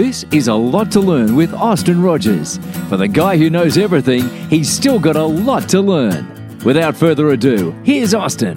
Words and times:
This 0.00 0.24
is 0.32 0.48
a 0.48 0.54
lot 0.54 0.90
to 0.92 1.00
learn 1.00 1.36
with 1.36 1.52
Austin 1.52 2.00
Rogers. 2.00 2.56
For 2.88 2.96
the 2.96 3.06
guy 3.06 3.36
who 3.36 3.50
knows 3.50 3.76
everything, 3.76 4.30
he's 4.48 4.70
still 4.70 4.98
got 4.98 5.14
a 5.14 5.22
lot 5.22 5.68
to 5.68 5.82
learn. 5.82 6.58
Without 6.64 6.96
further 6.96 7.28
ado, 7.28 7.72
here's 7.84 8.14
Austin. 8.14 8.54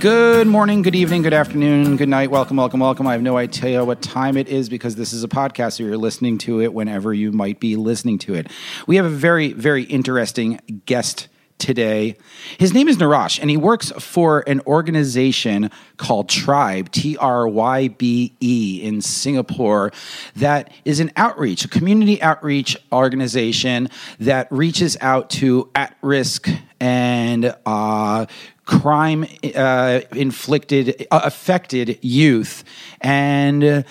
Good 0.00 0.46
morning, 0.46 0.80
good 0.80 0.94
evening, 0.94 1.20
good 1.20 1.34
afternoon, 1.34 1.98
good 1.98 2.08
night. 2.08 2.30
Welcome, 2.30 2.56
welcome, 2.56 2.80
welcome. 2.80 3.06
I 3.06 3.12
have 3.12 3.20
no 3.20 3.36
idea 3.36 3.84
what 3.84 4.00
time 4.00 4.38
it 4.38 4.48
is 4.48 4.70
because 4.70 4.96
this 4.96 5.12
is 5.12 5.22
a 5.22 5.28
podcast, 5.28 5.74
so 5.74 5.82
you're 5.82 5.98
listening 5.98 6.38
to 6.38 6.62
it 6.62 6.72
whenever 6.72 7.12
you 7.12 7.30
might 7.30 7.60
be 7.60 7.76
listening 7.76 8.16
to 8.20 8.32
it. 8.32 8.50
We 8.86 8.96
have 8.96 9.04
a 9.04 9.10
very, 9.10 9.52
very 9.52 9.82
interesting 9.82 10.60
guest 10.86 11.28
today. 11.62 12.16
His 12.58 12.74
name 12.74 12.88
is 12.88 12.96
Narash, 12.98 13.40
and 13.40 13.48
he 13.48 13.56
works 13.56 13.92
for 13.92 14.42
an 14.46 14.60
organization 14.66 15.70
called 15.96 16.28
TRYBE, 16.28 16.90
T 16.90 17.16
R 17.16 17.48
Y 17.48 17.88
B 17.88 18.34
E, 18.40 18.80
in 18.82 19.00
Singapore, 19.00 19.92
that 20.36 20.72
is 20.84 21.00
an 21.00 21.12
outreach, 21.16 21.64
a 21.64 21.68
community 21.68 22.20
outreach 22.20 22.76
organization 22.92 23.88
that 24.18 24.48
reaches 24.50 24.96
out 25.00 25.30
to 25.30 25.70
at 25.74 25.96
risk 26.02 26.48
and 26.80 27.56
uh, 27.64 28.26
crime 28.64 29.24
uh, 29.54 30.00
inflicted, 30.12 31.06
uh, 31.10 31.20
affected 31.24 31.98
youth 32.02 32.64
and 33.00 33.84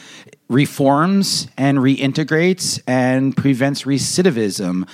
reforms 0.50 1.48
and 1.58 1.78
reintegrates 1.78 2.82
and 2.86 3.36
prevents 3.36 3.84
recidivism. 3.84 4.88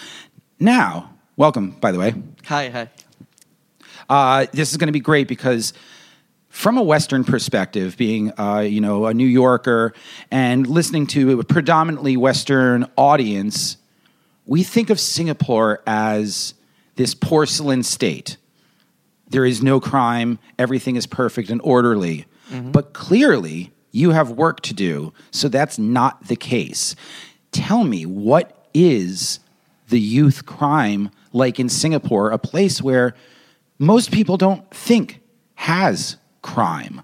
Now, 0.59 1.16
welcome, 1.38 1.71
by 1.80 1.93
the 1.93 1.99
way. 1.99 2.13
Hi, 2.45 2.69
hi. 2.69 2.89
Uh, 4.09 4.47
this 4.52 4.71
is 4.71 4.77
going 4.77 4.88
to 4.88 4.93
be 4.93 4.99
great 4.99 5.27
because 5.27 5.73
from 6.49 6.77
a 6.77 6.83
Western 6.83 7.23
perspective, 7.23 7.95
being 7.95 8.38
uh, 8.38 8.59
you 8.59 8.81
know 8.81 9.05
a 9.05 9.13
New 9.13 9.27
Yorker 9.27 9.93
and 10.31 10.67
listening 10.67 11.08
to 11.08 11.39
a 11.39 11.43
predominantly 11.43 12.17
Western 12.17 12.89
audience, 12.97 13.77
we 14.45 14.63
think 14.63 14.89
of 14.89 14.99
Singapore 14.99 15.81
as 15.85 16.53
this 16.95 17.13
porcelain 17.13 17.83
state. 17.83 18.38
There 19.30 19.45
is 19.45 19.61
no 19.61 19.80
crime, 19.80 20.39
everything 20.58 20.95
is 20.95 21.05
perfect 21.05 21.49
and 21.49 21.61
orderly. 21.63 22.25
But 22.71 22.93
clearly, 22.93 23.73
you 23.91 24.11
have 24.11 24.31
work 24.31 24.61
to 24.61 24.73
do, 24.73 25.11
so 25.31 25.49
that's 25.49 25.77
not 25.77 26.27
the 26.27 26.38
case. 26.38 26.95
Tell 27.52 27.83
me, 27.83 28.05
what 28.05 28.69
is 28.73 29.41
the 29.89 29.99
youth 29.99 30.45
crime 30.45 31.09
like 31.33 31.59
in 31.59 31.69
Singapore, 31.69 32.31
a 32.31 32.38
place 32.38 32.81
where 32.81 33.16
most 33.80 34.11
people 34.11 34.38
don't 34.38 34.69
think 34.71 35.21
has 35.55 36.17
crime? 36.41 37.02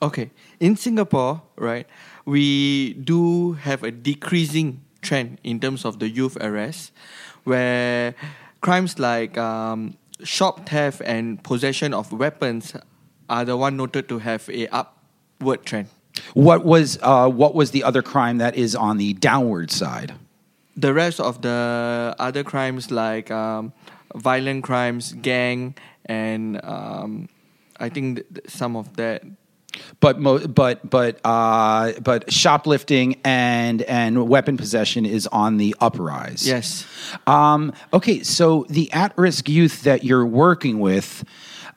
Okay, 0.00 0.30
in 0.58 0.76
Singapore, 0.76 1.42
right, 1.56 1.86
we 2.24 2.94
do 2.94 3.52
have 3.52 3.84
a 3.84 3.90
decreasing 3.90 4.82
trend 5.00 5.38
in 5.44 5.60
terms 5.60 5.84
of 5.84 5.98
the 6.00 6.08
youth 6.08 6.36
arrest, 6.40 6.92
where 7.44 8.14
crimes 8.60 8.98
like 8.98 9.38
um, 9.38 9.96
shop 10.24 10.68
theft 10.68 11.02
and 11.04 11.42
possession 11.44 11.94
of 11.94 12.12
weapons 12.12 12.74
are 13.28 13.44
the 13.44 13.56
one 13.56 13.76
noted 13.76 14.08
to 14.08 14.18
have 14.18 14.48
a 14.48 14.66
upward 14.68 15.64
trend. 15.64 15.88
What 16.34 16.64
was 16.64 16.98
uh, 17.00 17.28
what 17.30 17.54
was 17.54 17.70
the 17.70 17.84
other 17.84 18.02
crime 18.02 18.38
that 18.38 18.56
is 18.56 18.74
on 18.74 18.98
the 18.98 19.14
downward 19.14 19.70
side? 19.70 20.14
The 20.76 20.92
rest 20.94 21.20
of 21.20 21.42
the 21.42 22.14
other 22.18 22.42
crimes 22.44 22.90
like 22.90 23.30
um, 23.30 23.72
violent 24.14 24.64
crimes, 24.64 25.12
gang, 25.12 25.74
and 26.06 26.58
um, 26.64 27.28
I 27.78 27.88
think 27.90 28.16
th- 28.16 28.26
th- 28.34 28.50
some 28.50 28.76
of 28.76 28.96
that 28.96 29.22
But 30.00 30.20
mo- 30.20 30.46
but 30.46 30.88
but 30.88 31.20
uh, 31.24 31.92
but 32.02 32.30
shoplifting 32.32 33.16
and 33.24 33.82
and 33.82 34.28
weapon 34.28 34.56
possession 34.56 35.06
is 35.06 35.26
on 35.32 35.56
the 35.56 35.74
uprise. 35.80 36.46
Yes. 36.46 36.84
Um, 37.26 37.72
okay, 37.92 38.22
so 38.22 38.64
the 38.68 38.92
at-risk 38.92 39.48
youth 39.48 39.82
that 39.82 40.04
you're 40.04 40.26
working 40.26 40.78
with. 40.80 41.24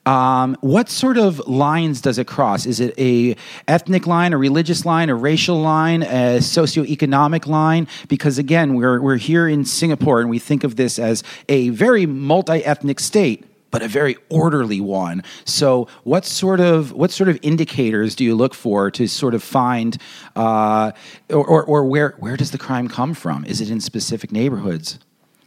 Um, 0.06 0.56
what 0.62 0.90
sort 0.90 1.18
of 1.18 1.40
lines 1.48 2.00
does 2.00 2.20
it 2.20 2.28
cross? 2.28 2.66
Is 2.66 2.80
it 2.80 2.94
a 3.00 3.36
ethnic 3.68 4.06
line, 4.06 4.34
a 4.34 4.38
religious 4.38 4.86
line, 4.86 5.10
a 5.10 5.16
racial 5.16 5.60
line, 5.60 6.04
a 6.04 6.38
socioeconomic 6.40 7.48
line? 7.48 7.88
Because 8.08 8.38
again, 8.38 8.76
we're 8.76 9.02
we're 9.02 9.18
here 9.18 9.48
in 9.48 9.66
Singapore, 9.66 10.22
and 10.22 10.30
we 10.30 10.38
think 10.38 10.64
of 10.64 10.76
this 10.76 11.00
as 11.00 11.24
a 11.50 11.70
very 11.70 12.06
multi-ethnic 12.06 13.00
state, 13.00 13.46
but 13.72 13.82
a 13.82 13.88
very 13.88 14.16
orderly 14.30 14.80
one. 14.80 15.24
So, 15.44 15.88
what 16.04 16.24
sort 16.24 16.60
of 16.60 16.92
what 16.92 17.10
sort 17.10 17.28
of 17.28 17.40
indicators 17.42 18.14
do 18.16 18.24
you 18.24 18.36
look 18.36 18.54
for 18.54 18.92
to 18.92 19.08
sort 19.08 19.34
of 19.34 19.42
find, 19.42 19.98
uh, 20.36 20.92
or, 21.32 21.46
or 21.46 21.64
or 21.64 21.84
where 21.84 22.16
where 22.20 22.38
does 22.38 22.52
the 22.52 22.60
crime 22.60 22.88
come 22.88 23.16
from? 23.16 23.44
Is 23.46 23.60
it 23.60 23.72
in 23.72 23.82
specific 23.82 24.32
neighborhoods? 24.32 25.00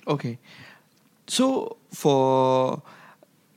Okay. 0.08 0.38
So 1.28 1.76
for 1.92 2.82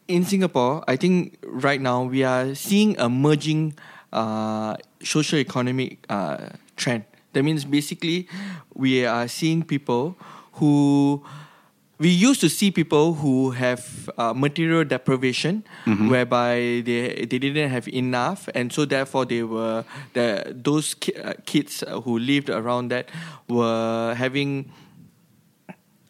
in 0.07 0.23
Singapore, 0.25 0.83
I 0.87 0.95
think 0.95 1.37
right 1.43 1.79
now 1.79 2.03
we 2.03 2.23
are 2.23 2.53
seeing 2.55 2.99
a 2.99 3.07
merging 3.09 3.73
uh, 4.11 4.75
socio-economic 5.03 5.99
uh, 6.09 6.49
trend. 6.75 7.05
That 7.33 7.43
means 7.43 7.63
basically 7.63 8.27
we 8.73 9.05
are 9.05 9.27
seeing 9.27 9.63
people 9.63 10.17
who 10.53 11.23
we 11.97 12.09
used 12.09 12.41
to 12.41 12.49
see 12.49 12.71
people 12.71 13.13
who 13.13 13.51
have 13.51 14.09
uh, 14.17 14.33
material 14.33 14.83
deprivation, 14.83 15.63
whereby 16.09 16.81
they 16.83 17.25
they 17.29 17.37
didn't 17.39 17.69
have 17.69 17.87
enough, 17.87 18.49
and 18.55 18.73
so 18.73 18.85
therefore 18.85 19.23
they 19.25 19.43
were 19.43 19.85
the 20.13 20.51
those 20.51 20.95
ki- 20.95 21.13
uh, 21.15 21.33
kids 21.45 21.83
who 22.03 22.17
lived 22.17 22.49
around 22.49 22.89
that 22.89 23.07
were 23.47 24.15
having 24.17 24.65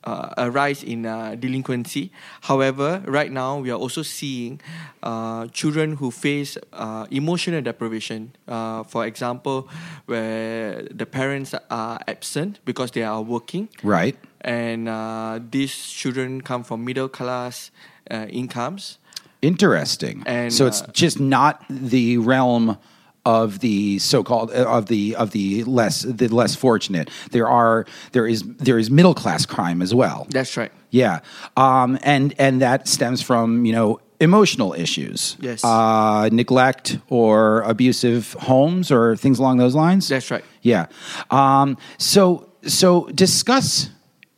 uh, 0.03 0.33
a 0.37 0.49
rise 0.51 0.83
in 0.83 1.05
uh, 1.05 1.35
delinquency. 1.35 2.11
However, 2.41 3.01
right 3.05 3.31
now 3.31 3.59
we 3.59 3.69
are 3.71 3.77
also 3.79 4.01
seeing 4.01 4.59
uh, 5.03 5.47
children 5.47 5.95
who 5.97 6.11
face 6.11 6.57
uh, 6.73 7.05
emotional 7.11 7.61
deprivation. 7.61 8.33
Uh, 8.47 8.83
for 8.83 9.05
example, 9.05 9.67
where 10.05 10.83
the 10.91 11.05
parents 11.05 11.53
are 11.69 11.99
absent 12.07 12.59
because 12.65 12.91
they 12.91 13.03
are 13.03 13.21
working, 13.21 13.69
Right. 13.83 14.15
and 14.41 14.89
uh, 14.89 15.39
these 15.51 15.75
children 15.89 16.41
come 16.41 16.63
from 16.63 16.83
middle 16.85 17.09
class 17.09 17.71
uh, 18.09 18.25
incomes. 18.29 18.97
Interesting. 19.41 20.23
And, 20.25 20.53
so 20.53 20.67
it's 20.67 20.81
just 20.93 21.19
not 21.19 21.63
the 21.69 22.17
realm 22.17 22.77
of 23.25 23.59
the 23.59 23.99
so-called 23.99 24.51
uh, 24.51 24.65
of 24.65 24.87
the 24.87 25.15
of 25.15 25.31
the 25.31 25.63
less 25.65 26.01
the 26.01 26.27
less 26.27 26.55
fortunate. 26.55 27.09
There 27.31 27.47
are 27.47 27.85
there 28.11 28.27
is 28.27 28.43
there 28.43 28.79
is 28.79 28.89
middle 28.89 29.13
class 29.13 29.45
crime 29.45 29.81
as 29.81 29.93
well. 29.93 30.27
That's 30.29 30.57
right. 30.57 30.71
Yeah, 30.89 31.19
um, 31.55 31.99
and 32.03 32.33
and 32.37 32.61
that 32.61 32.87
stems 32.87 33.21
from 33.21 33.65
you 33.65 33.73
know 33.73 33.99
emotional 34.19 34.73
issues. 34.73 35.35
Yes. 35.39 35.63
uh, 35.63 36.29
neglect 36.31 36.99
or 37.09 37.61
abusive 37.61 38.33
homes 38.33 38.91
or 38.91 39.15
things 39.15 39.39
along 39.39 39.57
those 39.57 39.75
lines. 39.75 40.07
That's 40.07 40.29
right. 40.29 40.43
Yeah. 40.61 40.87
Um, 41.29 41.77
so 41.97 42.49
so 42.63 43.07
discuss. 43.07 43.89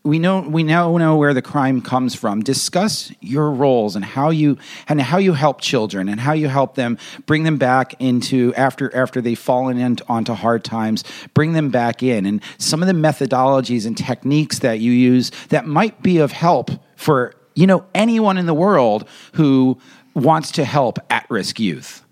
We 0.06 0.20
know 0.20 0.42
we 0.42 0.64
now 0.64 0.98
know 0.98 1.16
where 1.16 1.34
the 1.34 1.42
crime 1.42 1.82
comes 1.82 2.14
from. 2.14 2.42
Discuss 2.42 3.14
your 3.22 3.50
roles 3.52 3.96
and 3.96 4.04
how 4.04 4.32
you 4.32 4.58
and 4.90 5.00
how 5.00 5.18
you 5.18 5.32
help 5.32 5.62
children 5.62 6.10
and 6.10 6.20
how 6.20 6.34
you 6.34 6.50
help 6.50 6.76
them 6.76 6.98
bring 7.26 7.44
them 7.44 7.58
back 7.58 7.96
into 8.02 8.54
after 8.56 8.94
after 8.94 9.22
they've 9.22 9.40
fallen 9.40 9.78
into, 9.78 10.04
onto 10.10 10.34
hard 10.34 10.66
times. 10.66 11.06
Bring 11.34 11.54
them 11.54 11.70
back 11.70 12.04
in 12.04 12.26
and 12.26 12.42
some 12.58 12.84
of 12.84 12.88
the 12.88 12.94
methodologies 12.94 13.86
and 13.86 13.98
techniques 13.98 14.60
that 14.60 14.82
you 14.82 14.92
use 14.92 15.32
that 15.50 15.68
might 15.68 16.04
be 16.04 16.18
of 16.18 16.34
help 16.34 16.70
for 16.98 17.34
you 17.56 17.66
know 17.66 17.86
anyone 17.96 18.38
in 18.38 18.46
the 18.46 18.54
world 18.54 19.08
who 19.34 19.80
wants 20.14 20.52
to 20.52 20.66
help 20.66 21.00
at-risk 21.10 21.62
youth. 21.62 22.04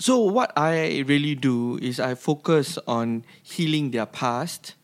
So 0.00 0.18
what 0.18 0.52
I 0.56 1.04
really 1.06 1.34
do 1.34 1.76
is 1.78 1.98
I 1.98 2.14
focus 2.14 2.78
on 2.86 3.24
healing 3.42 3.90
their 3.90 4.06
past 4.06 4.74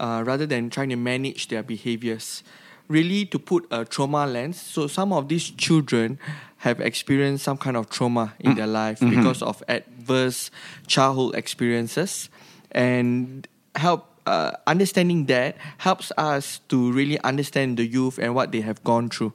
uh, 0.00 0.24
rather 0.26 0.46
than 0.46 0.70
trying 0.70 0.88
to 0.88 0.96
manage 0.96 1.48
their 1.48 1.62
behaviors. 1.62 2.42
Really 2.88 3.22
to 3.26 3.38
put 3.38 3.70
a 3.70 3.84
trauma 3.84 4.26
lens. 4.26 4.60
So 4.60 4.88
some 4.88 5.12
of 5.12 5.28
these 5.28 5.50
children 5.54 6.18
have 6.66 6.80
experienced 6.80 7.44
some 7.44 7.56
kind 7.56 7.76
of 7.76 7.88
trauma 7.88 8.34
in 8.40 8.56
their 8.56 8.66
life 8.66 8.98
because 8.98 9.46
of 9.46 9.62
adverse 9.68 10.50
childhood 10.88 11.36
experiences, 11.36 12.28
and 12.72 13.46
help 13.76 14.10
uh, 14.26 14.52
understanding 14.66 15.26
that 15.26 15.54
helps 15.78 16.10
us 16.18 16.60
to 16.68 16.90
really 16.90 17.18
understand 17.22 17.78
the 17.78 17.86
youth 17.86 18.18
and 18.18 18.34
what 18.34 18.50
they 18.50 18.60
have 18.60 18.82
gone 18.82 19.08
through. 19.08 19.32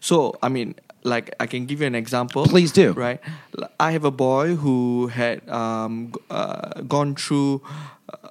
So, 0.00 0.34
I 0.42 0.48
mean, 0.48 0.74
like 1.04 1.34
I 1.40 1.46
can 1.46 1.66
give 1.66 1.80
you 1.80 1.86
an 1.86 1.94
example. 1.94 2.46
Please 2.46 2.72
do. 2.72 2.92
Right, 2.92 3.20
I 3.78 3.92
have 3.92 4.04
a 4.04 4.10
boy 4.10 4.56
who 4.56 5.06
had 5.06 5.48
um, 5.48 6.12
uh, 6.30 6.82
gone 6.82 7.14
through 7.14 7.62
a 8.10 8.27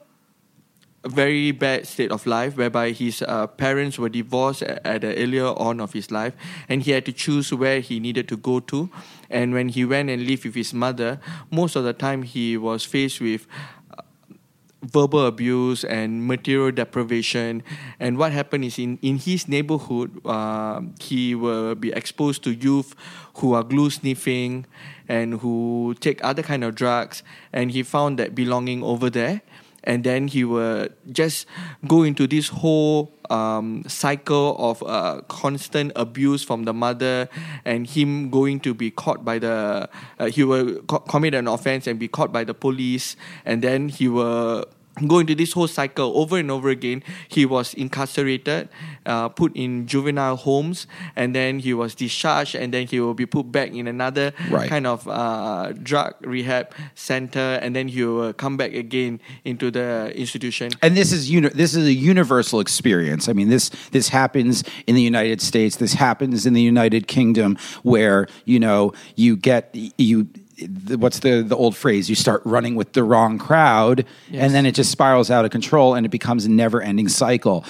very 1.08 1.52
bad 1.52 1.88
state 1.88 2.12
of 2.12 2.26
life 2.26 2.58
whereby 2.58 2.92
his 2.92 3.22
uh, 3.22 3.48
parents 3.48 3.98
were 3.98 4.10
divorced 4.10 4.64
at, 4.64 5.02
the 5.02 5.16
earlier 5.16 5.48
on 5.48 5.80
of 5.80 5.94
his 5.94 6.12
life 6.12 6.34
and 6.70 6.84
he 6.84 6.92
had 6.92 7.06
to 7.06 7.12
choose 7.12 7.54
where 7.54 7.80
he 7.80 8.00
needed 8.00 8.28
to 8.28 8.38
go 8.38 8.60
to. 8.60 8.90
And 9.30 9.54
when 9.54 9.70
he 9.70 9.86
went 9.86 10.10
and 10.10 10.26
lived 10.26 10.46
with 10.46 10.56
his 10.56 10.74
mother 10.74 11.20
most 11.52 11.76
of 11.76 11.84
the 11.84 11.94
time 11.94 12.24
he 12.24 12.58
was 12.58 12.84
faced 12.84 13.22
with 13.22 13.48
uh, 13.98 14.02
verbal 14.84 15.26
abuse 15.26 15.84
and 15.84 16.26
material 16.26 16.72
deprivation. 16.72 17.64
And 18.00 18.18
what 18.18 18.32
happened 18.32 18.66
is 18.66 18.80
in, 18.80 18.98
in 19.02 19.18
his 19.18 19.48
neighborhood 19.48 20.22
uh, 20.26 20.82
he 21.00 21.36
will 21.36 21.76
be 21.76 21.92
exposed 21.92 22.44
to 22.44 22.52
youth 22.52 22.96
who 23.36 23.54
are 23.54 23.64
glue 23.64 23.90
sniffing 23.90 24.66
and 25.08 25.42
who 25.42 25.96
take 26.00 26.24
other 26.24 26.44
kind 26.44 26.64
of 26.64 26.76
drugs. 26.76 27.24
And 27.54 27.72
he 27.72 27.84
found 27.84 28.18
that 28.20 28.34
belonging 28.36 28.84
over 28.84 29.10
there 29.10 29.42
and 29.88 30.04
then 30.04 30.28
he 30.28 30.44
would 30.44 30.94
just 31.12 31.48
go 31.88 32.04
into 32.04 32.28
this 32.28 32.50
whole 32.50 33.14
um, 33.30 33.84
cycle 33.88 34.56
of 34.60 34.84
uh, 34.84 35.22
constant 35.30 35.94
abuse 35.96 36.44
from 36.44 36.66
the 36.66 36.74
mother 36.74 37.30
and 37.64 37.88
him 37.88 38.30
going 38.30 38.60
to 38.60 38.74
be 38.74 38.92
caught 38.92 39.24
by 39.24 39.40
the 39.40 39.90
uh, 40.20 40.26
he 40.26 40.44
will 40.44 40.82
co- 40.84 41.00
commit 41.00 41.34
an 41.34 41.48
offense 41.48 41.88
and 41.88 41.98
be 41.98 42.08
caught 42.08 42.34
by 42.34 42.44
the 42.44 42.54
police. 42.54 43.16
And 43.46 43.64
then 43.64 43.88
he 43.88 44.08
will 44.10 44.66
go 45.06 45.20
into 45.20 45.36
this 45.36 45.54
whole 45.54 45.68
cycle 45.68 46.12
over 46.18 46.38
and 46.38 46.50
over 46.50 46.70
again 46.70 47.04
he 47.28 47.46
was 47.46 47.74
incarcerated 47.76 48.70
uh, 49.06 49.30
put 49.30 49.52
in 49.56 49.86
juvenile 49.86 50.36
homes 50.36 50.88
and 51.16 51.36
then 51.36 51.60
he 51.60 51.74
was 51.74 51.94
discharged 51.94 52.56
and 52.56 52.74
then 52.74 52.88
he 52.88 53.00
will 53.00 53.14
be 53.14 53.26
put 53.26 53.52
back 53.52 53.70
in 53.72 53.88
another 53.88 54.34
Right. 54.50 54.70
kind 54.70 54.88
of 54.88 55.08
uh, 55.08 55.74
drug 55.84 56.16
rehab 56.22 56.74
center 56.96 57.60
and 57.62 57.76
then 57.76 57.88
he 57.90 58.04
will 58.04 58.34
come 58.34 58.58
back 58.58 58.74
again 58.74 59.20
into 59.46 59.70
the 59.70 60.12
institution 60.16 60.72
and 60.82 60.96
this 60.98 61.12
is 61.12 61.30
uni- 61.30 61.50
this 61.50 61.76
is 61.76 61.86
a 61.86 61.94
universal 61.94 62.60
experience. 62.60 63.28
I 63.30 63.34
mean, 63.34 63.50
this 63.50 63.70
this 63.92 64.10
happens 64.10 64.64
in 64.88 64.96
the 64.96 65.02
United 65.02 65.42
States. 65.42 65.78
This 65.78 65.94
happens 65.94 66.46
in 66.46 66.54
the 66.54 66.62
United 66.62 67.08
Kingdom, 67.08 67.58
where 67.84 68.28
you 68.46 68.60
know 68.60 68.94
you 69.16 69.36
get 69.36 69.70
you. 69.98 70.28
What's 70.96 71.20
the 71.20 71.44
the 71.44 71.56
old 71.56 71.76
phrase? 71.76 72.10
You 72.10 72.16
start 72.16 72.42
running 72.46 72.76
with 72.76 72.94
the 72.94 73.04
wrong 73.04 73.38
crowd, 73.38 74.06
Yes. 74.30 74.44
and 74.44 74.54
then 74.54 74.66
it 74.66 74.74
just 74.76 74.92
spirals 74.92 75.30
out 75.30 75.46
of 75.46 75.52
control, 75.52 75.94
and 75.96 76.06
it 76.06 76.10
becomes 76.10 76.46
a 76.46 76.50
never 76.52 76.82
ending 76.82 77.10
cycle. 77.10 77.64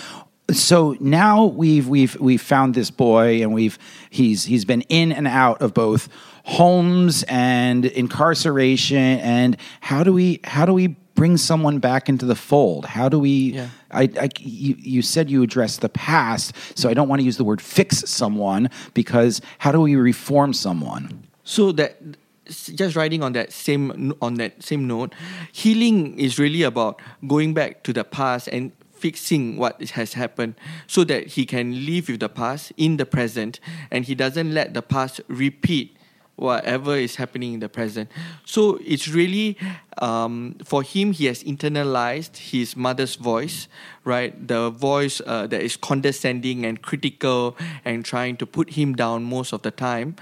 So 0.51 0.95
now 1.01 1.45
we've 1.45 1.87
we've 1.89 2.15
we've 2.19 2.41
found 2.41 2.73
this 2.75 2.89
boy, 2.89 3.41
and 3.41 3.53
we've 3.53 3.77
he's 4.09 4.45
he's 4.45 4.63
been 4.63 4.81
in 4.83 5.11
and 5.11 5.27
out 5.27 5.61
of 5.61 5.73
both 5.73 6.07
homes 6.45 7.23
and 7.27 7.83
incarceration. 7.85 8.97
And 8.97 9.57
how 9.81 10.03
do 10.03 10.13
we 10.13 10.39
how 10.45 10.65
do 10.65 10.73
we 10.73 10.87
bring 11.15 11.35
someone 11.35 11.79
back 11.79 12.07
into 12.07 12.25
the 12.25 12.35
fold? 12.35 12.85
How 12.85 13.09
do 13.09 13.19
we? 13.19 13.29
Yeah. 13.53 13.67
I, 13.91 14.03
I 14.19 14.29
you, 14.39 14.75
you 14.79 15.01
said 15.01 15.29
you 15.29 15.43
address 15.43 15.77
the 15.77 15.89
past, 15.89 16.53
so 16.77 16.87
I 16.89 16.93
don't 16.93 17.09
want 17.09 17.19
to 17.19 17.25
use 17.25 17.35
the 17.37 17.43
word 17.43 17.61
fix 17.61 18.09
someone 18.09 18.69
because 18.93 19.41
how 19.57 19.73
do 19.73 19.81
we 19.81 19.95
reform 19.97 20.53
someone? 20.53 21.23
So 21.43 21.71
that 21.73 21.97
just 22.47 22.95
riding 22.95 23.23
on 23.23 23.33
that 23.33 23.51
same 23.51 24.13
on 24.21 24.35
that 24.35 24.63
same 24.63 24.87
note, 24.87 25.13
healing 25.51 26.17
is 26.19 26.39
really 26.39 26.63
about 26.63 27.01
going 27.27 27.53
back 27.53 27.83
to 27.83 27.93
the 27.93 28.03
past 28.03 28.47
and 28.49 28.71
fixing 28.91 29.57
what 29.57 29.81
has 29.91 30.13
happened 30.13 30.55
so 30.87 31.03
that 31.03 31.27
he 31.27 31.45
can 31.45 31.85
live 31.85 32.09
with 32.09 32.19
the 32.19 32.29
past 32.29 32.73
in 32.77 32.97
the 32.97 33.05
present 33.05 33.59
and 33.91 34.05
he 34.05 34.15
doesn't 34.15 34.53
let 34.53 34.73
the 34.73 34.81
past 34.81 35.21
repeat 35.27 35.96
whatever 36.37 36.95
is 36.95 37.15
happening 37.15 37.53
in 37.53 37.59
the 37.59 37.67
present. 37.67 38.09
So 38.45 38.79
it's 38.85 39.07
really 39.07 39.57
um, 39.97 40.55
for 40.63 40.83
him. 40.83 41.11
He 41.11 41.25
has 41.25 41.43
internalized 41.43 42.37
his 42.37 42.77
mother's 42.77 43.15
voice, 43.15 43.67
right? 44.05 44.47
The 44.47 44.69
voice 44.69 45.19
uh, 45.25 45.47
that 45.47 45.61
is 45.61 45.75
condescending 45.75 46.65
and 46.65 46.81
critical 46.81 47.57
and 47.83 48.05
trying 48.05 48.37
to 48.37 48.45
put 48.45 48.71
him 48.73 48.95
down 48.95 49.23
most 49.23 49.51
of 49.51 49.63
the 49.63 49.71
time. 49.71 50.15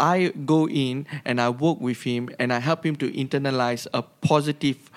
I 0.00 0.32
go 0.44 0.66
in 0.66 1.06
and 1.24 1.40
I 1.40 1.50
work 1.50 1.80
with 1.80 2.02
him 2.02 2.30
and 2.38 2.52
I 2.52 2.58
help 2.60 2.84
him 2.84 2.96
to 2.96 3.12
internalize 3.12 3.86
a 3.92 4.02
positive 4.02 4.90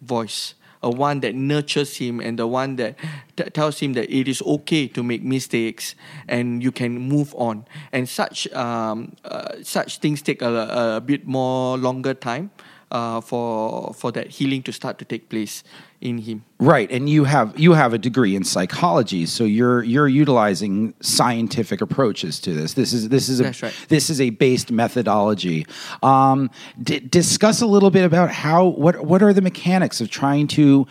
voice. 0.00 0.54
A 0.84 0.90
one 0.90 1.20
that 1.20 1.34
nurtures 1.34 1.96
him 1.96 2.20
and 2.20 2.38
the 2.38 2.46
one 2.46 2.76
that 2.76 3.00
t- 3.36 3.48
tells 3.56 3.80
him 3.80 3.94
that 3.94 4.12
it 4.12 4.28
is 4.28 4.42
okay 4.42 4.86
to 4.88 5.02
make 5.02 5.24
mistakes 5.24 5.94
and 6.28 6.62
you 6.62 6.70
can 6.70 6.98
move 6.98 7.34
on. 7.36 7.64
And 7.90 8.04
such 8.08 8.46
um, 8.52 9.16
uh, 9.24 9.64
such 9.64 9.98
things 9.98 10.20
take 10.20 10.42
a, 10.42 10.52
a 10.96 11.00
bit 11.00 11.26
more 11.26 11.78
longer 11.78 12.12
time 12.12 12.50
uh, 12.94 13.20
for 13.20 13.92
for 13.92 14.12
that 14.12 14.28
healing 14.28 14.62
to 14.62 14.72
start 14.72 14.98
to 14.98 15.04
take 15.04 15.28
place 15.28 15.64
in 16.00 16.18
him. 16.18 16.44
Right, 16.60 16.88
and 16.92 17.10
you 17.10 17.24
have 17.24 17.58
you 17.58 17.72
have 17.72 17.92
a 17.92 17.98
degree 17.98 18.36
in 18.36 18.44
psychology, 18.44 19.26
so 19.26 19.42
you're 19.42 19.82
you're 19.82 20.06
utilizing 20.06 20.94
scientific 21.00 21.80
approaches 21.80 22.38
to 22.40 22.54
this. 22.54 22.74
This 22.74 22.92
is 22.92 23.08
this 23.08 23.28
is 23.28 23.40
a 23.40 23.44
right. 23.46 23.74
this 23.88 24.10
is 24.10 24.20
a 24.20 24.30
based 24.30 24.70
methodology. 24.70 25.66
Um, 26.04 26.50
d- 26.80 27.00
discuss 27.00 27.60
a 27.60 27.66
little 27.66 27.90
bit 27.90 28.04
about 28.04 28.30
how 28.30 28.66
what 28.66 29.04
what 29.04 29.22
are 29.24 29.32
the 29.32 29.42
mechanics 29.42 30.00
of 30.00 30.08
trying 30.08 30.46
to 30.48 30.86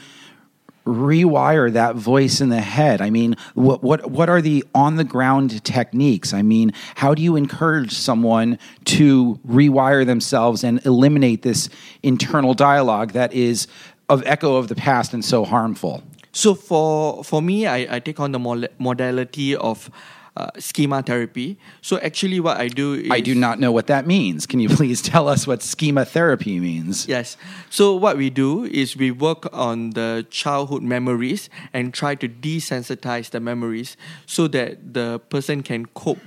rewire 0.85 1.71
that 1.73 1.95
voice 1.95 2.41
in 2.41 2.49
the 2.49 2.61
head? 2.61 3.01
I 3.01 3.09
mean 3.09 3.35
what 3.53 3.83
what 3.83 4.09
what 4.09 4.29
are 4.29 4.41
the 4.41 4.63
on 4.75 4.95
the 4.95 5.03
ground 5.03 5.63
techniques? 5.63 6.33
I 6.33 6.41
mean 6.41 6.71
how 6.95 7.13
do 7.13 7.21
you 7.21 7.35
encourage 7.35 7.93
someone 7.93 8.59
to 8.85 9.39
rewire 9.47 10.05
themselves 10.05 10.63
and 10.63 10.85
eliminate 10.85 11.41
this 11.41 11.69
internal 12.01 12.53
dialogue 12.53 13.11
that 13.11 13.33
is 13.33 13.67
of 14.09 14.23
echo 14.25 14.55
of 14.57 14.67
the 14.67 14.75
past 14.75 15.13
and 15.13 15.23
so 15.23 15.45
harmful? 15.45 16.03
So 16.33 16.55
for 16.55 17.23
for 17.23 17.41
me, 17.41 17.67
I, 17.67 17.95
I 17.95 17.99
take 17.99 18.19
on 18.19 18.31
the 18.31 18.69
modality 18.79 19.55
of 19.55 19.89
uh, 20.35 20.49
schema 20.57 21.03
therapy. 21.03 21.57
So 21.81 21.99
actually, 21.99 22.39
what 22.39 22.57
I 22.57 22.67
do 22.67 22.93
is 22.95 23.11
i 23.11 23.19
do 23.19 23.35
not 23.35 23.59
know 23.59 23.71
what 23.71 23.87
that 23.87 24.07
means 24.07 24.45
can 24.45 24.59
you 24.59 24.69
please 24.79 25.01
tell 25.01 25.27
us 25.27 25.45
what 25.45 25.61
schema 25.61 26.05
therapy 26.05 26.59
means 26.59 27.07
Yes. 27.07 27.37
So 27.69 27.95
what 27.95 28.17
we 28.17 28.29
do 28.29 28.65
is 28.65 28.95
we 28.97 29.11
work 29.11 29.47
on 29.53 29.91
the 29.91 30.25
childhood 30.29 30.83
memories 30.83 31.49
and 31.73 31.93
try 31.93 32.15
to 32.15 32.27
desensitize 32.27 33.29
the 33.29 33.39
memories 33.39 33.97
so 34.25 34.47
that 34.49 34.93
the 34.93 35.19
person 35.29 35.63
can 35.63 35.85
cope 35.87 36.19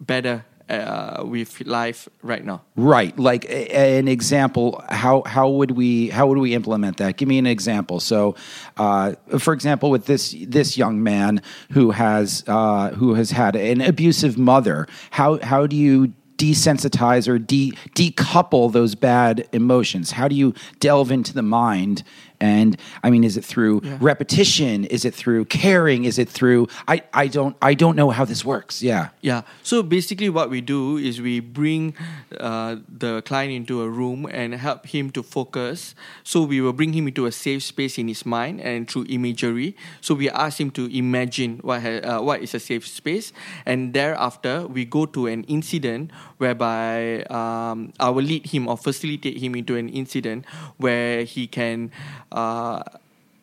better 0.00 0.44
uh, 0.70 1.24
with 1.24 1.60
life 1.66 2.08
right 2.22 2.44
now. 2.44 2.62
Right, 2.76 3.18
like 3.18 3.44
a, 3.46 3.98
an 3.98 4.08
example. 4.08 4.82
How 4.88 5.22
how 5.26 5.48
would 5.48 5.72
we 5.72 6.08
how 6.08 6.26
would 6.28 6.38
we 6.38 6.54
implement 6.54 6.98
that? 6.98 7.16
Give 7.16 7.28
me 7.28 7.38
an 7.38 7.46
example. 7.46 8.00
So, 8.00 8.36
uh, 8.76 9.14
for 9.38 9.52
example, 9.52 9.90
with 9.90 10.06
this 10.06 10.34
this 10.46 10.76
young 10.78 11.02
man 11.02 11.42
who 11.72 11.90
has 11.90 12.44
uh, 12.46 12.90
who 12.90 13.14
has 13.14 13.32
had 13.32 13.56
an 13.56 13.80
abusive 13.80 14.38
mother, 14.38 14.86
how 15.10 15.40
how 15.42 15.66
do 15.66 15.76
you 15.76 16.12
desensitize 16.36 17.28
or 17.28 17.38
de- 17.38 17.72
decouple 17.94 18.72
those 18.72 18.94
bad 18.94 19.46
emotions? 19.52 20.12
How 20.12 20.26
do 20.26 20.34
you 20.34 20.54
delve 20.78 21.10
into 21.10 21.34
the 21.34 21.42
mind? 21.42 22.02
And 22.40 22.76
I 23.02 23.10
mean, 23.10 23.22
is 23.24 23.36
it 23.36 23.44
through 23.44 23.82
Yeah. 23.84 23.98
repetition? 24.00 24.84
Is 24.86 25.04
it 25.04 25.14
through 25.14 25.44
caring? 25.46 26.04
Is 26.04 26.18
it 26.18 26.28
through 26.28 26.68
I, 26.88 27.02
I 27.12 27.26
don't 27.28 27.56
I 27.60 27.74
don't 27.74 27.96
know 27.96 28.10
how 28.10 28.24
this 28.24 28.44
works. 28.44 28.82
Yeah. 28.82 29.08
Yeah. 29.20 29.42
So 29.62 29.82
basically, 29.82 30.30
what 30.30 30.48
we 30.50 30.60
do 30.60 30.96
is 30.96 31.20
we 31.20 31.40
bring 31.40 31.94
uh, 32.40 32.76
the 32.88 33.22
client 33.22 33.52
into 33.52 33.82
a 33.82 33.88
room 33.88 34.26
and 34.30 34.54
help 34.54 34.86
him 34.86 35.10
to 35.10 35.22
focus. 35.22 35.94
So 36.24 36.42
we 36.42 36.60
will 36.60 36.72
bring 36.72 36.92
him 36.92 37.06
into 37.08 37.26
a 37.26 37.32
safe 37.32 37.62
space 37.62 37.98
in 37.98 38.08
his 38.08 38.24
mind 38.24 38.60
and 38.60 38.88
through 38.90 39.06
imagery. 39.08 39.76
So 40.00 40.14
we 40.14 40.30
ask 40.30 40.60
him 40.60 40.70
to 40.72 40.86
imagine 40.86 41.60
what 41.62 41.82
ha- 41.82 42.00
uh, 42.04 42.22
what 42.22 42.40
is 42.40 42.54
a 42.54 42.60
safe 42.60 42.86
space, 42.86 43.32
and 43.66 43.92
thereafter 43.92 44.66
we 44.66 44.84
go 44.84 45.04
to 45.06 45.26
an 45.26 45.44
incident 45.44 46.10
whereby 46.40 47.22
um, 47.28 47.92
I 48.00 48.08
will 48.08 48.24
lead 48.24 48.46
him 48.48 48.66
or 48.66 48.76
facilitate 48.76 49.36
him 49.36 49.54
into 49.54 49.76
an 49.76 49.88
incident 49.88 50.46
where 50.78 51.24
he 51.24 51.46
can. 51.46 51.92
Uh, 52.32 52.82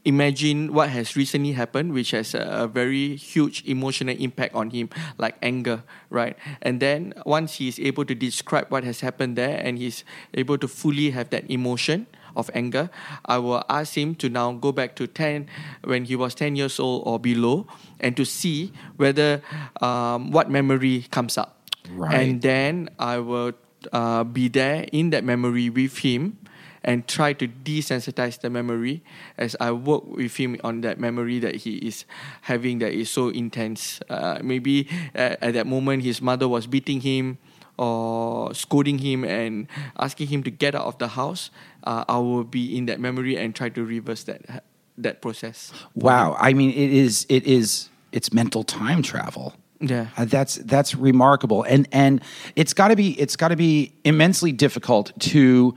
imagine 0.07 0.71
what 0.71 0.87
has 0.87 1.17
recently 1.17 1.51
happened, 1.51 1.91
which 1.91 2.11
has 2.11 2.33
a, 2.33 2.63
a 2.63 2.67
very 2.67 3.17
huge 3.17 3.61
emotional 3.67 4.15
impact 4.15 4.55
on 4.55 4.69
him, 4.69 4.89
like 5.17 5.35
anger, 5.43 5.83
right? 6.09 6.37
And 6.61 6.79
then 6.79 7.13
once 7.25 7.55
he 7.55 7.67
is 7.67 7.77
able 7.77 8.05
to 8.05 8.15
describe 8.15 8.71
what 8.71 8.85
has 8.85 9.01
happened 9.01 9.35
there 9.35 9.59
and 9.59 9.77
he's 9.77 10.05
able 10.33 10.57
to 10.59 10.67
fully 10.67 11.11
have 11.11 11.29
that 11.31 11.51
emotion 11.51 12.07
of 12.37 12.49
anger, 12.53 12.89
I 13.25 13.37
will 13.39 13.65
ask 13.67 13.97
him 13.97 14.15
to 14.23 14.29
now 14.29 14.53
go 14.53 14.71
back 14.71 14.95
to 14.95 15.07
10 15.07 15.47
when 15.83 16.05
he 16.05 16.15
was 16.15 16.33
10 16.35 16.55
years 16.55 16.79
old 16.79 17.03
or 17.05 17.19
below 17.19 17.67
and 17.99 18.15
to 18.15 18.23
see 18.23 18.71
whether 18.95 19.41
um, 19.81 20.31
what 20.31 20.49
memory 20.49 21.05
comes 21.11 21.37
up. 21.37 21.56
Right. 21.91 22.13
And 22.13 22.41
then 22.41 22.89
I 22.99 23.19
will 23.19 23.53
uh, 23.91 24.23
be 24.23 24.47
there 24.47 24.85
in 24.91 25.11
that 25.11 25.23
memory 25.23 25.69
with 25.69 25.99
him 25.99 26.37
and 26.83 27.07
try 27.07 27.33
to 27.33 27.47
desensitize 27.47 28.39
the 28.39 28.49
memory 28.49 29.03
as 29.37 29.55
I 29.59 29.71
work 29.71 30.07
with 30.07 30.35
him 30.37 30.57
on 30.63 30.81
that 30.81 30.99
memory 30.99 31.39
that 31.39 31.55
he 31.55 31.75
is 31.77 32.05
having 32.41 32.79
that 32.79 32.93
is 32.93 33.09
so 33.09 33.29
intense. 33.29 33.99
Uh, 34.09 34.39
maybe 34.41 34.87
at, 35.13 35.43
at 35.43 35.53
that 35.53 35.67
moment 35.67 36.03
his 36.03 36.21
mother 36.21 36.47
was 36.47 36.65
beating 36.65 37.01
him 37.01 37.37
or 37.77 38.53
scolding 38.53 38.99
him 38.99 39.23
and 39.23 39.67
asking 39.99 40.27
him 40.27 40.43
to 40.43 40.51
get 40.51 40.75
out 40.75 40.85
of 40.85 40.97
the 40.97 41.09
house. 41.09 41.51
Uh, 41.83 42.05
I 42.07 42.17
will 42.17 42.43
be 42.43 42.77
in 42.77 42.85
that 42.87 42.99
memory 42.99 43.37
and 43.37 43.53
try 43.53 43.69
to 43.69 43.83
reverse 43.83 44.23
that 44.23 44.63
that 44.97 45.21
process. 45.21 45.71
Wow. 45.93 46.35
I 46.39 46.53
mean, 46.53 46.71
it 46.71 46.91
is 46.91 47.25
it 47.29 47.45
is 47.45 47.89
it's 48.11 48.33
mental 48.33 48.63
time 48.63 49.01
travel. 49.03 49.53
Yeah. 49.79 50.07
Uh, 50.17 50.25
that's 50.25 50.55
that's 50.55 50.95
remarkable, 50.95 51.63
and 51.63 51.87
and 51.91 52.21
it's 52.55 52.73
got 52.73 52.89
to 52.89 52.95
be 52.95 53.11
it's 53.19 53.35
got 53.35 53.49
to 53.49 53.55
be 53.55 53.93
immensely 54.03 54.51
difficult 54.51 55.11
to 55.19 55.75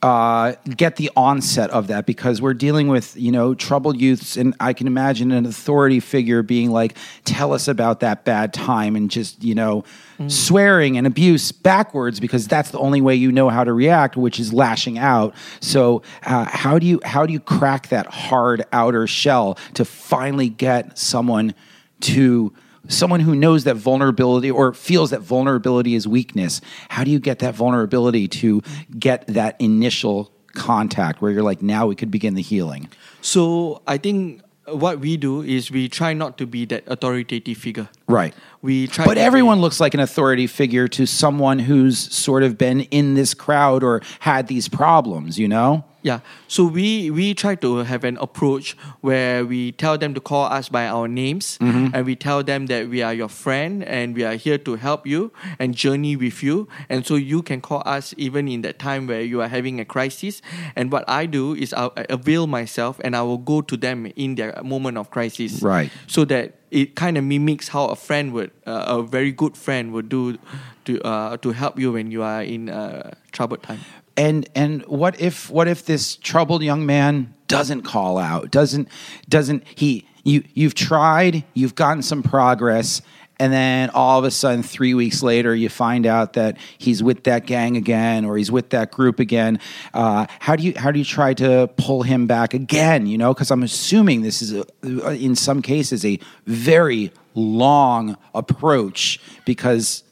uh, 0.00 0.54
get 0.76 0.94
the 0.94 1.10
onset 1.16 1.70
of 1.70 1.88
that 1.88 2.06
because 2.06 2.40
we're 2.40 2.54
dealing 2.54 2.86
with 2.86 3.16
you 3.16 3.32
know 3.32 3.54
troubled 3.54 4.00
youths, 4.00 4.36
and 4.36 4.54
I 4.60 4.72
can 4.72 4.86
imagine 4.86 5.32
an 5.32 5.44
authority 5.44 5.98
figure 5.98 6.42
being 6.42 6.70
like, 6.70 6.96
"Tell 7.24 7.52
us 7.52 7.66
about 7.66 8.00
that 8.00 8.24
bad 8.24 8.52
time," 8.54 8.94
and 8.94 9.10
just 9.10 9.42
you 9.42 9.54
know 9.54 9.84
swearing 10.28 10.96
and 10.96 11.06
abuse 11.06 11.52
backwards 11.52 12.20
because 12.20 12.48
that's 12.48 12.70
the 12.70 12.78
only 12.78 13.00
way 13.00 13.14
you 13.14 13.32
know 13.32 13.48
how 13.48 13.64
to 13.64 13.72
react, 13.72 14.16
which 14.16 14.38
is 14.38 14.52
lashing 14.52 14.98
out. 14.98 15.34
So 15.60 16.02
uh, 16.24 16.44
how 16.44 16.78
do 16.78 16.86
you 16.86 17.00
how 17.04 17.26
do 17.26 17.32
you 17.32 17.40
crack 17.40 17.88
that 17.88 18.06
hard 18.06 18.64
outer 18.72 19.06
shell 19.08 19.58
to 19.74 19.84
finally 19.84 20.48
get 20.48 20.96
someone 20.96 21.54
to 22.02 22.52
someone 22.88 23.20
who 23.20 23.34
knows 23.34 23.64
that 23.64 23.76
vulnerability 23.76 24.50
or 24.50 24.72
feels 24.72 25.10
that 25.10 25.20
vulnerability 25.20 25.94
is 25.94 26.08
weakness 26.08 26.60
how 26.88 27.04
do 27.04 27.10
you 27.10 27.18
get 27.20 27.38
that 27.38 27.54
vulnerability 27.54 28.26
to 28.28 28.62
get 28.98 29.26
that 29.28 29.54
initial 29.60 30.32
contact 30.54 31.20
where 31.22 31.30
you're 31.30 31.42
like 31.42 31.62
now 31.62 31.86
we 31.86 31.94
could 31.94 32.10
begin 32.10 32.34
the 32.34 32.42
healing 32.42 32.88
So 33.20 33.82
I 33.86 33.98
think 33.98 34.42
what 34.66 35.00
we 35.00 35.16
do 35.16 35.40
is 35.42 35.70
we 35.70 35.88
try 35.88 36.12
not 36.12 36.36
to 36.38 36.46
be 36.46 36.66
that 36.66 36.84
authoritative 36.86 37.56
figure. 37.56 37.88
right 38.06 38.34
We 38.60 38.86
try. 38.86 39.04
but 39.04 39.16
everyone 39.18 39.58
be- 39.58 39.62
looks 39.62 39.80
like 39.80 39.94
an 39.94 40.00
authority 40.00 40.46
figure 40.46 40.88
to 40.88 41.06
someone 41.06 41.58
who's 41.58 41.98
sort 41.98 42.42
of 42.42 42.58
been 42.58 42.80
in 42.90 43.14
this 43.14 43.32
crowd 43.34 43.82
or 43.82 44.02
had 44.20 44.46
these 44.48 44.68
problems 44.68 45.38
you 45.38 45.48
know 45.48 45.84
Yeah. 46.08 46.20
So 46.48 46.60
we 46.64 47.10
we 47.18 47.26
try 47.44 47.54
to 47.64 47.70
have 47.84 48.02
an 48.10 48.16
approach 48.26 48.66
where 49.08 49.44
we 49.52 49.60
tell 49.82 49.96
them 50.02 50.12
to 50.16 50.20
call 50.30 50.46
us 50.58 50.66
by 50.72 50.84
our 50.88 51.08
names 51.08 51.46
Mm-hmm. 51.60 51.94
and 51.94 52.00
we 52.08 52.14
tell 52.16 52.40
them 52.50 52.66
that 52.72 52.82
we 52.92 52.98
are 53.06 53.14
your 53.22 53.28
friend 53.44 53.84
and 53.96 54.16
we 54.16 54.22
are 54.24 54.36
here 54.44 54.58
to 54.68 54.72
help 54.86 55.06
you 55.12 55.30
and 55.60 55.74
journey 55.84 56.14
with 56.16 56.38
you. 56.42 56.56
And 56.88 57.04
so 57.08 57.14
you 57.16 57.42
can 57.42 57.60
call 57.60 57.82
us 57.96 58.14
even 58.16 58.48
in 58.48 58.62
that 58.62 58.76
time 58.78 59.02
where 59.10 59.22
you 59.32 59.38
are 59.44 59.48
having 59.48 59.80
a 59.80 59.84
crisis. 59.84 60.40
And 60.76 60.92
what 60.94 61.04
I 61.20 61.26
do 61.26 61.54
is 61.64 61.72
I'll 61.74 61.92
avail 62.08 62.46
myself 62.46 63.00
and 63.04 63.14
I 63.14 63.22
will 63.28 63.42
go 63.52 63.60
to 63.70 63.76
them 63.76 64.06
in 64.16 64.36
their 64.36 64.54
moment 64.64 64.96
of 64.98 65.10
crisis. 65.10 65.62
Right. 65.62 65.90
So 66.06 66.24
that 66.32 66.54
it 66.70 66.94
kind 66.94 67.16
of 67.18 67.24
mimics 67.24 67.68
how 67.68 67.86
a 67.92 67.96
friend 67.96 68.32
would, 68.34 68.50
uh, 68.66 68.96
a 68.98 69.02
very 69.02 69.32
good 69.32 69.56
friend 69.56 69.92
would 69.92 70.08
do 70.08 70.38
to 70.84 70.92
uh, 71.04 71.36
to 71.44 71.52
help 71.52 71.74
you 71.78 71.92
when 71.92 72.10
you 72.12 72.22
are 72.22 72.42
in 72.44 72.68
uh, 72.68 73.12
troubled 73.32 73.62
time. 73.62 73.80
And 74.18 74.48
and 74.54 74.84
what 74.86 75.18
if 75.20 75.48
what 75.48 75.68
if 75.68 75.86
this 75.86 76.16
troubled 76.16 76.62
young 76.62 76.84
man 76.84 77.32
doesn't 77.46 77.82
call 77.82 78.18
out 78.18 78.50
doesn't 78.50 78.88
doesn't 79.28 79.64
he 79.74 80.06
you 80.24 80.42
you've 80.52 80.74
tried 80.74 81.44
you've 81.54 81.74
gotten 81.74 82.02
some 82.02 82.22
progress 82.22 83.00
and 83.40 83.52
then 83.52 83.88
all 83.90 84.18
of 84.18 84.24
a 84.24 84.30
sudden 84.32 84.64
3 84.64 84.92
weeks 84.94 85.22
later 85.22 85.54
you 85.54 85.68
find 85.68 86.04
out 86.04 86.32
that 86.32 86.58
he's 86.76 87.02
with 87.02 87.22
that 87.24 87.46
gang 87.46 87.76
again 87.76 88.24
or 88.24 88.36
he's 88.36 88.50
with 88.50 88.70
that 88.70 88.90
group 88.90 89.20
again 89.20 89.60
uh, 89.94 90.26
how 90.40 90.56
do 90.56 90.64
you 90.64 90.74
how 90.76 90.90
do 90.90 90.98
you 90.98 91.04
try 91.04 91.32
to 91.32 91.70
pull 91.76 92.02
him 92.02 92.26
back 92.26 92.52
again 92.52 93.06
you 93.06 93.16
know 93.16 93.32
because 93.32 93.52
i'm 93.52 93.62
assuming 93.62 94.22
this 94.22 94.42
is 94.42 94.52
a, 94.52 95.14
in 95.14 95.36
some 95.36 95.62
cases 95.62 96.04
a 96.04 96.18
very 96.44 97.12
long 97.34 98.16
approach 98.34 99.20
because 99.44 100.02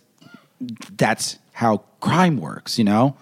that's 0.97 1.39
how 1.53 1.83
crime 2.01 2.39
works 2.39 2.79
you 2.79 2.85
know. 2.85 3.17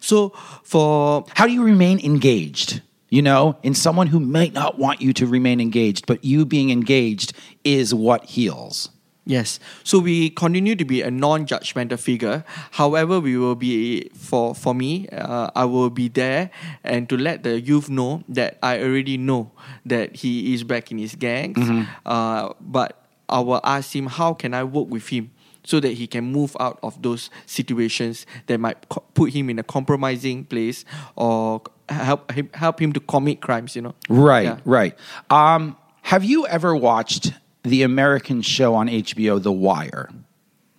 So 0.00 0.30
for 0.62 1.24
how 1.34 1.46
do 1.46 1.52
you 1.52 1.62
remain 1.62 2.00
engaged? 2.00 2.82
You 3.08 3.22
know, 3.22 3.58
in 3.64 3.74
someone 3.74 4.06
who 4.06 4.20
might 4.20 4.52
not 4.52 4.78
want 4.78 5.00
you 5.00 5.12
to 5.14 5.26
remain 5.26 5.60
engaged, 5.60 6.06
but 6.06 6.24
you 6.24 6.44
being 6.44 6.70
engaged 6.70 7.32
is 7.64 7.92
what 7.92 8.24
heals. 8.24 8.90
Yes. 9.26 9.60
So 9.84 9.98
we 9.98 10.30
continue 10.30 10.74
to 10.74 10.84
be 10.84 11.02
a 11.02 11.10
non-judgmental 11.10 11.98
figure. 11.98 12.44
However, 12.72 13.20
we 13.20 13.36
will 13.36 13.54
be 13.54 14.08
for 14.14 14.54
for 14.54 14.74
me, 14.74 15.08
uh, 15.08 15.50
I 15.54 15.64
will 15.66 15.90
be 15.90 16.08
there 16.08 16.50
and 16.82 17.08
to 17.08 17.16
let 17.16 17.42
the 17.42 17.60
youth 17.60 17.88
know 17.88 18.24
that 18.28 18.58
I 18.62 18.80
already 18.80 19.18
know 19.18 19.52
that 19.86 20.16
he 20.16 20.54
is 20.54 20.64
back 20.64 20.90
in 20.90 20.98
his 20.98 21.14
gangs. 21.14 21.58
Uh, 22.06 22.54
but 22.60 23.04
I 23.28 23.40
will 23.40 23.60
ask 23.62 23.94
him 23.94 24.06
how 24.06 24.34
can 24.34 24.54
I 24.54 24.64
work 24.64 24.88
with 24.88 25.08
him 25.08 25.30
so 25.64 25.80
that 25.80 25.92
he 25.94 26.06
can 26.06 26.24
move 26.24 26.56
out 26.60 26.78
of 26.82 27.00
those 27.02 27.30
situations 27.46 28.26
that 28.46 28.58
might 28.60 28.88
co- 28.88 29.02
put 29.14 29.32
him 29.32 29.50
in 29.50 29.58
a 29.58 29.62
compromising 29.62 30.44
place 30.44 30.84
or 31.16 31.62
help 31.88 32.30
him 32.32 32.48
help 32.54 32.80
him 32.80 32.92
to 32.92 33.00
commit 33.00 33.40
crimes. 33.40 33.74
You 33.76 33.82
know. 33.82 33.94
Right, 34.08 34.44
Yeah. 34.44 34.58
right. 34.64 34.94
Um, 35.30 35.76
have 36.02 36.24
you 36.24 36.46
ever 36.46 36.74
watched 36.74 37.32
the 37.62 37.82
American 37.82 38.42
show 38.42 38.74
on 38.74 38.88
HBO, 38.88 39.38
The 39.42 39.52
Wire? 39.52 40.08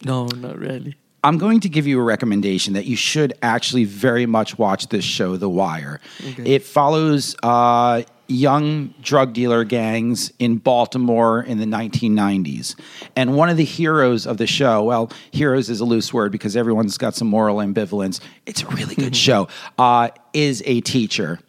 No, 0.03 0.25
not 0.27 0.57
really. 0.57 0.95
I'm 1.23 1.37
going 1.37 1.59
to 1.59 1.69
give 1.69 1.85
you 1.85 1.99
a 1.99 2.03
recommendation 2.03 2.73
that 2.73 2.85
you 2.85 2.95
should 2.95 3.33
actually 3.43 3.83
very 3.83 4.25
much 4.25 4.57
watch 4.57 4.87
this 4.87 5.05
show, 5.05 5.37
The 5.37 5.47
Wire. 5.47 5.99
Okay. 6.31 6.55
It 6.55 6.63
follows 6.63 7.35
uh, 7.43 8.01
young 8.31 8.93
drug 9.01 9.33
dealer 9.33 9.63
gangs 9.63 10.31
in 10.39 10.57
Baltimore 10.57 11.43
in 11.43 11.57
the 11.57 11.65
1990s. 11.65 12.79
And 13.15 13.35
one 13.35 13.49
of 13.49 13.57
the 13.57 13.65
heroes 13.65 14.25
of 14.25 14.37
the 14.37 14.47
show, 14.47 14.83
well, 14.83 15.11
heroes 15.31 15.69
is 15.69 15.79
a 15.79 15.85
loose 15.85 16.13
word 16.13 16.31
because 16.31 16.55
everyone's 16.55 16.97
got 16.97 17.15
some 17.15 17.27
moral 17.27 17.57
ambivalence. 17.57 18.19
It's 18.45 18.63
a 18.63 18.67
really 18.67 18.95
good 18.95 19.15
show, 19.15 19.47
uh, 19.77 20.09
is 20.33 20.63
a 20.65 20.81
teacher 20.81 21.39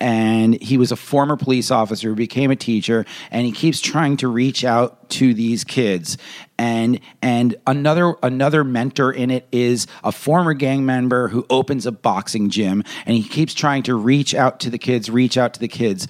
and 0.00 0.60
he 0.62 0.78
was 0.78 0.90
a 0.90 0.96
former 0.96 1.36
police 1.36 1.70
officer 1.70 2.08
who 2.08 2.14
became 2.14 2.50
a 2.50 2.56
teacher 2.56 3.04
and 3.30 3.44
he 3.44 3.52
keeps 3.52 3.80
trying 3.80 4.16
to 4.16 4.28
reach 4.28 4.64
out 4.64 5.10
to 5.10 5.34
these 5.34 5.62
kids. 5.62 6.16
And 6.58 7.00
and 7.20 7.56
another 7.66 8.14
another 8.22 8.64
mentor 8.64 9.12
in 9.12 9.30
it 9.30 9.46
is 9.52 9.86
a 10.02 10.10
former 10.10 10.54
gang 10.54 10.86
member 10.86 11.28
who 11.28 11.44
opens 11.50 11.84
a 11.84 11.92
boxing 11.92 12.48
gym 12.48 12.82
and 13.04 13.16
he 13.16 13.22
keeps 13.22 13.52
trying 13.52 13.82
to 13.84 13.94
reach 13.94 14.34
out 14.34 14.60
to 14.60 14.70
the 14.70 14.78
kids 14.78 15.10
reach 15.10 15.36
out 15.36 15.54
to 15.54 15.60
the 15.60 15.68
kids. 15.68 16.08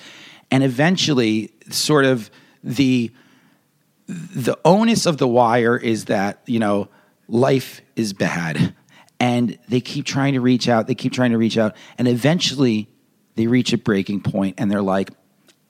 And 0.52 0.62
eventually 0.62 1.52
sort 1.70 2.04
of 2.04 2.30
the 2.62 3.10
the 4.06 4.56
onus 4.64 5.06
of 5.06 5.18
the 5.18 5.28
wire 5.28 5.76
is 5.76 6.06
that 6.06 6.42
you 6.46 6.60
know 6.60 6.88
life 7.26 7.80
is 7.96 8.12
bad. 8.12 8.74
And 9.18 9.58
they 9.68 9.82
keep 9.82 10.06
trying 10.06 10.32
to 10.34 10.40
reach 10.40 10.68
out 10.68 10.86
they 10.86 10.94
keep 10.94 11.12
trying 11.12 11.32
to 11.32 11.38
reach 11.38 11.58
out. 11.58 11.74
And 11.98 12.06
eventually 12.06 12.88
they 13.36 13.46
reach 13.46 13.72
a 13.72 13.78
breaking 13.78 14.20
point 14.20 14.56
and 14.58 14.70
they're 14.70 14.82
like 14.82 15.10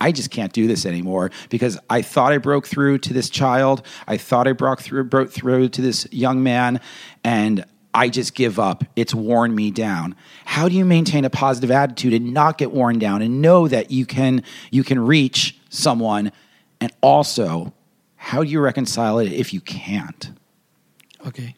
I 0.00 0.12
just 0.12 0.30
can't 0.30 0.52
do 0.52 0.66
this 0.66 0.86
anymore 0.86 1.30
because 1.50 1.78
I 1.90 2.00
thought 2.00 2.32
I 2.32 2.38
broke 2.38 2.66
through 2.66 2.98
to 2.98 3.12
this 3.12 3.28
child. 3.28 3.84
I 4.06 4.16
thought 4.16 4.48
I 4.48 4.52
broke 4.52 4.80
through 4.80 5.04
broke 5.04 5.30
through 5.30 5.68
to 5.70 5.82
this 5.82 6.08
young 6.10 6.42
man 6.42 6.80
and 7.22 7.64
I 7.92 8.08
just 8.08 8.34
give 8.34 8.58
up. 8.58 8.84
It's 8.96 9.14
worn 9.14 9.54
me 9.54 9.70
down. 9.70 10.14
How 10.44 10.68
do 10.68 10.74
you 10.74 10.84
maintain 10.84 11.24
a 11.24 11.30
positive 11.30 11.70
attitude 11.70 12.14
and 12.14 12.32
not 12.32 12.56
get 12.56 12.72
worn 12.72 12.98
down 12.98 13.20
and 13.20 13.42
know 13.42 13.68
that 13.68 13.90
you 13.90 14.06
can 14.06 14.42
you 14.70 14.84
can 14.84 14.98
reach 14.98 15.58
someone 15.68 16.32
and 16.80 16.92
also 17.02 17.74
how 18.16 18.42
do 18.42 18.50
you 18.50 18.60
reconcile 18.60 19.18
it 19.18 19.32
if 19.32 19.52
you 19.52 19.60
can't? 19.60 20.30
Okay. 21.26 21.54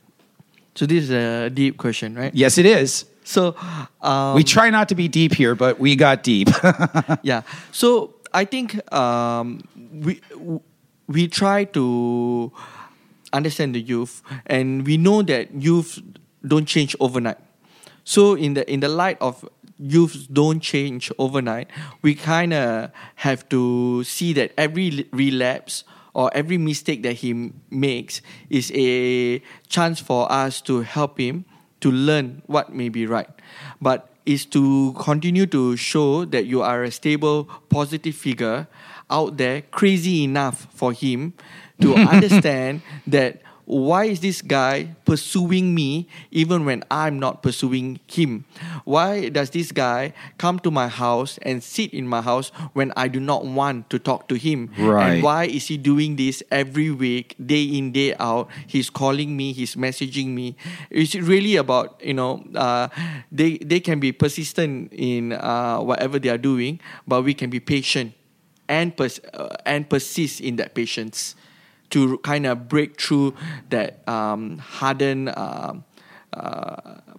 So 0.75 0.87
this 0.87 1.05
is 1.05 1.11
a 1.11 1.51
deep 1.51 1.77
question, 1.77 2.15
right? 2.15 2.35
Yes, 2.35 2.59
it 2.59 2.67
is. 2.67 3.05
So 3.25 3.55
um, 4.01 4.35
we 4.35 4.45
try 4.45 4.71
not 4.71 4.89
to 4.89 4.95
be 4.95 5.09
deep 5.09 5.35
here, 5.35 5.55
but 5.55 5.79
we 5.79 5.97
got 5.97 6.23
deep. 6.23 6.49
yeah. 7.23 7.43
So 7.71 8.15
I 8.33 8.45
think 8.45 8.81
um, 8.93 9.63
we 9.93 10.21
we 11.07 11.29
try 11.29 11.65
to 11.65 12.53
understand 13.33 13.75
the 13.75 13.81
youth, 13.81 14.23
and 14.47 14.87
we 14.87 14.97
know 14.97 15.23
that 15.23 15.55
youth 15.55 16.01
don't 16.47 16.67
change 16.67 16.97
overnight. 17.01 17.39
So 18.05 18.35
in 18.35 18.55
the 18.55 18.71
in 18.71 18.81
the 18.81 18.89
light 18.89 19.19
of 19.21 19.49
youth 19.79 20.27
don't 20.33 20.61
change 20.61 21.11
overnight, 21.19 21.71
we 22.03 22.15
kind 22.15 22.53
of 22.53 22.91
have 23.17 23.49
to 23.51 24.05
see 24.05 24.33
that 24.35 24.53
every 24.57 25.09
relapse 25.13 25.85
or 26.15 26.31
every 26.35 26.59
mistake 26.59 27.03
that 27.03 27.15
he 27.15 27.53
makes 27.71 28.21
is 28.51 28.71
a 28.75 29.41
chance 29.69 30.01
for 30.01 30.31
us 30.31 30.61
to 30.61 30.83
help 30.83 31.19
him 31.19 31.45
to 31.83 31.91
learn 31.91 32.43
what 32.47 32.73
may 32.73 32.89
be 32.89 33.07
right. 33.07 33.29
But 33.81 34.09
is 34.25 34.47
to 34.47 34.95
continue 34.99 35.47
to 35.47 35.77
show 35.77 36.25
that 36.27 36.47
you 36.47 36.63
are 36.63 36.85
a 36.85 36.91
stable, 36.91 37.45
positive 37.69 38.15
figure 38.15 38.67
out 39.11 39.37
there, 39.37 39.63
crazy 39.71 40.25
enough 40.25 40.67
for 40.73 40.93
him 40.93 41.35
to 41.81 41.95
understand 42.15 42.83
that 43.07 43.43
why 43.73 44.05
is 44.05 44.21
this 44.21 44.43
guy 44.43 44.95
pursuing 45.05 45.75
me 45.75 46.07
even 46.31 46.65
when 46.65 46.85
I'm 46.91 47.19
not 47.19 47.43
pursuing 47.43 48.01
him? 48.07 48.45
Why 48.85 49.31
does 49.31 49.51
this 49.51 49.73
guy 49.73 50.13
come 50.37 50.59
to 50.61 50.71
my 50.71 50.89
house 50.89 51.39
and 51.43 51.63
sit 51.63 51.95
in 51.95 52.07
my 52.07 52.21
house 52.21 52.51
when 52.75 52.93
I 52.97 53.09
do 53.09 53.19
not 53.19 53.47
want 53.47 53.89
to 53.91 53.99
talk 53.99 54.29
to 54.29 54.35
him? 54.35 54.71
Right. 54.79 55.15
And 55.15 55.23
why 55.23 55.45
is 55.45 55.69
he 55.69 55.79
doing 55.79 56.17
this 56.17 56.43
every 56.51 56.91
week, 56.91 57.35
day 57.45 57.65
in, 57.65 57.93
day 57.93 58.15
out? 58.21 58.49
He's 58.67 58.91
calling 58.91 59.37
me, 59.37 59.53
he's 59.53 59.75
messaging 59.75 60.29
me. 60.29 60.57
It's 60.91 61.15
really 61.15 61.57
about, 61.57 62.01
you 62.05 62.15
know, 62.15 62.45
uh, 62.55 62.89
they, 63.31 63.57
they 63.59 63.81
can 63.81 64.01
be 64.01 64.13
persistent 64.13 64.93
in 64.93 65.33
uh, 65.33 65.81
whatever 65.81 66.19
they 66.19 66.29
are 66.29 66.39
doing, 66.39 66.81
but 67.09 67.23
we 67.23 67.33
can 67.33 67.49
be 67.49 67.61
patient 67.61 68.13
and, 68.69 68.95
pers- 68.95 69.21
uh, 69.33 69.57
and 69.65 69.89
persist 69.89 70.41
in 70.41 70.57
that 70.57 70.75
patience 70.75 71.35
to 71.93 72.19
kind 72.19 72.47
of 72.47 72.69
break 72.69 73.01
through 73.01 73.35
that 73.71 74.07
um, 74.09 74.59
hardened 74.59 75.29
uh, 75.29 75.75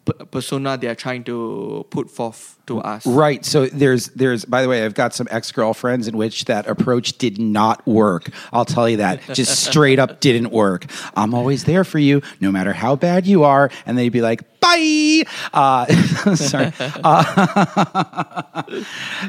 p- 0.06 0.26
persona 0.32 0.78
they 0.78 0.88
are 0.88 0.96
trying 0.96 1.24
to 1.24 1.86
put 1.90 2.10
forth 2.10 2.58
to 2.66 2.80
us. 2.80 3.06
Right. 3.06 3.46
So 3.46 3.68
there's 3.68 4.08
there's 4.10 4.46
by 4.46 4.62
the 4.62 4.70
way, 4.70 4.84
I've 4.84 4.94
got 4.94 5.14
some 5.14 5.28
ex 5.32 5.52
girlfriends 5.52 6.08
in 6.08 6.18
which 6.18 6.46
that 6.46 6.68
approach 6.68 7.18
did 7.18 7.40
not 7.40 7.86
work. 7.86 8.30
I'll 8.52 8.66
tell 8.66 8.90
you 8.90 8.98
that. 8.98 9.22
Just 9.34 9.64
straight 9.70 10.00
up 10.00 10.20
didn't 10.20 10.52
work. 10.52 10.86
I'm 11.16 11.34
always 11.34 11.66
there 11.66 11.84
for 11.84 12.00
you, 12.00 12.22
no 12.40 12.52
matter 12.52 12.74
how 12.74 12.96
bad 12.96 13.28
you 13.28 13.44
are. 13.44 13.70
And 13.86 13.98
they'd 13.98 14.10
be 14.10 14.22
like, 14.22 14.60
bye. 14.60 15.24
Uh, 15.54 15.86
sorry. 16.36 16.72
Uh, 17.04 18.54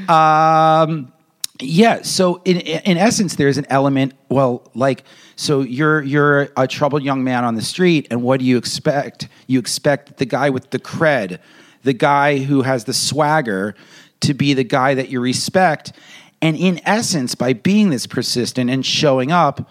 um, 0.88 1.12
yeah. 1.60 2.02
So 2.02 2.40
in 2.44 2.58
in 2.60 2.96
essence, 2.96 3.36
there's 3.36 3.58
an 3.58 3.66
element. 3.68 4.14
Well, 4.28 4.70
like 4.74 5.04
so 5.36 5.60
you're 5.60 6.02
you're 6.02 6.48
a 6.56 6.66
troubled 6.66 7.02
young 7.02 7.24
man 7.24 7.44
on 7.44 7.54
the 7.54 7.62
street, 7.62 8.06
and 8.10 8.22
what 8.22 8.40
do 8.40 8.46
you 8.46 8.56
expect? 8.56 9.28
You 9.46 9.58
expect 9.58 10.18
the 10.18 10.26
guy 10.26 10.50
with 10.50 10.70
the 10.70 10.78
cred, 10.78 11.38
the 11.82 11.92
guy 11.92 12.38
who 12.38 12.62
has 12.62 12.84
the 12.84 12.94
swagger, 12.94 13.74
to 14.20 14.34
be 14.34 14.54
the 14.54 14.64
guy 14.64 14.94
that 14.94 15.08
you 15.08 15.20
respect. 15.20 15.92
And 16.40 16.56
in 16.56 16.80
essence, 16.84 17.34
by 17.34 17.52
being 17.52 17.90
this 17.90 18.06
persistent 18.06 18.70
and 18.70 18.84
showing 18.84 19.32
up, 19.32 19.70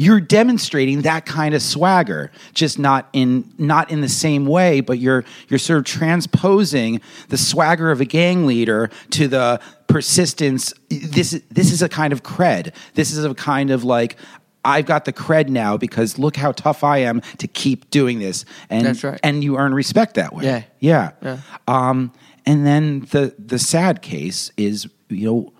you're 0.00 0.20
demonstrating 0.20 1.02
that 1.02 1.26
kind 1.26 1.54
of 1.54 1.60
swagger 1.60 2.30
just 2.54 2.78
not 2.78 3.06
in 3.12 3.52
not 3.58 3.90
in 3.90 4.00
the 4.00 4.08
same 4.08 4.46
way 4.46 4.80
but 4.80 4.98
you're 4.98 5.26
you're 5.48 5.58
sort 5.58 5.78
of 5.78 5.84
transposing 5.84 7.02
the 7.28 7.36
swagger 7.36 7.90
of 7.90 8.00
a 8.00 8.06
gang 8.06 8.46
leader 8.46 8.88
to 9.10 9.28
the 9.28 9.60
persistence 9.88 10.72
this 10.88 11.38
this 11.50 11.70
is 11.70 11.82
a 11.82 11.88
kind 11.88 12.14
of 12.14 12.22
cred 12.22 12.72
this 12.94 13.12
is 13.12 13.22
a 13.22 13.34
kind 13.34 13.70
of 13.70 13.84
like 13.84 14.16
I've 14.64 14.86
got 14.86 15.04
the 15.06 15.12
cred 15.12 15.48
now 15.48 15.76
because 15.76 16.18
look 16.18 16.36
how 16.36 16.52
tough 16.52 16.84
I 16.84 16.98
am 16.98 17.20
to 17.38 17.48
keep 17.48 17.90
doing 17.90 18.18
this 18.18 18.44
and 18.68 18.84
That's 18.84 19.02
right. 19.02 19.18
and 19.22 19.42
you 19.42 19.56
earn 19.56 19.72
respect 19.74 20.14
that 20.14 20.34
way 20.34 20.44
Yeah. 20.44 20.62
yeah, 20.80 21.10
Yeah. 21.22 21.38
Um, 21.66 22.12
and 22.46 22.66
then 22.66 23.00
the 23.10 23.34
the 23.38 23.58
sad 23.58 24.02
case 24.02 24.50
is 24.56 24.86
you 25.08 25.26
know 25.26 25.52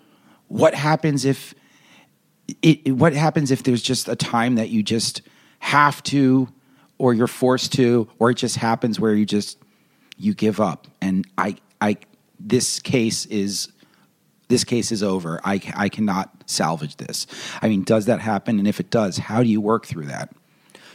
what 0.49 0.75
happens 0.75 1.25
if 1.25 1.55
it, 2.63 2.81
it- 2.85 2.93
what 2.93 3.13
happens 3.15 3.51
if 3.51 3.63
there's 3.63 3.83
just 3.83 4.09
a 4.09 4.17
time 4.17 4.57
that 4.57 4.71
you 4.71 4.83
just 4.83 5.23
have 5.61 6.03
to 6.05 6.49
or 6.99 7.15
you're 7.15 7.27
forced 7.27 7.73
to 7.75 8.09
or 8.19 8.31
it 8.31 8.35
just 8.37 8.57
happens 8.57 8.99
where 9.01 9.15
you 9.15 9.25
just 9.27 9.59
you 10.17 10.35
give 10.35 10.61
up 10.61 10.87
and 11.01 11.27
i 11.39 11.57
i 11.81 11.97
this 12.39 12.79
case 12.81 13.25
is 13.27 13.69
this 14.49 14.65
case 14.65 14.91
is 14.93 15.03
over 15.03 15.41
i 15.45 15.61
i 15.77 15.89
cannot 15.89 16.40
salvage 16.51 16.97
this 16.97 17.27
i 17.63 17.69
mean 17.71 17.83
does 17.85 18.05
that 18.11 18.21
happen 18.21 18.59
and 18.59 18.67
if 18.69 18.81
it 18.81 18.91
does 18.91 19.19
how 19.31 19.43
do 19.43 19.49
you 19.49 19.61
work 19.61 19.87
through 19.87 20.07
that 20.07 20.29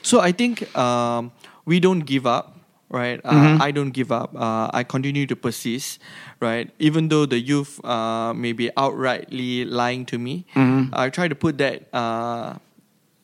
So 0.06 0.22
I 0.22 0.32
think 0.38 0.62
um, 0.78 1.32
we 1.66 1.80
don't 1.82 2.06
give 2.06 2.30
up, 2.30 2.54
right? 2.94 3.18
Uh, 3.26 3.34
Mm-hmm. 3.34 3.58
I 3.68 3.70
don't 3.74 3.90
give 3.90 4.12
up. 4.14 4.30
Uh, 4.38 4.70
I 4.70 4.86
continue 4.86 5.26
to 5.26 5.34
persist, 5.36 5.98
right? 6.38 6.70
Even 6.78 7.10
though 7.10 7.26
the 7.26 7.42
youth 7.42 7.82
uh, 7.82 8.30
may 8.38 8.54
be 8.54 8.70
outrightly 8.78 9.66
lying 9.66 10.06
to 10.14 10.22
me, 10.22 10.46
Mm-hmm. 10.54 10.94
I 10.94 11.10
try 11.10 11.26
to 11.26 11.34
put 11.34 11.58
that 11.58 11.90
uh, 11.90 12.62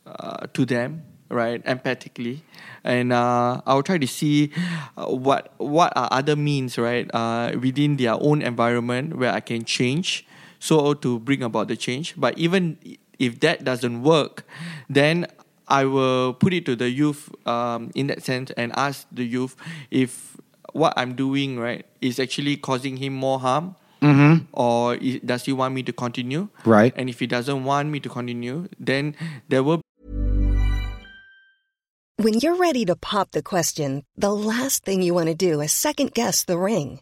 uh, 0.09 0.49
to 0.57 0.65
them, 0.65 1.05
right? 1.29 1.61
Empathically, 1.69 2.41
and 2.83 3.13
uh, 3.13 3.61
I'll 3.69 3.85
try 3.85 4.01
to 4.01 4.09
see 4.09 4.49
uh, 4.97 5.05
what 5.05 5.53
what 5.61 5.93
are 5.93 6.09
other 6.09 6.33
means, 6.35 6.81
right? 6.81 7.05
Uh, 7.13 7.53
within 7.61 8.01
their 8.01 8.17
own 8.17 8.41
environment 8.41 9.21
where 9.21 9.29
I 9.29 9.39
can 9.45 9.69
change, 9.69 10.25
so 10.61 10.93
to 10.93 11.17
bring 11.19 11.41
about 11.41 11.67
the 11.67 11.75
change. 11.75 12.13
But 12.15 12.37
even 12.37 12.77
if 13.17 13.41
that 13.41 13.65
doesn't 13.65 14.05
work, 14.05 14.45
then 14.89 15.25
I 15.67 15.85
will 15.89 16.37
put 16.37 16.53
it 16.53 16.65
to 16.69 16.75
the 16.77 16.89
youth 16.93 17.33
um, 17.49 17.89
in 17.97 18.07
that 18.13 18.21
sense 18.21 18.51
and 18.53 18.69
ask 18.77 19.07
the 19.09 19.25
youth 19.25 19.57
if 19.89 20.37
what 20.77 20.93
I'm 20.95 21.15
doing 21.17 21.57
right 21.57 21.83
is 21.99 22.19
actually 22.21 22.57
causing 22.61 22.97
him 23.01 23.13
more 23.17 23.39
harm. 23.41 23.75
Or 24.53 24.93
i- 24.97 25.21
does 25.23 25.45
he 25.45 25.53
want 25.53 25.73
me 25.77 25.83
to 25.83 25.93
continue? 25.93 26.49
Right. 26.65 26.93
And 26.97 27.09
if 27.09 27.19
he 27.21 27.27
doesn't 27.27 27.63
want 27.63 27.89
me 27.89 27.99
to 28.01 28.09
continue, 28.09 28.67
then 28.79 29.15
there 29.49 29.61
will 29.63 29.81
When 32.17 32.37
you're 32.37 32.57
ready 32.57 32.85
to 32.85 32.95
pop 32.95 33.31
the 33.31 33.41
question, 33.41 34.03
the 34.17 34.29
last 34.33 34.85
thing 34.85 35.01
you 35.01 35.13
want 35.13 35.29
to 35.29 35.35
do 35.37 35.61
is 35.61 35.71
second 35.73 36.13
guess 36.13 36.43
the 36.43 36.57
ring. 36.57 37.01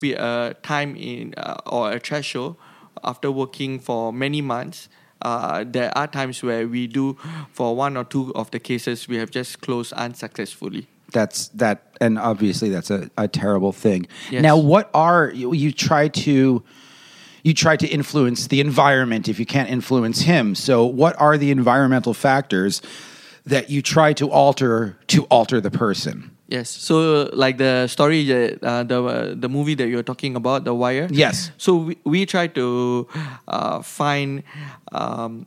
Be 0.00 0.14
a 0.14 0.54
time 0.62 0.96
in 0.96 1.34
uh, 1.36 1.56
or 1.66 1.92
a 1.92 2.00
threshold 2.00 2.56
after 3.04 3.30
working 3.30 3.78
for 3.78 4.12
many 4.12 4.40
months. 4.42 4.88
Uh, 5.22 5.64
there 5.66 5.96
are 5.96 6.06
times 6.06 6.42
where 6.42 6.66
we 6.66 6.86
do, 6.86 7.14
for 7.52 7.76
one 7.76 7.94
or 7.96 8.04
two 8.04 8.32
of 8.34 8.50
the 8.50 8.58
cases, 8.58 9.06
we 9.06 9.16
have 9.16 9.30
just 9.30 9.60
closed 9.60 9.92
unsuccessfully. 9.92 10.86
that's 11.12 11.48
that 11.48 11.78
and 12.00 12.18
obviously 12.18 12.70
that's 12.70 12.88
a, 12.90 13.10
a 13.18 13.26
terrible 13.26 13.72
thing 13.72 14.06
Yes. 14.30 14.42
now 14.42 14.56
what 14.56 14.88
are 14.94 15.32
you, 15.34 15.52
you 15.52 15.72
try 15.72 16.06
to 16.24 16.62
you 17.42 17.52
try 17.52 17.76
to 17.76 17.86
influence 17.88 18.46
the 18.46 18.60
environment 18.60 19.28
if 19.28 19.40
you 19.40 19.44
can't 19.54 19.68
influence 19.68 20.20
him 20.20 20.54
so 20.54 20.86
what 20.86 21.14
are 21.20 21.36
the 21.36 21.50
environmental 21.50 22.14
factors 22.14 22.80
that 23.44 23.70
you 23.70 23.82
try 23.82 24.12
to 24.12 24.30
alter 24.30 24.96
to 25.08 25.24
alter 25.30 25.60
the 25.60 25.70
person 25.84 26.30
Yes. 26.50 26.68
So, 26.68 27.30
like 27.32 27.58
the 27.58 27.86
story 27.86 28.26
uh, 28.26 28.82
the 28.82 28.98
uh, 28.98 29.34
the 29.38 29.48
movie 29.48 29.74
that 29.78 29.86
you're 29.86 30.02
talking 30.02 30.34
about, 30.34 30.64
The 30.64 30.74
Wire. 30.74 31.06
Yes. 31.08 31.52
So 31.56 31.76
we, 31.76 31.96
we 32.02 32.26
try 32.26 32.48
to 32.58 33.06
uh, 33.46 33.82
find 33.82 34.42
um, 34.90 35.46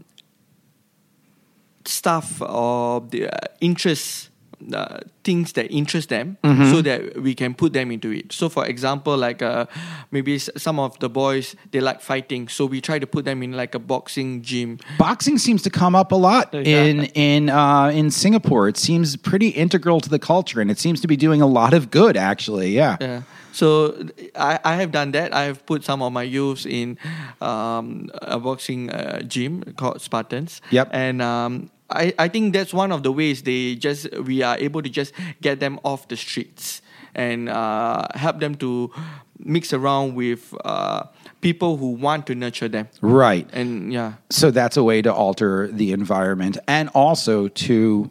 stuff 1.83 2.41
or 2.41 3.01
the 3.01 3.27
uh, 3.27 3.51
interests. 3.59 4.29
Uh, 4.71 4.99
things 5.23 5.53
that 5.53 5.65
interest 5.71 6.09
them 6.09 6.37
so 6.71 6.81
that 6.81 7.17
we 7.21 7.33
can 7.33 7.53
put 7.53 7.73
them 7.73 7.91
into 7.91 8.11
it. 8.11 8.31
So 8.31 8.49
for 8.49 8.65
example 8.65 9.17
like 9.17 9.41
uh, 9.41 9.65
maybe 10.11 10.37
some 10.39 10.79
of 10.79 10.97
the 10.99 11.09
boys 11.09 11.55
they 11.71 11.79
like 11.81 12.01
fighting 12.01 12.47
so 12.49 12.65
we 12.65 12.79
try 12.81 12.99
to 12.99 13.07
put 13.07 13.25
them 13.25 13.41
in 13.43 13.51
like 13.53 13.73
a 13.75 13.79
boxing 13.79 14.41
gym. 14.41 14.77
Boxing 14.97 15.37
seems 15.37 15.61
to 15.63 15.69
come 15.69 15.95
up 15.95 16.11
a 16.11 16.15
lot 16.15 16.53
Yeah. 16.53 16.83
in 16.83 17.05
in 17.15 17.49
uh, 17.49 17.91
in 17.99 18.11
Singapore. 18.11 18.67
It 18.69 18.77
seems 18.77 19.17
pretty 19.17 19.47
integral 19.49 19.99
to 20.01 20.09
the 20.09 20.19
culture 20.19 20.61
and 20.61 20.69
it 20.71 20.79
seems 20.79 21.01
to 21.01 21.07
be 21.07 21.15
doing 21.17 21.41
a 21.41 21.47
lot 21.47 21.73
of 21.73 21.89
good 21.89 22.15
actually. 22.17 22.71
Yeah. 22.75 22.97
Yeah. 23.01 23.21
So 23.53 24.09
I, 24.35 24.59
I 24.63 24.75
have 24.75 24.91
done 24.91 25.11
that. 25.11 25.33
I 25.33 25.43
have 25.43 25.65
put 25.65 25.83
some 25.83 26.01
of 26.01 26.11
my 26.11 26.23
youths 26.23 26.65
in 26.65 26.97
um, 27.39 28.09
a 28.21 28.39
boxing 28.39 28.89
uh, 28.89 29.21
gym 29.21 29.63
called 29.77 30.01
Spartans. 30.01 30.61
Yep. 30.71 30.89
And 30.91 31.21
um, 31.21 31.69
I, 31.89 32.13
I 32.17 32.27
think 32.27 32.53
that's 32.53 32.73
one 32.73 32.91
of 32.91 33.03
the 33.03 33.11
ways 33.11 33.43
they 33.43 33.75
just 33.75 34.11
we 34.17 34.41
are 34.41 34.57
able 34.57 34.81
to 34.81 34.89
just 34.89 35.13
get 35.41 35.59
them 35.59 35.79
off 35.83 36.07
the 36.07 36.17
streets 36.17 36.81
and 37.15 37.47
uh, 37.47 38.07
help 38.15 38.39
them 38.39 38.55
to 38.55 38.91
mix 39.37 39.71
around 39.71 40.15
with 40.15 40.53
uh, 40.65 41.03
people 41.41 41.77
who 41.77 41.89
want 41.91 42.25
to 42.27 42.35
nurture 42.35 42.67
them. 42.67 42.87
Right. 43.01 43.47
And 43.53 43.93
yeah, 43.93 44.13
So 44.29 44.49
that's 44.49 44.77
a 44.77 44.83
way 44.83 45.01
to 45.01 45.13
alter 45.13 45.67
the 45.71 45.91
environment 45.91 46.57
and 46.67 46.89
also 46.95 47.49
to 47.49 48.09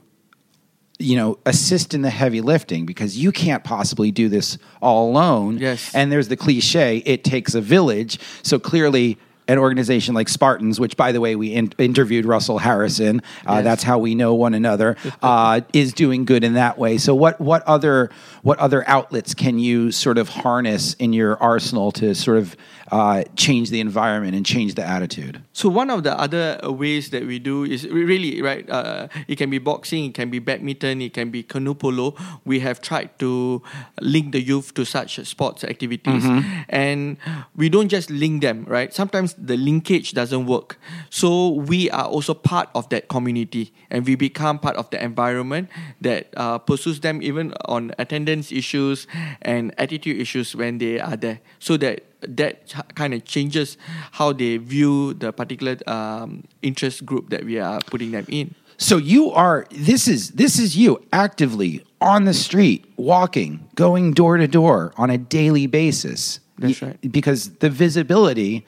you 1.02 1.16
know 1.16 1.38
assist 1.44 1.92
in 1.94 2.02
the 2.02 2.10
heavy 2.10 2.40
lifting 2.40 2.86
because 2.86 3.18
you 3.18 3.32
can't 3.32 3.64
possibly 3.64 4.10
do 4.10 4.28
this 4.28 4.58
all 4.80 5.10
alone. 5.10 5.58
Yes. 5.58 5.94
And 5.94 6.10
there's 6.12 6.28
the 6.28 6.36
cliche 6.36 6.98
it 6.98 7.24
takes 7.24 7.54
a 7.54 7.60
village. 7.60 8.18
So 8.42 8.58
clearly 8.58 9.18
an 9.48 9.58
organization 9.58 10.14
like 10.14 10.28
Spartans, 10.28 10.78
which 10.78 10.96
by 10.96 11.10
the 11.10 11.20
way 11.20 11.34
we 11.34 11.48
in- 11.52 11.72
interviewed 11.76 12.24
Russell 12.24 12.58
Harrison, 12.58 13.20
uh, 13.44 13.54
Yes. 13.54 13.64
that's 13.64 13.82
how 13.82 13.98
we 13.98 14.14
know 14.14 14.34
one 14.34 14.54
another, 14.54 14.96
uh, 15.22 15.62
is 15.72 15.92
doing 15.92 16.24
good 16.24 16.44
in 16.44 16.54
that 16.54 16.78
way. 16.78 16.96
So 16.96 17.12
what 17.14 17.40
what 17.40 17.62
other 17.64 18.10
what 18.42 18.58
other 18.60 18.84
outlets 18.88 19.34
can 19.34 19.58
you 19.58 19.90
sort 19.90 20.16
of 20.16 20.28
harness 20.28 20.94
in 20.94 21.12
your 21.12 21.36
arsenal 21.42 21.90
to 21.92 22.14
sort 22.14 22.38
of 22.38 22.56
uh, 22.92 23.24
change 23.36 23.70
the 23.70 23.80
environment 23.80 24.36
and 24.36 24.44
change 24.44 24.74
the 24.74 24.84
attitude? 24.84 25.42
So 25.54 25.70
one 25.70 25.88
of 25.88 26.04
the 26.04 26.12
other 26.18 26.60
uh, 26.62 26.70
ways 26.70 27.08
that 27.10 27.26
we 27.26 27.38
do 27.38 27.64
is 27.64 27.88
really 27.88 28.42
right. 28.42 28.68
Uh, 28.68 29.08
it 29.26 29.36
can 29.36 29.48
be 29.48 29.58
boxing, 29.58 30.04
it 30.04 30.14
can 30.14 30.28
be 30.28 30.38
badminton, 30.38 31.00
it 31.00 31.14
can 31.14 31.30
be 31.30 31.42
canoe 31.42 31.74
polo. 31.74 32.14
We 32.44 32.60
have 32.60 32.82
tried 32.82 33.18
to 33.20 33.62
link 34.00 34.32
the 34.32 34.42
youth 34.42 34.74
to 34.74 34.84
such 34.84 35.18
sports 35.24 35.64
activities, 35.64 36.22
and 36.68 37.16
we 37.56 37.70
don't 37.70 37.88
just 37.88 38.10
link 38.10 38.42
them. 38.42 38.66
Right, 38.68 38.92
sometimes 38.92 39.34
the 39.34 39.56
linkage 39.56 40.12
doesn't 40.12 40.44
work. 40.44 40.78
So 41.08 41.48
we 41.48 41.90
are 41.90 42.04
also 42.04 42.34
part 42.34 42.68
of 42.74 42.90
that 42.90 43.08
community, 43.08 43.72
and 43.90 44.06
we 44.06 44.16
become 44.16 44.58
part 44.58 44.76
of 44.76 44.90
the 44.90 45.02
environment 45.02 45.70
that 46.02 46.28
uh, 46.36 46.58
pursues 46.58 47.00
them 47.00 47.22
even 47.22 47.54
on 47.64 47.94
attendance 47.98 48.52
issues 48.52 49.06
and 49.40 49.72
attitude 49.78 50.20
issues 50.20 50.54
when 50.54 50.76
they 50.76 51.00
are 51.00 51.16
there. 51.16 51.40
So 51.58 51.78
that 51.78 52.04
that 52.22 52.72
kind 52.94 53.14
of 53.14 53.24
changes 53.24 53.76
how 54.12 54.32
they 54.32 54.56
view 54.56 55.14
the 55.14 55.32
particular 55.32 55.76
um, 55.86 56.44
interest 56.62 57.04
group 57.04 57.30
that 57.30 57.44
we 57.44 57.58
are 57.58 57.80
putting 57.86 58.12
them 58.12 58.26
in. 58.28 58.54
So 58.78 58.96
you 58.96 59.30
are 59.30 59.66
this 59.70 60.08
is 60.08 60.30
this 60.30 60.58
is 60.58 60.76
you 60.76 61.04
actively 61.12 61.84
on 62.00 62.24
the 62.24 62.34
street, 62.34 62.84
walking, 62.96 63.68
going 63.74 64.12
door 64.12 64.36
to 64.36 64.48
door 64.48 64.92
on 64.96 65.10
a 65.10 65.18
daily 65.18 65.66
basis. 65.66 66.40
That's 66.58 66.82
right. 66.82 66.98
Because 67.12 67.50
the 67.56 67.70
visibility 67.70 68.66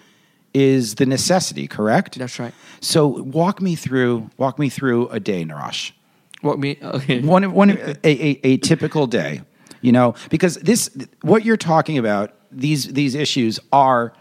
is 0.52 0.94
the 0.96 1.06
necessity, 1.06 1.66
correct? 1.66 2.18
That's 2.18 2.38
right. 2.38 2.54
So 2.80 3.06
walk 3.06 3.60
me 3.60 3.74
through 3.74 4.30
walk 4.36 4.58
me 4.58 4.68
through 4.68 5.08
a 5.08 5.20
day, 5.20 5.44
Narash. 5.44 5.92
What 6.42 6.58
me? 6.58 6.78
Okay. 6.82 7.20
One 7.20 7.52
one 7.52 7.70
a, 7.70 7.96
a, 8.04 8.40
a 8.44 8.56
typical 8.58 9.06
day, 9.06 9.40
you 9.80 9.90
know, 9.90 10.14
because 10.30 10.56
this 10.56 10.90
what 11.22 11.44
you're 11.44 11.56
talking 11.56 11.98
about 11.98 12.34
these 12.58 12.92
these 12.92 13.14
issues 13.14 13.60
are 13.72 14.12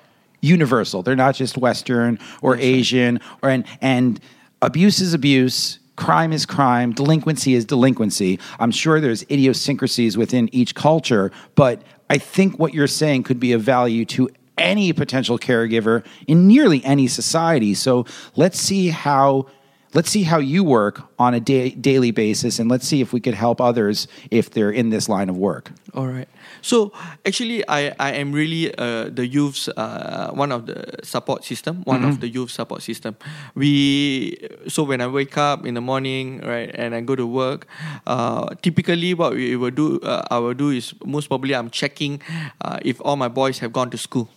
universal. 0.42 1.02
They're 1.04 1.16
not 1.16 1.36
just 1.36 1.58
Western 1.58 2.20
or 2.42 2.58
Asian 2.58 3.20
or 3.42 3.50
and 3.50 3.66
and 3.82 4.20
abuse 4.62 5.00
is 5.00 5.14
abuse. 5.14 5.80
Crime 5.96 6.34
is 6.34 6.48
crime, 6.48 6.92
delinquency 6.92 7.54
is 7.54 7.66
delinquency. 7.66 8.40
I'm 8.60 8.72
sure 8.72 9.00
there's 9.00 9.22
idiosyncrasies 9.24 10.18
within 10.18 10.50
each 10.52 10.74
culture, 10.74 11.32
but 11.54 11.84
I 12.10 12.18
think 12.18 12.58
what 12.58 12.74
you're 12.74 12.88
saying 12.88 13.24
could 13.24 13.40
be 13.40 13.54
of 13.54 13.62
value 13.62 14.04
to 14.06 14.30
any 14.58 14.92
potential 14.92 15.38
caregiver 15.38 16.04
in 16.28 16.48
nearly 16.48 16.84
any 16.84 17.08
society. 17.08 17.74
So 17.76 18.06
let's 18.36 18.60
see 18.60 18.90
how 18.90 19.48
let's 19.94 20.10
see 20.10 20.24
how 20.24 20.40
you 20.40 20.64
work 20.64 21.02
on 21.20 21.34
a 21.34 21.40
da- 21.40 21.70
daily 21.72 22.12
basis 22.12 22.60
and 22.60 22.70
let's 22.70 22.88
see 22.88 23.02
if 23.02 23.14
we 23.14 23.20
could 23.20 23.36
help 23.36 23.62
others 23.62 24.08
if 24.32 24.50
they're 24.50 24.72
in 24.72 24.90
this 24.90 25.08
line 25.08 25.30
of 25.30 25.38
work 25.38 25.72
All 25.94 26.08
right. 26.08 26.28
So 26.64 26.94
actually, 27.28 27.62
I, 27.68 27.94
I 28.00 28.14
am 28.14 28.32
really 28.32 28.74
uh, 28.80 29.12
the 29.12 29.28
youth's 29.28 29.68
uh, 29.68 30.32
one 30.34 30.52
of 30.52 30.66
the 30.66 31.04
support 31.04 31.44
system, 31.44 31.84
one 31.84 32.04
of 32.06 32.22
the 32.22 32.30
youth 32.30 32.52
support 32.52 32.82
system. 32.82 33.18
We 33.54 34.38
so 34.68 34.84
when 34.84 35.02
I 35.02 35.08
wake 35.08 35.38
up 35.38 35.68
in 35.68 35.76
the 35.76 35.82
morning, 35.82 36.40
right, 36.40 36.72
and 36.74 36.96
I 36.96 37.02
go 37.02 37.16
to 37.16 37.28
work, 37.28 37.68
uh, 38.08 38.56
typically 38.64 39.14
what 39.14 39.36
we 39.36 39.58
will 39.58 39.76
do, 39.76 40.00
uh, 40.02 40.24
I 40.32 40.40
will 40.40 40.56
do 40.56 40.72
is 40.72 40.96
most 41.06 41.28
probably 41.28 41.54
I'm 41.54 41.70
checking 41.70 42.22
uh, 42.62 42.80
if 42.82 43.02
all 43.02 43.18
my 43.18 43.28
boys 43.28 43.60
have 43.60 43.74
gone 43.74 43.92
to 43.92 43.98
school. 43.98 44.30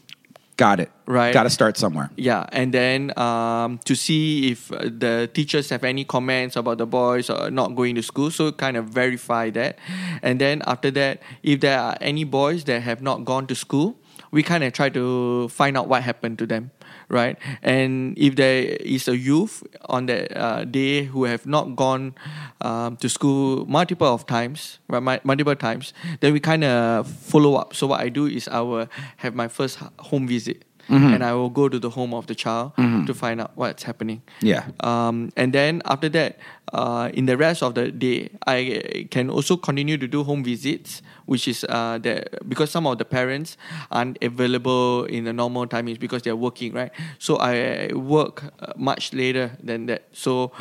Got 0.57 0.81
it 0.81 0.91
Right. 1.07 1.33
got 1.33 1.45
to 1.45 1.51
start 1.51 1.77
somewhere 1.77 2.11
Yeah, 2.17 2.47
and 2.51 2.75
then 2.75 3.17
um, 3.17 3.79
to 3.85 3.95
see 3.95 4.51
if 4.51 4.69
the 4.69 5.31
teachers 5.33 5.71
have 5.71 5.85
any 5.85 6.05
comments 6.05 6.57
about 6.57 6.79
the 6.79 6.87
boys 6.87 7.31
not 7.51 7.77
going 7.77 7.95
to 7.95 8.03
school, 8.03 8.31
so 8.31 8.51
kind 8.51 8.77
of 8.77 8.87
verify 8.87 9.51
that. 9.51 9.79
And 10.23 10.41
then 10.41 10.63
after 10.67 10.91
that, 10.93 11.23
if 11.43 11.61
there 11.61 11.79
are 11.79 11.97
any 12.01 12.25
boys 12.25 12.65
that 12.65 12.83
have 12.83 13.03
not 13.03 13.25
gone 13.25 13.47
to 13.47 13.55
school, 13.55 13.97
we 14.33 14.43
kind 14.43 14.65
of 14.65 14.73
try 14.73 14.89
to 14.89 15.49
find 15.49 15.77
out 15.79 15.87
what 15.89 16.03
happened 16.03 16.39
to 16.39 16.47
them, 16.47 16.73
right? 17.09 17.39
And 17.63 18.17
if 18.19 18.37
there 18.37 18.63
is 18.81 19.09
a 19.09 19.17
youth 19.17 19.63
on 19.87 20.07
that 20.07 20.37
uh, 20.37 20.65
day 20.65 21.05
who 21.05 21.25
have 21.25 21.47
not 21.47 21.77
gone 21.77 22.15
um, 22.61 22.97
to 22.99 23.09
school 23.09 23.65
multiple 23.67 24.13
of 24.13 24.27
times, 24.27 24.79
right, 24.89 25.25
multiple 25.25 25.57
times, 25.57 25.93
then 26.21 26.33
we 26.33 26.41
kind 26.41 26.65
of 26.65 27.09
follow 27.09 27.55
up. 27.55 27.75
So 27.75 27.87
what 27.87 28.01
I 28.01 28.09
do 28.09 28.27
is 28.27 28.49
I 28.49 28.61
will 28.61 28.89
have 29.19 29.35
my 29.35 29.49
first 29.49 29.79
home 29.99 30.27
visit 30.29 30.66
and 30.89 31.25
I 31.25 31.33
will 31.33 31.51
go 31.51 31.69
to 31.69 31.79
the 31.79 31.91
home 31.91 32.15
of 32.15 32.27
the 32.27 32.35
child 32.35 32.73
to 32.77 33.15
find 33.15 33.41
out 33.41 33.53
what's 33.55 33.83
happening. 33.83 34.23
Yeah. 34.41 34.67
Um, 34.81 35.33
and 35.37 35.53
then 35.53 35.83
after 35.85 36.09
that, 36.11 36.39
uh, 36.73 37.11
in 37.15 37.27
the 37.27 37.37
rest 37.37 37.63
of 37.63 37.75
the 37.75 37.91
day, 37.91 38.31
I 38.47 39.09
can 39.11 39.31
also 39.31 39.57
continue 39.57 39.97
to 39.99 40.07
do 40.07 40.25
home 40.25 40.43
visits, 40.45 41.03
which 41.27 41.49
is 41.49 41.65
uh, 41.69 41.99
that 41.99 42.49
because 42.49 42.71
some 42.71 42.87
of 42.87 42.99
the 42.99 43.05
parents 43.05 43.57
aren't 43.91 44.19
available 44.23 45.05
in 45.05 45.25
the 45.25 45.33
normal 45.33 45.67
timings 45.67 45.99
because 45.99 46.23
they're 46.23 46.37
working, 46.37 46.73
right? 46.73 46.91
So 47.19 47.37
I 47.37 47.91
work 47.95 48.45
uh, 48.61 48.73
much 48.77 49.13
later 49.13 49.57
than 49.63 49.87
that. 49.87 50.09
So 50.13 50.53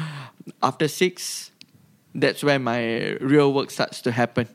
after 0.62 0.88
six, 0.88 1.52
that's 2.14 2.44
when 2.44 2.64
my 2.64 3.18
real 3.20 3.54
work 3.54 3.72
starts 3.72 4.02
to 4.04 4.12
happen. 4.12 4.48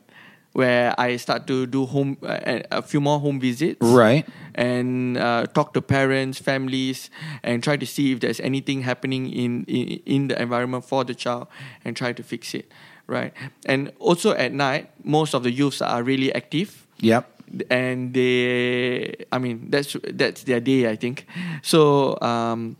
Where 0.53 0.93
I 0.99 1.15
start 1.15 1.47
to 1.47 1.65
do 1.65 1.85
home 1.85 2.17
uh, 2.23 2.59
a 2.71 2.81
few 2.81 2.99
more 2.99 3.19
home 3.19 3.39
visits, 3.39 3.79
Right. 3.79 4.27
and 4.53 5.15
uh, 5.17 5.45
talk 5.53 5.73
to 5.75 5.81
parents, 5.81 6.39
families, 6.39 7.09
and 7.41 7.63
try 7.63 7.77
to 7.77 7.85
see 7.85 8.11
if 8.11 8.19
there's 8.19 8.41
anything 8.41 8.81
happening 8.83 9.31
in, 9.31 9.63
in 9.71 10.01
in 10.05 10.27
the 10.27 10.35
environment 10.41 10.83
for 10.83 11.05
the 11.05 11.15
child, 11.15 11.47
and 11.85 11.95
try 11.95 12.11
to 12.11 12.21
fix 12.23 12.53
it, 12.53 12.67
right? 13.07 13.31
And 13.65 13.91
also 13.99 14.31
at 14.35 14.51
night, 14.51 14.91
most 15.07 15.33
of 15.33 15.43
the 15.43 15.51
youths 15.51 15.81
are 15.81 16.03
really 16.03 16.35
active, 16.35 16.85
yep 16.99 17.31
and 17.69 18.13
they, 18.13 19.11
I 19.31 19.37
mean, 19.39 19.67
that's 19.71 19.95
that's 20.15 20.43
their 20.43 20.59
day, 20.59 20.89
I 20.91 20.95
think. 20.95 21.27
So. 21.63 22.17
Um, 22.21 22.75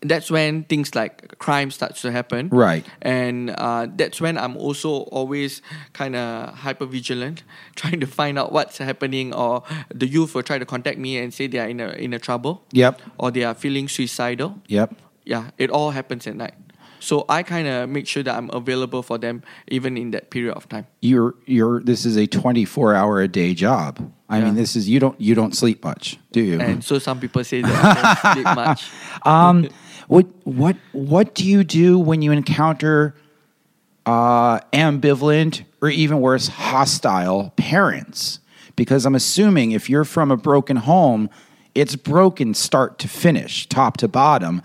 that's 0.00 0.30
when 0.30 0.64
things 0.64 0.94
like 0.94 1.38
crime 1.38 1.70
starts 1.70 2.02
to 2.02 2.10
happen. 2.12 2.48
Right. 2.50 2.84
and 3.02 3.50
uh, 3.50 3.86
that's 3.94 4.20
when 4.20 4.36
i'm 4.38 4.56
also 4.56 4.90
always 5.12 5.62
kind 5.92 6.16
of 6.16 6.54
hyper 6.54 6.86
vigilant 6.86 7.42
trying 7.76 8.00
to 8.00 8.06
find 8.06 8.38
out 8.38 8.52
what's 8.52 8.78
happening 8.78 9.32
or 9.34 9.62
the 9.94 10.06
youth 10.06 10.34
will 10.34 10.42
try 10.42 10.58
to 10.58 10.66
contact 10.66 10.98
me 10.98 11.18
and 11.18 11.32
say 11.32 11.46
they 11.46 11.58
are 11.58 11.68
in 11.68 11.80
a 11.80 11.88
in 11.90 12.12
a 12.12 12.18
trouble. 12.18 12.64
Yep. 12.72 13.00
or 13.18 13.30
they 13.30 13.44
are 13.44 13.54
feeling 13.54 13.88
suicidal. 13.88 14.60
Yep. 14.68 14.94
Yeah 15.24 15.50
it 15.58 15.70
all 15.70 15.90
happens 15.90 16.26
at 16.26 16.36
night. 16.36 16.54
So 16.98 17.24
i 17.28 17.42
kind 17.42 17.68
of 17.68 17.88
make 17.88 18.06
sure 18.08 18.22
that 18.22 18.34
i'm 18.36 18.50
available 18.50 19.02
for 19.02 19.18
them 19.18 19.42
even 19.68 19.96
in 19.96 20.10
that 20.12 20.30
period 20.30 20.54
of 20.54 20.68
time. 20.68 20.86
You're 21.00 21.34
you're 21.46 21.80
this 21.82 22.04
is 22.06 22.16
a 22.16 22.26
24 22.26 22.94
hour 22.94 23.20
a 23.20 23.28
day 23.28 23.54
job 23.54 24.00
i 24.28 24.40
mean 24.40 24.54
this 24.54 24.76
is 24.76 24.88
you 24.88 24.98
don't 24.98 25.20
you 25.20 25.34
don't 25.34 25.54
sleep 25.54 25.84
much 25.84 26.18
do 26.32 26.40
you? 26.40 26.60
And 26.60 26.84
so 26.84 26.98
some 26.98 27.18
people 27.20 27.42
say 27.44 27.62
that 27.62 27.84
i 28.26 28.32
don't 28.32 28.34
sleep 28.34 28.56
much. 28.56 28.90
Um 29.24 29.68
what 30.08 30.26
what 30.44 30.76
what 30.92 31.34
do 31.34 31.44
you 31.44 31.64
do 31.64 31.98
when 31.98 32.22
you 32.22 32.30
encounter 32.32 33.14
uh 34.04 34.60
ambivalent 34.72 35.64
or 35.80 35.88
even 35.88 36.20
worse 36.20 36.48
hostile 36.48 37.52
parents? 37.56 38.40
Because 38.76 39.06
i'm 39.06 39.14
assuming 39.14 39.72
if 39.72 39.88
you're 39.90 40.04
from 40.04 40.30
a 40.30 40.36
broken 40.36 40.76
home 40.76 41.30
it's 41.74 41.94
broken 41.96 42.54
start 42.54 42.98
to 42.98 43.06
finish 43.08 43.66
top 43.68 43.96
to 43.98 44.08
bottom. 44.08 44.62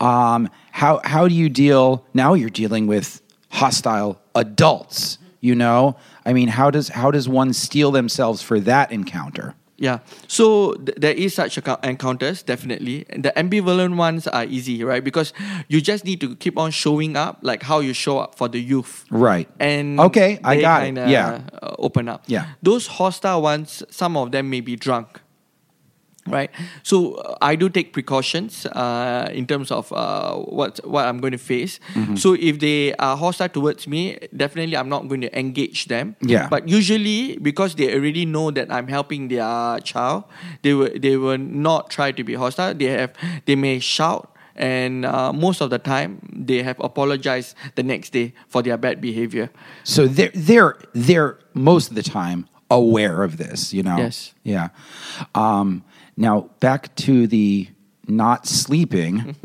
Um 0.00 0.48
how 0.72 1.00
how 1.04 1.28
do 1.28 1.34
you 1.34 1.48
deal 1.48 2.04
now 2.14 2.34
you're 2.34 2.50
dealing 2.50 2.86
with 2.86 3.20
hostile 3.50 4.20
adults 4.34 5.18
you 5.40 5.54
know 5.54 5.96
i 6.26 6.32
mean 6.32 6.48
how 6.48 6.70
does 6.70 6.88
how 6.88 7.10
does 7.10 7.28
one 7.28 7.52
steel 7.52 7.90
themselves 7.90 8.42
for 8.42 8.60
that 8.60 8.90
encounter 8.92 9.54
Yeah. 9.82 9.98
So 10.28 10.74
th- 10.78 10.94
there 11.00 11.16
is 11.16 11.34
such 11.34 11.58
encounters, 11.82 12.44
definitely. 12.46 13.02
And 13.10 13.24
the 13.26 13.32
ambivalent 13.34 13.96
ones 13.98 14.28
are 14.30 14.44
easy, 14.46 14.84
right? 14.84 15.02
Because 15.02 15.32
you 15.66 15.80
just 15.82 16.04
need 16.04 16.20
to 16.20 16.36
keep 16.38 16.54
on 16.56 16.70
showing 16.70 17.16
up, 17.16 17.42
like 17.42 17.66
how 17.66 17.80
you 17.82 17.92
show 17.92 18.22
up 18.22 18.36
for 18.38 18.46
the 18.48 18.60
youth. 18.62 19.02
Right. 19.10 19.48
And 19.58 19.98
Okay, 19.98 20.38
I 20.44 20.60
got 20.60 20.86
it. 20.86 20.94
Yeah. 21.10 21.42
uh, 21.58 21.74
open 21.82 22.06
up. 22.06 22.22
Yeah. 22.30 22.54
Those 22.62 22.86
hostile 22.86 23.42
ones, 23.42 23.82
some 23.90 24.14
of 24.16 24.30
them 24.30 24.50
may 24.54 24.60
be 24.62 24.76
drunk. 24.78 25.18
Right 26.28 26.50
so 26.82 27.14
uh, 27.14 27.34
i 27.42 27.56
do 27.56 27.68
take 27.68 27.92
precautions 27.92 28.64
uh, 28.66 29.28
in 29.34 29.44
terms 29.46 29.70
of 29.72 29.92
uh, 29.92 30.34
what 30.36 30.78
what 30.86 31.04
i'm 31.06 31.18
going 31.18 31.32
to 31.32 31.38
face 31.38 31.80
Mm-hmm. 31.94 32.14
so 32.16 32.34
if 32.34 32.58
they 32.60 32.94
are 32.94 33.16
hostile 33.16 33.48
towards 33.48 33.86
me 33.88 34.18
definitely 34.36 34.76
i'm 34.76 34.88
not 34.88 35.08
going 35.08 35.20
to 35.20 35.32
engage 35.38 35.86
them 35.86 36.14
Yeah. 36.22 36.48
but 36.48 36.68
usually 36.68 37.38
because 37.38 37.74
they 37.74 37.92
already 37.94 38.24
know 38.24 38.50
that 38.52 38.70
i'm 38.72 38.86
helping 38.86 39.28
their 39.28 39.80
child 39.80 40.24
they 40.62 40.74
will 40.74 40.90
they 40.94 41.16
will 41.16 41.38
not 41.38 41.90
try 41.90 42.12
to 42.12 42.22
be 42.22 42.34
hostile 42.34 42.72
they 42.74 42.86
have 42.86 43.12
they 43.46 43.56
may 43.56 43.78
shout 43.80 44.28
and 44.54 45.04
uh, 45.06 45.32
most 45.32 45.60
of 45.60 45.70
the 45.70 45.78
time 45.78 46.20
they 46.30 46.62
have 46.62 46.78
apologized 46.80 47.56
the 47.74 47.82
next 47.82 48.12
day 48.12 48.32
for 48.48 48.62
their 48.62 48.76
bad 48.76 49.00
behavior 49.00 49.50
So 49.82 50.06
they're 50.06 50.30
they're 50.34 50.76
they're 50.94 51.38
most 51.54 51.90
of 51.90 51.96
the 51.96 52.02
time 52.04 52.46
aware 52.70 53.22
of 53.22 53.36
this, 53.36 53.74
you 53.74 53.82
know. 53.82 53.98
Yes. 53.98 54.32
Yeah. 54.44 54.68
Um, 55.34 55.84
now 56.16 56.50
back 56.60 56.94
to 56.96 57.26
the 57.26 57.68
not 58.06 58.46
sleeping. 58.46 59.36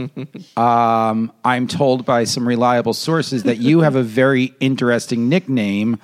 um, 0.57 1.31
I'm 1.43 1.67
told 1.67 2.05
by 2.05 2.23
some 2.23 2.47
reliable 2.47 2.93
sources 2.93 3.43
that 3.43 3.57
you 3.57 3.81
have 3.81 3.95
a 3.95 4.03
very 4.03 4.53
interesting 4.59 5.29
nickname 5.29 5.99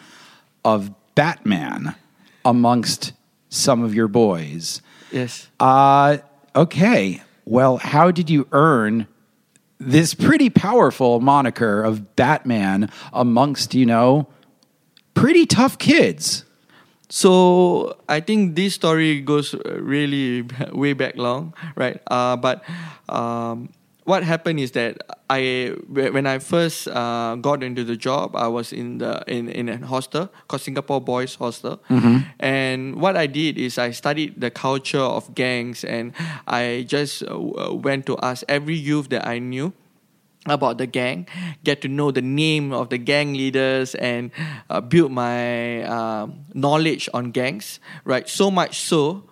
of 0.64 0.92
Batman 1.16 1.96
amongst 2.46 3.14
some 3.50 3.84
of 3.84 3.94
your 3.94 4.08
boys. 4.08 4.82
yes 5.12 5.48
Uh, 5.60 6.18
okay. 6.56 7.22
Well, 7.46 7.78
how 7.78 8.12
did 8.12 8.30
you 8.30 8.48
earn 8.52 9.08
this 9.80 10.14
pretty 10.14 10.50
powerful 10.50 11.20
moniker 11.20 11.84
of 11.84 12.16
Batman 12.16 12.90
amongst, 13.12 13.76
you 13.76 13.86
know, 13.86 14.28
pretty 15.14 15.46
tough 15.46 15.78
kids? 15.78 16.43
So 17.14 17.96
I 18.10 18.22
think 18.22 18.56
this 18.56 18.74
story 18.74 19.22
goes 19.22 19.54
uh, 19.54 19.78
really 19.78 20.50
way 20.74 20.94
back 20.94 21.16
long, 21.16 21.54
right? 21.76 22.02
Uh, 22.10 22.36
but 22.36 22.66
um, 23.08 23.70
what 24.06 24.24
happened 24.24 24.60
is 24.60 24.72
that 24.72 24.98
I 25.30 25.78
when 25.94 26.26
I 26.26 26.40
first 26.40 26.88
uh, 26.88 27.36
got 27.36 27.62
into 27.62 27.84
the 27.84 27.96
job, 27.96 28.36
I 28.36 28.48
was 28.48 28.74
in 28.74 28.98
the 28.98 29.22
in 29.28 29.48
in 29.48 29.70
a 29.70 29.78
hostel 29.86 30.34
called 30.48 30.66
Singapore 30.66 31.02
Boys 31.02 31.36
Hostel, 31.36 31.78
and 32.40 32.96
what 32.98 33.16
I 33.16 33.28
did 33.28 33.62
is 33.62 33.78
I 33.78 33.92
studied 33.92 34.42
the 34.42 34.50
culture 34.50 35.06
of 35.06 35.36
gangs, 35.38 35.86
and 35.86 36.18
I 36.50 36.84
just 36.90 37.22
uh, 37.30 37.38
went 37.78 38.08
to 38.10 38.18
ask 38.26 38.42
every 38.50 38.76
youth 38.76 39.10
that 39.14 39.28
I 39.30 39.38
knew 39.38 39.70
about 40.46 40.78
the 40.78 40.88
gang, 40.88 41.28
get 41.64 41.82
to 41.82 41.88
know 41.88 42.12
the 42.12 42.22
name 42.22 42.74
of 42.74 42.90
the 42.90 42.98
gang 42.98 43.34
leaders, 43.34 43.96
and 43.96 44.32
uh, 44.70 44.82
build 44.82 45.12
my 45.12 45.84
um, 45.84 46.46
knowledge 46.54 47.10
on 47.14 47.32
gangs. 47.32 47.80
Right, 48.04 48.28
so 48.28 48.52
much 48.52 48.80
so 48.80 49.24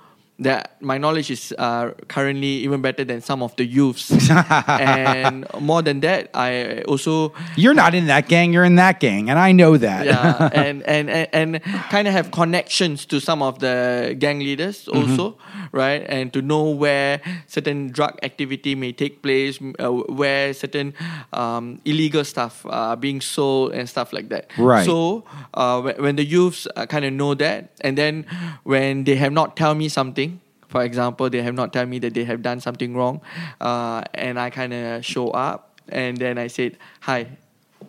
that 0.41 0.82
my 0.82 0.97
knowledge 0.97 1.30
is 1.30 1.54
uh, 1.58 1.91
currently 2.08 2.65
even 2.65 2.82
better 2.82 3.04
than 3.04 3.21
some 3.21 3.43
of 3.43 3.56
the 3.58 3.65
youths. 3.65 4.12
and 4.67 5.45
more 5.60 5.82
than 5.84 5.99
that, 6.01 6.30
I 6.34 6.82
also 6.82 7.34
You're 7.56 7.75
not 7.75 7.93
in 7.93 8.08
that 8.08 8.27
gang, 8.27 8.51
you're 8.51 8.65
in 8.65 8.75
that 8.75 8.99
gang, 8.99 9.30
and 9.30 9.38
I 9.38 9.51
know 9.51 9.77
that. 9.77 10.06
yeah, 10.06 10.49
and 10.54 10.82
and 10.84 11.10
and, 11.10 11.30
and 11.32 11.63
kind 11.89 12.08
of 12.08 12.13
have 12.13 12.32
connections 12.32 13.06
to 13.06 13.19
some 13.19 13.43
of 13.43 13.60
the 13.60 14.15
gang 14.17 14.39
leaders 14.39 14.88
also, 14.88 15.38
right? 15.71 16.04
And 16.10 16.34
to 16.34 16.41
know 16.41 16.69
where 16.71 17.21
certain 17.45 17.91
drug 17.91 18.17
activity 18.23 18.73
may 18.73 18.93
take 18.93 19.21
place, 19.21 19.60
uh, 19.62 19.91
where 19.91 20.54
certain 20.54 20.93
um, 21.34 21.82
illegal 21.86 22.25
stuff 22.25 22.65
are 22.65 22.97
being 22.97 23.21
sold 23.21 23.73
and 23.73 23.88
stuff 23.88 24.12
like 24.12 24.30
that. 24.30 24.49
Right. 24.58 24.86
So 24.86 25.23
uh, 25.54 25.82
when, 25.82 25.95
when 26.01 26.15
the 26.15 26.25
youths 26.25 26.67
uh, 26.75 26.88
kind 26.88 27.06
of 27.06 27.13
know 27.13 27.36
that, 27.36 27.69
and 27.82 27.95
then 27.95 28.25
when 28.63 29.04
they 29.04 29.15
have 29.15 29.32
not 29.32 29.56
tell 29.56 29.75
me 29.75 29.88
something. 29.88 30.31
For 30.72 30.84
example, 30.84 31.30
they 31.30 31.42
have 31.42 31.54
not 31.54 31.74
tell 31.74 31.86
me 31.86 32.00
that 32.00 32.14
they 32.14 32.24
have 32.24 32.42
done 32.42 32.62
something 32.62 32.96
wrong, 32.96 33.20
uh, 33.60 34.04
and 34.14 34.40
I 34.40 34.50
kind 34.50 34.74
of 34.74 35.06
show 35.06 35.30
up, 35.32 35.78
and 35.90 36.16
then 36.16 36.38
I 36.38 36.48
said, 36.48 36.78
"Hi, 37.02 37.28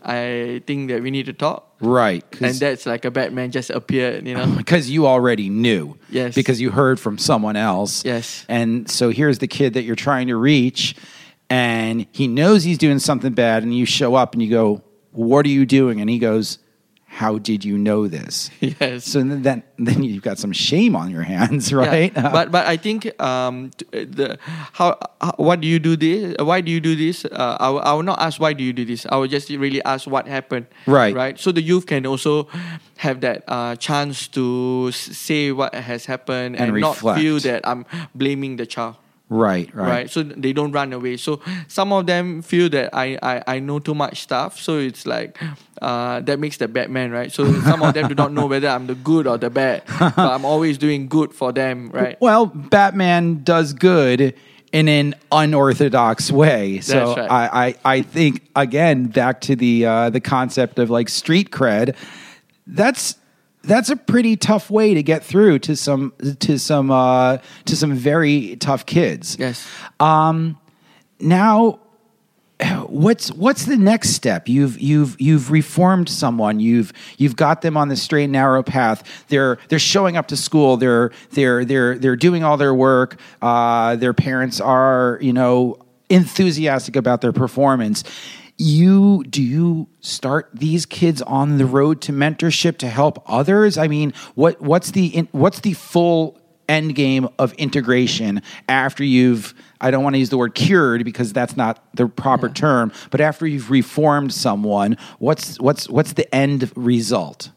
I 0.05 0.63
think 0.67 0.91
that 0.91 1.01
we 1.01 1.13
need 1.13 1.27
to 1.27 1.33
talk." 1.33 1.69
Right. 1.81 2.25
and 2.41 2.55
that's 2.55 2.87
like 2.87 3.05
a 3.05 3.11
Batman 3.11 3.51
just 3.51 3.71
appeared, 3.71 4.27
you 4.27 4.35
know. 4.35 4.47
because 4.57 4.91
you 4.91 5.07
already 5.07 5.49
knew. 5.49 5.97
Yes. 6.11 6.35
Because 6.35 6.61
you 6.61 6.71
heard 6.71 7.01
from 7.01 7.19
someone 7.19 7.57
else. 7.57 8.05
Yes. 8.05 8.47
And 8.49 8.89
so 8.89 9.11
here's 9.11 9.39
the 9.39 9.49
kid 9.49 9.75
that 9.75 9.83
you're 9.83 9.97
trying 9.97 10.29
to 10.29 10.37
reach, 10.37 10.95
and 11.51 12.07
he 12.13 12.27
knows 12.27 12.65
he's 12.65 12.79
doing 12.79 12.99
something 12.99 13.33
bad, 13.33 13.63
and 13.63 13.77
you 13.77 13.87
show 13.87 14.15
up 14.15 14.35
and 14.35 14.43
you 14.43 14.51
go, 14.51 14.83
What 15.13 15.47
are 15.47 15.51
you 15.51 15.67
doing? 15.67 16.01
And 16.01 16.11
he 16.11 16.19
goes, 16.19 16.59
How 17.13 17.37
did 17.37 17.61
you 17.63 17.77
know 17.77 18.09
this? 18.09 18.49
Yes. 18.81 19.05
So 19.05 19.19
then, 19.21 19.43
then, 19.43 19.63
then 19.77 20.03
you've 20.03 20.23
got 20.25 20.39
some 20.39 20.53
shame 20.53 20.97
on 20.97 21.11
your 21.11 21.23
hands, 21.23 21.71
Yeah, 21.73 21.77
right? 21.85 22.15
but 22.15 22.51
but 22.51 22.65
I 22.67 22.77
think 22.81 23.05
um 23.21 23.71
uh, 23.93 24.09
the 24.09 24.39
how, 24.73 24.97
how 25.21 25.35
what 25.37 25.61
do 25.61 25.69
you 25.69 25.79
do 25.79 25.93
this? 25.95 26.35
Why 26.41 26.63
do 26.65 26.73
you 26.73 26.81
do 26.81 26.97
this? 26.97 27.27
Uh, 27.29 27.57
I 27.61 27.69
will, 27.69 27.83
I 27.85 27.93
will 27.93 28.03
not 28.03 28.19
ask 28.19 28.41
why 28.41 28.55
do 28.57 28.65
you 28.65 28.73
do 28.73 28.85
this. 28.89 29.05
I 29.13 29.17
will 29.21 29.29
just 29.29 29.51
really 29.51 29.85
ask 29.85 30.09
what 30.09 30.27
happened. 30.27 30.67
Right. 30.89 31.15
Right. 31.15 31.37
So 31.39 31.53
the 31.53 31.61
youth 31.61 31.85
can 31.85 32.07
also 32.07 32.49
have 32.97 33.21
that 33.21 33.45
uh, 33.47 33.77
chance 33.77 34.27
to 34.33 34.91
say 34.93 35.53
what 35.53 35.75
has 35.75 36.07
happened 36.07 36.57
And 36.57 36.73
and, 36.73 36.81
not 36.81 36.97
feel 36.97 37.37
that 37.45 37.61
I'm 37.69 37.85
blaming 38.17 38.57
the 38.57 38.65
child. 38.65 38.97
Right, 39.33 39.75
right. 39.75 39.89
right. 39.89 40.11
So 40.11 40.23
they 40.23 40.53
don't 40.53 40.73
run 40.73 40.93
away. 40.93 41.17
So 41.17 41.41
some 41.69 41.93
of 41.93 42.07
them 42.07 42.43
feel 42.43 42.69
that 42.71 42.91
I, 42.93 43.19
I, 43.23 43.43
I 43.47 43.59
know 43.59 43.79
too 43.79 43.95
much 43.95 44.23
stuff. 44.23 44.61
So 44.61 44.79
it's 44.79 45.07
like 45.07 45.39
uh, 45.81 46.21
that 46.21 46.39
makes 46.39 46.59
the 46.59 46.69
Batman, 46.69 47.11
right? 47.11 47.33
So 47.33 47.51
some 47.63 47.83
of 47.83 47.95
them 47.95 48.09
do 48.09 48.15
not 48.15 48.33
know 48.33 48.47
whether 48.47 48.69
I'm 48.69 48.87
the 48.87 48.95
good 48.95 49.27
or 49.27 49.39
the 49.39 49.51
bad. 49.51 49.83
but 49.99 50.19
I'm 50.19 50.45
always 50.45 50.79
doing 50.79 51.09
good 51.09 51.33
for 51.33 51.53
them, 51.53 51.91
right? 51.91 52.21
Well, 52.21 52.47
Batman 52.47 53.43
does 53.43 53.73
good 53.73 54.35
in 54.73 54.89
an 54.89 55.15
unorthodox 55.31 56.31
way. 56.33 56.81
So 56.81 57.15
right. 57.15 57.31
I, 57.31 57.67
I, 57.67 57.97
I 57.97 58.03
think 58.03 58.43
again 58.57 59.07
back 59.07 59.41
to 59.43 59.57
the 59.57 59.87
uh, 59.87 60.11
the 60.11 60.21
concept 60.21 60.79
of 60.79 60.91
like 60.91 61.09
street 61.09 61.51
cred. 61.51 61.95
That's 62.67 63.17
that's 63.63 63.91
a 63.91 63.97
pretty 63.97 64.37
tough 64.37 64.71
way 64.71 64.95
to 64.95 65.03
get 65.03 65.25
through 65.25 65.61
to 65.61 65.77
some 65.77 66.13
to 66.41 66.59
some 66.59 66.91
uh, 66.91 67.39
to 67.67 67.77
some 67.77 67.95
very 67.95 68.57
tough 68.57 68.87
kids. 68.87 69.37
Yes. 69.39 69.67
Um, 70.01 70.59
now, 71.21 71.81
what's 72.89 73.31
what's 73.33 73.67
the 73.67 73.77
next 73.77 74.11
step? 74.11 74.49
You've 74.49 74.81
you've 74.81 75.21
you've 75.21 75.51
reformed 75.51 76.09
someone. 76.09 76.61
You've 76.61 76.93
you've 77.19 77.37
got 77.37 77.63
them 77.63 77.77
on 77.77 77.89
the 77.89 77.97
straight 77.97 78.25
and 78.25 78.33
narrow 78.33 78.63
path. 78.63 79.25
They're 79.29 79.59
they're 79.69 79.79
showing 79.79 80.17
up 80.17 80.29
to 80.29 80.37
school. 80.37 80.77
They're 80.77 81.11
they're 81.31 81.65
they're 81.65 81.99
they're 81.99 82.17
doing 82.17 82.45
all 82.45 82.57
their 82.57 82.75
work. 82.75 83.19
Uh, 83.41 83.97
their 83.97 84.15
parents 84.15 84.61
are 84.61 85.19
you 85.21 85.33
know 85.33 85.79
enthusiastic 86.09 86.97
about 86.97 87.21
their 87.21 87.33
performance. 87.33 88.05
You 88.59 89.25
do 89.25 89.43
you 89.43 89.89
start 90.01 90.51
these 90.53 90.87
kids 90.87 91.21
on 91.23 91.59
the 91.59 91.67
road 91.67 92.01
to 92.03 92.13
mentorship 92.13 92.79
to 92.79 92.89
help 92.89 93.23
others? 93.27 93.79
I 93.79 93.89
mean, 93.89 94.13
what 94.35 94.61
what's 94.61 94.93
the 94.93 95.07
in- 95.07 95.29
what's 95.33 95.61
the 95.61 95.73
full 95.73 96.39
end 96.69 96.95
game 96.95 97.29
of 97.39 97.53
integration 97.55 98.41
after 98.69 99.03
you've 99.03 99.55
I 99.81 99.91
don't 99.91 100.05
want 100.05 100.15
to 100.15 100.19
use 100.19 100.31
the 100.31 100.39
word 100.39 100.55
cured 100.55 101.05
because 101.05 101.33
that's 101.33 101.57
not 101.57 101.85
the 101.97 102.07
proper 102.07 102.49
term, 102.49 102.93
but 103.11 103.21
after 103.21 103.47
you've 103.47 103.71
reformed 103.71 104.33
someone, 104.33 104.97
what's 105.19 105.59
what's 105.59 105.89
what's 105.89 106.13
the 106.13 106.33
end 106.35 106.71
result? 106.77 107.51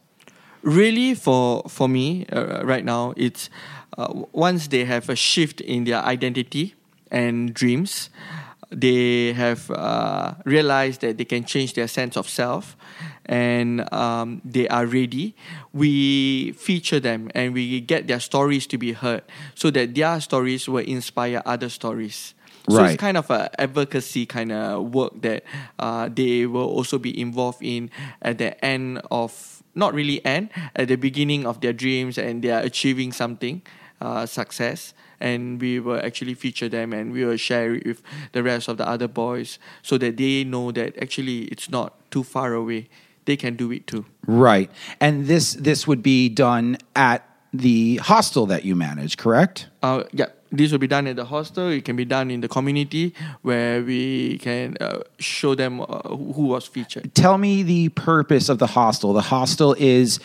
really 0.66 1.14
for 1.14 1.62
for 1.70 1.88
me 1.88 2.26
uh, 2.34 2.64
right 2.66 2.84
now 2.84 3.14
it's 3.16 3.50
uh, 3.98 4.12
once 4.34 4.68
they 4.68 4.84
have 4.84 5.08
a 5.10 5.16
shift 5.16 5.62
in 5.62 5.86
their 5.86 6.02
identity 6.04 6.74
and 7.12 7.54
dreams 7.54 8.10
they 8.76 9.34
have 9.34 9.70
uh, 9.72 10.36
realized 10.46 11.02
that 11.02 11.18
they 11.18 11.26
can 11.26 11.46
change 11.46 11.74
their 11.74 11.88
sense 11.88 12.18
of 12.18 12.28
self 12.30 12.76
and 13.26 13.92
um, 13.94 14.42
they 14.46 14.68
are 14.68 14.86
ready. 14.86 15.36
We 15.74 16.52
feature 16.54 17.00
them 17.00 17.32
and 17.34 17.54
we 17.54 17.80
get 17.82 18.08
their 18.08 18.20
stories 18.20 18.68
to 18.68 18.78
be 18.78 18.94
heard 18.94 19.24
so 19.56 19.72
that 19.72 19.96
their 19.96 20.20
stories 20.22 20.68
will 20.68 20.84
inspire 20.86 21.42
other 21.46 21.70
stories. 21.70 22.34
So 22.70 22.82
Right. 22.82 22.92
it's 22.94 23.00
kind 23.00 23.18
of 23.18 23.30
a 23.30 23.50
advocacy 23.62 24.26
kind 24.26 24.52
of 24.52 24.94
work 24.94 25.22
that 25.22 25.44
uh, 25.80 26.10
they 26.14 26.46
will 26.48 26.66
also 26.68 26.98
be 26.98 27.18
involved 27.20 27.60
in 27.62 27.92
at 28.22 28.38
the 28.40 28.54
end 28.66 29.02
of 29.12 29.62
not 29.76 29.94
really 29.94 30.24
end 30.26 30.50
at 30.76 30.88
the 30.88 30.96
beginning 30.96 31.46
of 31.46 31.62
their 31.62 31.74
dreams 31.74 32.18
and 32.18 32.42
they 32.42 32.50
are 32.50 32.62
achieving 32.62 33.12
something 33.12 33.62
uh, 34.02 34.26
success 34.26 34.94
and 35.20 35.62
we 35.62 35.80
will 35.80 36.00
actually 36.04 36.34
feature 36.34 36.68
them 36.70 36.94
and 36.94 37.12
we 37.12 37.24
will 37.24 37.38
share 37.38 37.76
it 37.76 37.86
with 37.86 38.02
the 38.34 38.44
rest 38.44 38.68
of 38.68 38.78
the 38.78 38.88
other 38.88 39.08
boys 39.08 39.60
so 39.82 39.98
that 39.98 40.18
they 40.18 40.44
know 40.44 40.72
that 40.72 40.98
actually 41.02 41.44
it's 41.46 41.70
not 41.70 41.94
too 42.12 42.24
far 42.24 42.54
away 42.54 42.88
they 43.26 43.36
can 43.38 43.56
do 43.56 43.72
it 43.72 43.88
too 43.88 44.06
Right. 44.28 44.72
And 45.00 45.28
this 45.28 45.54
this 45.54 45.88
would 45.88 46.02
be 46.02 46.30
done 46.30 46.78
at 46.96 47.28
the 47.54 47.98
hostel 47.98 48.46
that 48.48 48.66
you 48.66 48.76
manage, 48.76 49.18
correct? 49.18 49.68
uh, 49.84 50.04
yeah, 50.12 50.26
this 50.52 50.72
will 50.72 50.80
be 50.80 50.88
done 50.88 51.08
at 51.08 51.16
the 51.16 51.26
hostel. 51.26 51.70
It 51.70 51.86
can 51.86 51.96
be 51.96 52.06
done 52.06 52.32
in 52.32 52.42
the 52.42 52.48
community 52.48 53.14
where 53.44 53.82
we 53.82 54.38
can 54.40 54.78
uh, 54.82 55.00
show 55.20 55.56
them 55.56 55.82
uh, 55.82 55.86
who 56.10 56.34
who 56.34 56.48
was 56.48 56.66
featured. 56.66 57.14
Tell 57.14 57.38
me 57.38 57.64
the 57.64 57.90
purpose 57.90 58.50
of 58.50 58.58
the 58.58 58.68
hostel. 58.68 59.14
The 59.14 59.22
hostel 59.22 59.76
is 59.78 60.20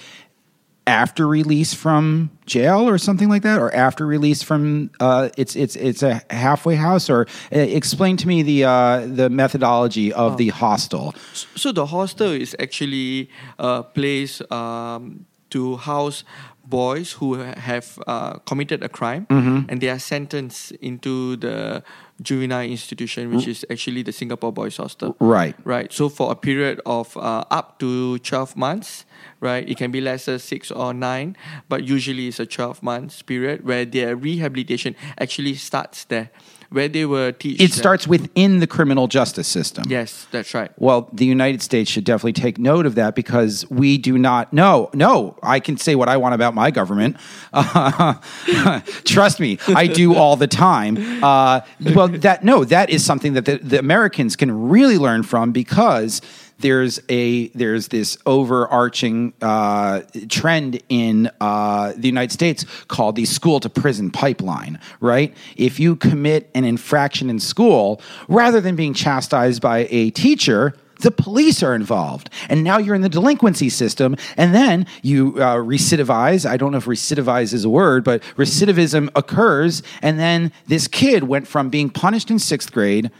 after 0.87 1.27
release 1.27 1.75
from 1.75 2.31
jail 2.47 2.89
or 2.89 2.99
something 2.99 3.29
like 3.29 3.43
that, 3.43 3.59
or 3.59 3.73
after 3.75 4.07
release 4.07 4.43
from 4.43 4.91
uh, 5.01 5.29
it's 5.37 5.55
it's 5.57 5.77
it's 5.77 6.03
a 6.03 6.23
halfway 6.31 6.77
house, 6.77 7.09
or 7.11 7.27
uh, 7.53 7.59
explain 7.59 8.17
to 8.17 8.29
me 8.29 8.43
the 8.43 8.65
uh, 8.65 9.07
the 9.07 9.31
methodology 9.31 10.13
of 10.13 10.37
the 10.37 10.49
hostel. 10.49 11.15
So 11.55 11.73
the 11.73 11.87
hostel 11.87 12.31
is 12.31 12.57
actually 12.59 13.31
a 13.59 13.83
place 13.83 14.43
um, 14.51 15.27
to 15.51 15.77
house 15.77 16.25
boys 16.65 17.13
who 17.13 17.35
have 17.35 17.99
uh, 18.07 18.35
committed 18.47 18.83
a 18.83 18.89
crime 18.89 19.27
and 19.69 19.81
they 19.81 19.89
are 19.91 19.99
sentenced 19.99 20.71
into 20.81 21.37
the 21.37 21.83
juvenile 22.23 22.65
institution, 22.65 23.35
which 23.35 23.49
is 23.49 23.67
actually 23.71 24.03
the 24.03 24.13
Singapore 24.13 24.53
Boys 24.53 24.77
Hostel. 24.77 25.17
Right. 25.19 25.57
Right. 25.65 25.93
So 25.93 26.09
for 26.09 26.31
a 26.31 26.37
period 26.37 26.81
of 26.87 27.17
uh, 27.17 27.45
up 27.51 27.79
to 27.81 28.19
12 28.19 28.57
months, 28.57 29.05
right? 29.41 29.69
It 29.69 29.77
can 29.77 29.91
be 29.91 30.01
lesser, 30.01 30.39
six 30.39 30.71
or 30.71 30.93
nine, 30.95 31.37
but 31.69 31.85
usually 31.85 32.29
it's 32.29 32.41
a 32.41 32.47
12 32.47 32.83
months 32.83 33.23
period 33.23 33.65
where 33.65 33.85
their 33.85 34.15
rehabilitation 34.15 34.95
actually 35.19 35.55
starts 35.55 36.05
there, 36.05 36.31
where 36.69 36.89
they 36.89 37.07
were 37.07 37.33
teach. 37.33 37.61
It 37.61 37.73
starts 37.73 38.07
within 38.07 38.61
the 38.61 38.67
criminal 38.67 39.09
justice 39.09 39.49
system. 39.49 39.85
Yes, 39.89 40.27
that's 40.31 40.53
right. 40.53 40.71
Well, 40.77 41.09
the 41.13 41.25
United 41.25 41.63
States 41.63 41.91
should 41.91 42.05
definitely 42.05 42.35
take 42.35 42.59
note 42.59 42.85
of 42.87 42.95
that 42.97 43.15
because 43.15 43.69
we 43.71 43.97
do 43.97 44.19
not 44.19 44.53
know. 44.53 44.91
No, 44.93 45.39
I 45.43 45.59
can 45.59 45.79
say 45.79 45.95
what 45.95 46.09
I 46.09 46.19
want 46.19 46.35
about 46.35 46.55
my 46.55 46.71
government. 46.71 47.17
trust 49.05 49.41
me, 49.41 49.59
I 49.69 49.87
do 49.87 50.15
all 50.15 50.37
the 50.37 50.47
time. 50.47 51.23
Uh, 51.25 51.61
well, 51.95 52.09
that 52.09 52.45
no, 52.45 52.65
that 52.65 52.91
is 52.91 53.05
something 53.05 53.33
that 53.35 53.47
the, 53.47 53.59
the 53.59 53.79
Americans 53.79 54.37
can 54.37 54.69
really 54.69 54.99
learn 54.99 55.23
from 55.23 55.53
because 55.53 56.21
there's 56.61 57.01
a 57.09 57.49
there's 57.49 57.89
this 57.89 58.19
overarching 58.27 59.33
uh, 59.41 60.03
trend 60.29 60.81
in 60.89 61.31
uh, 61.41 61.93
the 61.97 62.09
United 62.09 62.33
States 62.33 62.65
called 62.89 63.17
the 63.17 63.25
school 63.25 63.61
to 63.61 63.69
prison 63.69 64.11
pipeline. 64.11 64.79
Right? 65.01 65.35
If 65.57 65.81
you 65.81 65.97
commit 65.97 66.51
an 66.55 66.65
infraction 66.65 67.31
in 67.31 67.41
school, 67.41 68.01
rather 68.29 68.61
than 68.61 68.77
being 68.77 68.95
chastised 68.95 69.63
by 69.63 69.89
a 69.91 70.11
teacher. 70.11 70.75
The 71.01 71.11
police 71.11 71.63
are 71.63 71.75
involved, 71.75 72.29
and 72.51 72.63
now 72.63 72.77
you're 72.77 72.95
in 72.95 73.01
the 73.01 73.09
delinquency 73.09 73.71
system, 73.71 74.17
and 74.37 74.55
then 74.55 74.85
you 75.01 75.35
uh, 75.39 75.57
recidivize. 75.57 76.45
I 76.45 76.59
don't 76.59 76.73
know 76.73 76.77
if 76.77 76.85
recidivize 76.85 77.55
is 77.55 77.65
a 77.65 77.71
word, 77.71 78.05
but 78.05 78.23
recidivism 78.37 79.09
occurs, 79.17 79.83
and 80.03 80.19
then 80.19 80.53
this 80.67 80.89
kid 80.89 81.25
went 81.25 81.49
from 81.49 81.71
being 81.71 81.89
punished 81.89 82.31
in 82.31 82.39
sixth 82.39 82.71
grade 82.71 83.11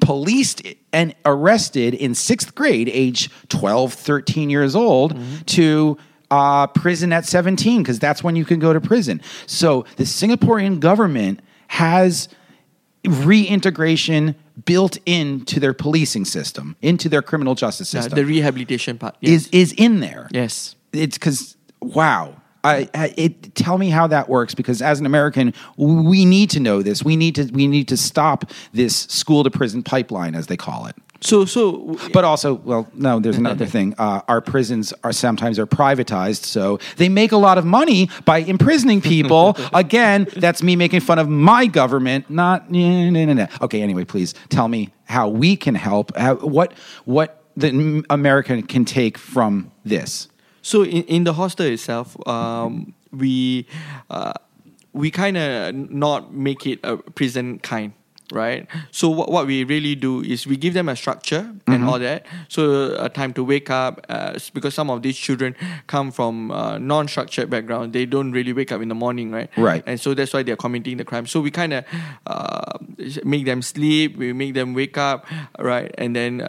policed 0.00 0.62
and 0.92 1.14
arrested 1.24 1.94
in 1.94 2.14
sixth 2.14 2.54
grade, 2.54 2.88
age 2.92 3.30
12, 3.48 3.92
13 3.92 4.50
years 4.50 4.74
old, 4.74 5.16
to 5.46 5.96
uh, 6.30 6.66
prison 6.68 7.12
at 7.12 7.24
17, 7.24 7.82
because 7.82 7.98
that's 7.98 8.22
when 8.22 8.36
you 8.36 8.44
can 8.44 8.58
go 8.58 8.72
to 8.72 8.80
prison. 8.80 9.20
So 9.46 9.84
the 9.96 10.04
Singaporean 10.04 10.80
government 10.80 11.40
has 11.68 12.28
reintegration 13.06 14.34
built 14.64 14.98
into 15.06 15.60
their 15.60 15.72
policing 15.72 16.24
system, 16.24 16.76
into 16.82 17.08
their 17.08 17.22
criminal 17.22 17.54
justice 17.54 17.92
Yeah, 17.94 18.00
system. 18.00 18.16
the 18.16 18.24
rehabilitation 18.24 18.98
part. 18.98 19.16
Yes. 19.20 19.46
is 19.46 19.48
is 19.52 19.72
in 19.74 20.00
there 20.00 20.28
yes. 20.32 20.74
it's 20.92 21.16
because 21.16 21.56
wow 21.80 22.37
I, 22.64 22.88
I 22.94 23.14
it 23.16 23.54
tell 23.54 23.78
me 23.78 23.88
how 23.88 24.06
that 24.08 24.28
works 24.28 24.54
because 24.54 24.82
as 24.82 25.00
an 25.00 25.06
American 25.06 25.54
we 25.76 26.24
need 26.24 26.50
to 26.50 26.60
know 26.60 26.82
this. 26.82 27.02
We 27.02 27.16
need 27.16 27.34
to 27.36 27.44
we 27.52 27.66
need 27.66 27.88
to 27.88 27.96
stop 27.96 28.50
this 28.72 28.96
school 28.96 29.44
to 29.44 29.50
prison 29.50 29.82
pipeline 29.82 30.34
as 30.34 30.48
they 30.48 30.56
call 30.56 30.86
it. 30.86 30.96
So 31.20 31.44
so 31.44 31.98
but 32.12 32.24
also 32.24 32.54
well 32.54 32.88
no 32.94 33.20
there's 33.20 33.38
another 33.38 33.66
thing. 33.76 33.94
Uh, 33.98 34.22
our 34.28 34.40
prisons 34.40 34.92
are 35.04 35.12
sometimes 35.12 35.58
are 35.58 35.66
privatized 35.66 36.44
so 36.44 36.78
they 36.96 37.08
make 37.08 37.32
a 37.32 37.36
lot 37.36 37.58
of 37.58 37.64
money 37.64 38.10
by 38.24 38.38
imprisoning 38.38 39.00
people. 39.00 39.56
Again 39.72 40.26
that's 40.36 40.62
me 40.62 40.76
making 40.76 41.00
fun 41.00 41.18
of 41.18 41.28
my 41.28 41.66
government 41.66 42.28
not 42.28 42.70
no, 42.70 43.10
no, 43.10 43.24
no, 43.24 43.32
no. 43.32 43.46
okay 43.62 43.82
anyway 43.82 44.04
please 44.04 44.34
tell 44.48 44.68
me 44.68 44.90
how 45.04 45.28
we 45.28 45.56
can 45.56 45.74
help 45.74 46.14
how, 46.16 46.34
what 46.36 46.72
what 47.04 47.44
the 47.56 48.04
American 48.10 48.62
can 48.62 48.84
take 48.84 49.18
from 49.18 49.70
this 49.84 50.27
So 50.62 50.82
in, 50.82 51.04
in 51.04 51.24
the 51.24 51.32
hostel 51.32 51.66
itself, 51.66 52.16
um, 52.28 52.94
we 53.12 53.66
uh, 54.10 54.34
we 54.92 55.10
kind 55.10 55.36
of 55.36 55.74
not 55.74 56.34
make 56.34 56.66
it 56.66 56.80
a 56.82 56.96
prison 56.96 57.58
kind, 57.60 57.92
right? 58.32 58.66
So 58.90 59.08
what, 59.08 59.30
what 59.30 59.46
we 59.46 59.64
really 59.64 59.94
do 59.94 60.22
is 60.22 60.46
we 60.46 60.56
give 60.56 60.74
them 60.74 60.88
a 60.88 60.96
structure 60.96 61.54
and 61.66 61.84
all 61.84 61.98
that. 62.00 62.26
So 62.48 62.96
a 62.98 63.08
time 63.08 63.32
to 63.34 63.44
wake 63.44 63.70
up, 63.70 64.04
uh, 64.08 64.38
because 64.52 64.74
some 64.74 64.90
of 64.90 65.02
these 65.02 65.16
children 65.16 65.54
come 65.86 66.10
from 66.10 66.50
uh, 66.50 66.78
non-structured 66.78 67.48
background, 67.48 67.92
they 67.92 68.06
don't 68.06 68.32
really 68.32 68.52
wake 68.52 68.72
up 68.72 68.82
in 68.82 68.88
the 68.88 68.94
morning, 68.94 69.30
right? 69.30 69.50
Right. 69.56 69.84
And 69.86 70.00
so 70.00 70.14
that's 70.14 70.32
why 70.32 70.42
they're 70.42 70.56
committing 70.56 70.96
the 70.96 71.04
crime. 71.04 71.26
So 71.26 71.40
we 71.40 71.50
kind 71.50 71.72
of 71.74 71.84
uh, 72.26 72.78
make 73.24 73.44
them 73.44 73.62
sleep, 73.62 74.16
we 74.16 74.32
make 74.32 74.54
them 74.54 74.74
wake 74.74 74.98
up, 74.98 75.26
right, 75.58 75.94
and 75.96 76.16
then. 76.16 76.42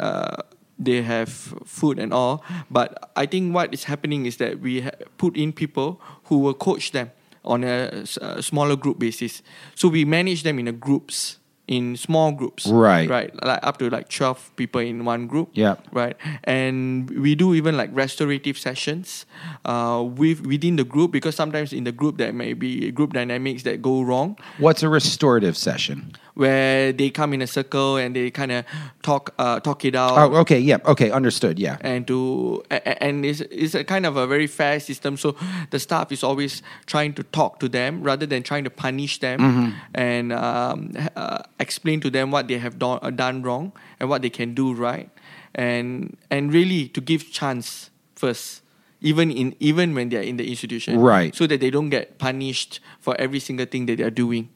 They 0.80 1.02
have 1.02 1.30
food 1.66 2.00
and 2.00 2.14
all. 2.14 2.44
But 2.72 3.12
I 3.16 3.26
think 3.26 3.54
what 3.54 3.74
is 3.74 3.84
happening 3.84 4.26
is 4.26 4.38
that 4.38 4.60
we 4.60 4.82
ha- 4.82 4.92
put 5.18 5.36
in 5.36 5.52
people 5.52 6.00
who 6.26 6.40
will 6.40 6.54
coach 6.54 6.92
them 6.92 7.12
on 7.44 7.64
a 7.64 8.06
smaller 8.42 8.76
group 8.76 9.00
basis. 9.00 9.42
So 9.76 9.88
we 9.90 10.06
manage 10.06 10.44
them 10.44 10.60
in 10.60 10.68
a 10.68 10.72
groups, 10.72 11.38
in 11.68 11.96
small 11.98 12.32
groups. 12.32 12.66
Right. 12.68 13.10
Right. 13.10 13.32
Like 13.44 13.60
up 13.62 13.78
to 13.78 13.90
like 13.90 14.10
12 14.10 14.56
people 14.56 14.82
in 14.82 15.06
one 15.06 15.28
group. 15.28 15.50
Yeah. 15.54 15.76
Right. 15.92 16.16
And 16.44 17.10
we 17.10 17.36
do 17.36 17.54
even 17.54 17.78
like 17.78 17.90
restorative 17.94 18.58
sessions 18.58 19.26
uh, 19.66 20.04
with 20.06 20.46
within 20.46 20.76
the 20.78 20.84
group 20.84 21.12
because 21.12 21.36
sometimes 21.36 21.72
in 21.74 21.84
the 21.84 21.92
group 21.92 22.18
there 22.18 22.34
may 22.34 22.54
be 22.54 22.92
group 22.92 23.14
dynamics 23.14 23.64
that 23.64 23.82
go 23.82 24.02
wrong 24.02 24.38
What's 24.58 24.82
a 24.84 24.90
restorative 24.90 25.56
session? 25.56 26.14
Where 26.40 26.94
they 26.94 27.10
come 27.10 27.34
in 27.36 27.42
a 27.42 27.48
circle 27.48 27.98
and 27.98 28.16
they 28.16 28.32
kind 28.32 28.52
of 28.52 28.64
talk 29.04 29.34
uh, 29.38 29.60
talk 29.60 29.84
it 29.84 29.94
out 29.96 30.16
Oh, 30.18 30.36
okay, 30.44 30.60
yeah, 30.60 30.78
okay, 30.86 31.12
understood, 31.12 31.60
yeah. 31.60 31.78
and 31.82 32.08
to 32.08 32.64
and 32.72 33.26
it's, 33.26 33.42
it's 33.52 33.76
a 33.76 33.84
kind 33.84 34.06
of 34.06 34.16
a 34.16 34.26
very 34.26 34.48
fair 34.48 34.80
system 34.80 35.18
so 35.18 35.36
the 35.72 35.80
staff 35.80 36.12
is 36.12 36.24
always 36.24 36.64
trying 36.86 37.14
to 37.20 37.24
talk 37.36 37.60
to 37.60 37.68
them 37.68 38.02
rather 38.02 38.26
than 38.26 38.42
trying 38.44 38.64
to 38.64 38.70
punish 38.72 39.20
them 39.20 39.40
Mm-hmm. 39.40 39.70
and 39.94 40.34
um, 40.34 40.92
uh, 41.16 41.44
explain 41.60 42.00
to 42.02 42.10
them 42.10 42.32
what 42.32 42.48
they 42.48 42.58
have 42.58 42.80
done, 42.80 43.00
uh, 43.02 43.10
done 43.12 43.44
wrong 43.44 43.72
and 44.00 44.10
what 44.10 44.22
they 44.22 44.30
can 44.30 44.54
do 44.56 44.74
right 44.74 45.10
and 45.56 46.16
and 46.32 46.54
really 46.54 46.88
to 46.96 47.02
give 47.02 47.32
chance 47.32 47.90
first 48.16 48.62
even 49.02 49.32
in 49.32 49.56
even 49.60 49.94
when 49.96 50.10
they're 50.10 50.22
in 50.32 50.38
the 50.38 50.48
institution 50.48 51.00
Right. 51.00 51.36
so 51.36 51.48
that 51.48 51.60
they 51.60 51.70
don't 51.72 51.90
get 51.90 52.18
punished 52.20 52.80
for 53.00 53.16
every 53.20 53.40
single 53.40 53.66
thing 53.66 53.86
that 53.88 53.98
they're 53.98 54.12
doing 54.26 54.50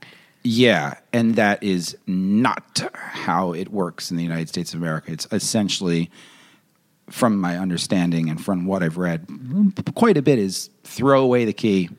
Yeah, 0.44 0.96
and 1.14 1.36
that 1.36 1.64
is 1.64 1.98
not 2.06 2.84
how 2.94 3.54
it 3.54 3.70
works 3.70 4.12
in 4.12 4.18
the 4.18 4.24
United 4.24 4.50
States 4.50 4.74
of 4.74 4.82
America. 4.82 5.12
It's 5.12 5.28
essentially, 5.32 6.12
from 7.10 7.40
my 7.40 7.58
understanding 7.58 8.30
and 8.30 8.44
from 8.44 8.66
what 8.66 8.84
I've 8.84 8.98
read, 8.98 9.26
quite 9.96 10.18
a 10.18 10.22
bit 10.22 10.40
is 10.40 10.70
throw 10.84 11.24
away 11.24 11.46
the 11.46 11.54
key 11.54 11.90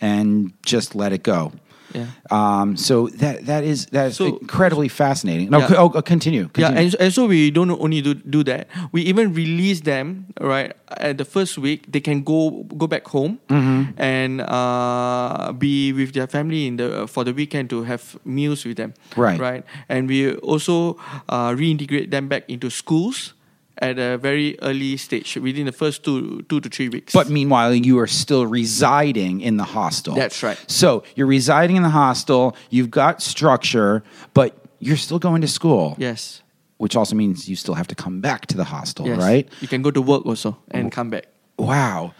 and 0.00 0.52
just 0.64 0.96
let 0.96 1.12
it 1.12 1.22
go. 1.22 1.52
Yeah. 1.94 2.06
Um, 2.30 2.76
so 2.76 3.08
that 3.20 3.46
that 3.46 3.64
is 3.64 3.86
that 3.92 4.06
is 4.08 4.16
So- 4.16 4.38
incredibly 4.40 4.88
fascinating. 4.88 5.50
No, 5.50 5.58
Yeah. 5.58 5.66
co- 5.68 5.90
oh, 5.94 6.02
continue. 6.02 6.48
Yeah, 6.56 6.70
and, 6.72 6.94
and 6.98 7.12
so 7.12 7.26
we 7.26 7.50
don't 7.50 7.70
only 7.70 8.00
do, 8.00 8.14
do 8.14 8.42
that. 8.44 8.68
We 8.92 9.02
even 9.02 9.32
release 9.34 9.80
them 9.82 10.26
right 10.40 10.72
at 10.98 11.18
the 11.18 11.24
first 11.24 11.58
week. 11.58 11.90
They 11.92 12.00
can 12.00 12.22
go 12.22 12.64
go 12.76 12.86
back 12.86 13.06
home 13.08 13.38
Mm-hmm. 13.48 14.00
and 14.00 14.40
uh, 14.40 15.52
be 15.52 15.92
with 15.92 16.12
their 16.12 16.26
family 16.26 16.66
in 16.66 16.76
the 16.76 17.06
for 17.08 17.24
the 17.24 17.32
weekend 17.32 17.70
to 17.70 17.82
have 17.84 18.16
meals 18.24 18.64
with 18.64 18.76
them. 18.76 18.94
Right. 19.16 19.38
right. 19.40 19.64
And 19.88 20.08
we 20.08 20.34
also 20.40 20.96
uh, 21.28 21.50
reintegrate 21.52 22.10
them 22.10 22.28
back 22.28 22.44
into 22.48 22.70
schools 22.70 23.34
at 23.82 23.98
a 23.98 24.16
very 24.16 24.56
early 24.62 24.96
stage 24.96 25.36
within 25.36 25.66
the 25.66 25.72
first 25.72 26.04
two 26.04 26.42
two 26.48 26.60
to 26.60 26.68
three 26.68 26.88
weeks. 26.88 27.12
But 27.12 27.28
meanwhile, 27.28 27.74
you 27.74 27.98
are 27.98 28.06
still 28.06 28.46
residing 28.46 29.40
in 29.40 29.56
the 29.56 29.64
hostel. 29.64 30.14
That's 30.14 30.42
right. 30.42 30.58
So 30.68 31.02
you're 31.16 31.26
residing 31.26 31.76
in 31.76 31.82
the 31.82 31.90
hostel. 31.90 32.56
You've 32.70 32.90
got 32.90 33.20
structure, 33.20 34.02
but 34.32 34.50
you're 34.78 34.96
still 34.96 35.18
going 35.18 35.42
to 35.42 35.48
school. 35.48 35.96
yes, 35.98 36.42
Which 36.78 36.96
also 36.96 37.14
means 37.16 37.48
you 37.48 37.56
still 37.56 37.74
have 37.74 37.86
to 37.88 37.94
come 37.94 38.20
back 38.20 38.46
to 38.46 38.56
the 38.56 38.64
hostel, 38.64 39.06
yes, 39.06 39.18
right? 39.18 39.48
You 39.60 39.68
can 39.68 39.82
go 39.82 39.90
to 39.90 40.02
work 40.02 40.26
also 40.26 40.56
and 40.70 40.90
come 40.90 41.10
back. 41.10 41.26
Wow. 41.58 42.14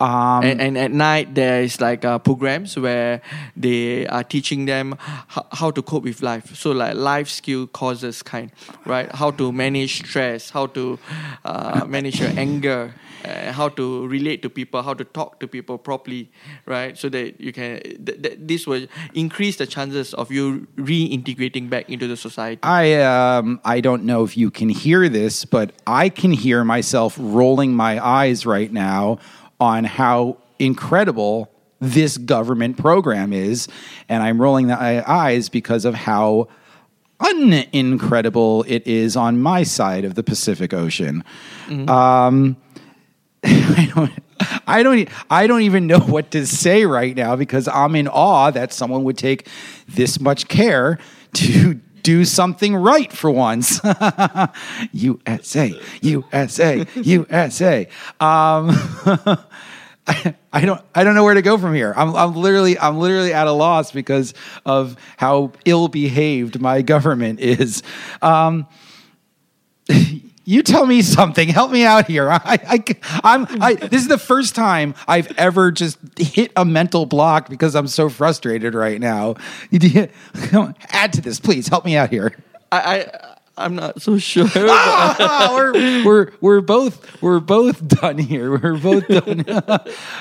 Um, 0.00 0.42
and, 0.42 0.60
and 0.60 0.76
at 0.76 0.90
night 0.90 1.34
there 1.34 1.62
is 1.62 1.80
like 1.80 2.04
uh, 2.04 2.18
programs 2.18 2.76
where 2.76 3.22
they 3.56 4.06
are 4.08 4.24
teaching 4.24 4.66
them 4.66 4.96
how, 4.98 5.46
how 5.52 5.70
to 5.70 5.82
cope 5.82 6.02
with 6.02 6.20
life. 6.20 6.56
So 6.56 6.72
like 6.72 6.94
life 6.96 7.28
skill 7.28 7.66
courses 7.68 8.22
kind 8.22 8.50
right? 8.84 9.10
How 9.14 9.30
to 9.32 9.52
manage 9.52 9.98
stress 9.98 10.50
how 10.50 10.66
to 10.68 10.98
uh, 11.44 11.84
manage 11.86 12.20
your 12.20 12.30
anger 12.36 12.94
uh, 13.24 13.52
how 13.52 13.68
to 13.68 14.06
relate 14.08 14.42
to 14.42 14.50
people 14.50 14.82
how 14.82 14.94
to 14.94 15.04
talk 15.04 15.38
to 15.40 15.46
people 15.46 15.78
properly 15.78 16.30
right? 16.66 16.98
So 16.98 17.08
that 17.10 17.40
you 17.40 17.52
can 17.52 17.80
th- 17.80 18.22
th- 18.22 18.38
this 18.40 18.66
will 18.66 18.86
increase 19.14 19.56
the 19.56 19.66
chances 19.66 20.12
of 20.14 20.32
you 20.32 20.66
reintegrating 20.76 21.70
back 21.70 21.88
into 21.88 22.06
the 22.06 22.16
society. 22.16 22.60
I 22.62 22.94
um, 23.02 23.60
I 23.64 23.80
don't 23.80 24.04
know 24.04 24.24
if 24.24 24.36
you 24.36 24.50
can 24.50 24.68
hear 24.68 25.08
this, 25.08 25.44
but 25.44 25.72
I 25.86 26.08
can 26.08 26.32
hear 26.32 26.64
myself 26.64 27.16
rolling 27.18 27.74
my 27.74 28.04
eyes 28.04 28.44
right 28.44 28.72
now 28.72 29.18
on 29.64 29.84
how 29.84 30.36
incredible 30.58 31.50
this 31.80 32.18
government 32.18 32.76
program 32.78 33.32
is, 33.32 33.68
and 34.08 34.22
I'm 34.22 34.40
rolling 34.40 34.68
the 34.68 34.76
eyes 34.78 35.48
because 35.48 35.84
of 35.84 35.94
how 35.94 36.48
unincredible 37.20 38.64
it 38.68 38.86
is 38.86 39.16
on 39.16 39.40
my 39.40 39.62
side 39.62 40.04
of 40.04 40.14
the 40.14 40.22
Pacific 40.22 40.72
Ocean. 40.74 41.24
Um, 41.88 42.56
I 43.44 43.90
don't. 43.94 44.12
I 44.66 44.82
don't. 44.82 45.08
I 45.30 45.46
don't 45.46 45.62
even 45.62 45.86
know 45.86 46.00
what 46.00 46.30
to 46.32 46.46
say 46.46 46.84
right 46.84 47.16
now 47.16 47.36
because 47.36 47.68
I'm 47.68 47.94
in 47.96 48.08
awe 48.08 48.50
that 48.50 48.72
someone 48.72 49.04
would 49.04 49.18
take 49.18 49.48
this 49.88 50.20
much 50.20 50.48
care 50.48 50.98
to 51.34 51.80
do 52.04 52.24
something 52.24 52.76
right 52.76 53.10
for 53.10 53.30
once. 53.30 53.80
USA, 54.92 55.80
USA, 56.02 56.86
USA. 56.94 57.88
Um, 58.20 58.70
I, 60.06 60.64
don't. 60.64 60.80
I 60.94 61.02
don't 61.02 61.16
know 61.16 61.24
where 61.24 61.34
to 61.34 61.42
go 61.42 61.58
from 61.58 61.74
here. 61.74 61.92
I'm. 61.96 62.14
I'm 62.14 62.36
literally. 62.36 62.78
I'm 62.78 62.98
literally 62.98 63.32
at 63.32 63.48
a 63.48 63.52
loss 63.52 63.90
because 63.90 64.34
of 64.64 64.96
how 65.16 65.52
ill 65.64 65.88
behaved 65.88 66.60
my 66.60 66.82
government 66.82 67.40
is. 67.40 67.82
Um, 68.22 68.68
you 70.44 70.62
tell 70.62 70.86
me 70.86 71.02
something. 71.02 71.48
Help 71.48 71.70
me 71.70 71.84
out 71.84 72.06
here. 72.06 72.30
I, 72.30 72.40
I, 72.44 72.84
I'm. 73.22 73.62
I, 73.62 73.74
this 73.74 74.02
is 74.02 74.08
the 74.08 74.18
first 74.18 74.54
time 74.54 74.94
I've 75.08 75.30
ever 75.38 75.72
just 75.72 75.98
hit 76.18 76.52
a 76.56 76.64
mental 76.64 77.06
block 77.06 77.48
because 77.48 77.74
I'm 77.74 77.88
so 77.88 78.08
frustrated 78.08 78.74
right 78.74 79.00
now. 79.00 79.36
Add 79.72 81.12
to 81.14 81.20
this, 81.20 81.40
please. 81.40 81.68
Help 81.68 81.84
me 81.84 81.96
out 81.96 82.10
here. 82.10 82.36
I, 82.70 82.78
I 82.78 83.34
I'm 83.56 83.76
not 83.76 84.02
so 84.02 84.18
sure. 84.18 84.48
Ah, 84.56 85.52
we're, 85.54 86.04
we're 86.04 86.32
we're 86.40 86.60
both 86.60 87.22
we're 87.22 87.40
both 87.40 87.86
done 87.86 88.18
here. 88.18 88.50
We're 88.50 88.78
both 88.78 89.06
done. 89.08 89.44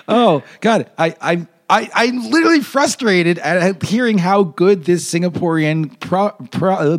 oh 0.08 0.44
God, 0.62 0.90
I 0.98 1.16
I. 1.20 1.48
I, 1.70 1.90
I'm 1.96 2.30
literally 2.30 2.60
frustrated 2.60 3.40
at 3.40 3.82
hearing 3.82 4.18
how 4.18 4.44
good 4.44 4.84
this 4.84 5.12
Singaporean 5.12 5.98
pro, 6.02 6.30
pro, 6.52 6.98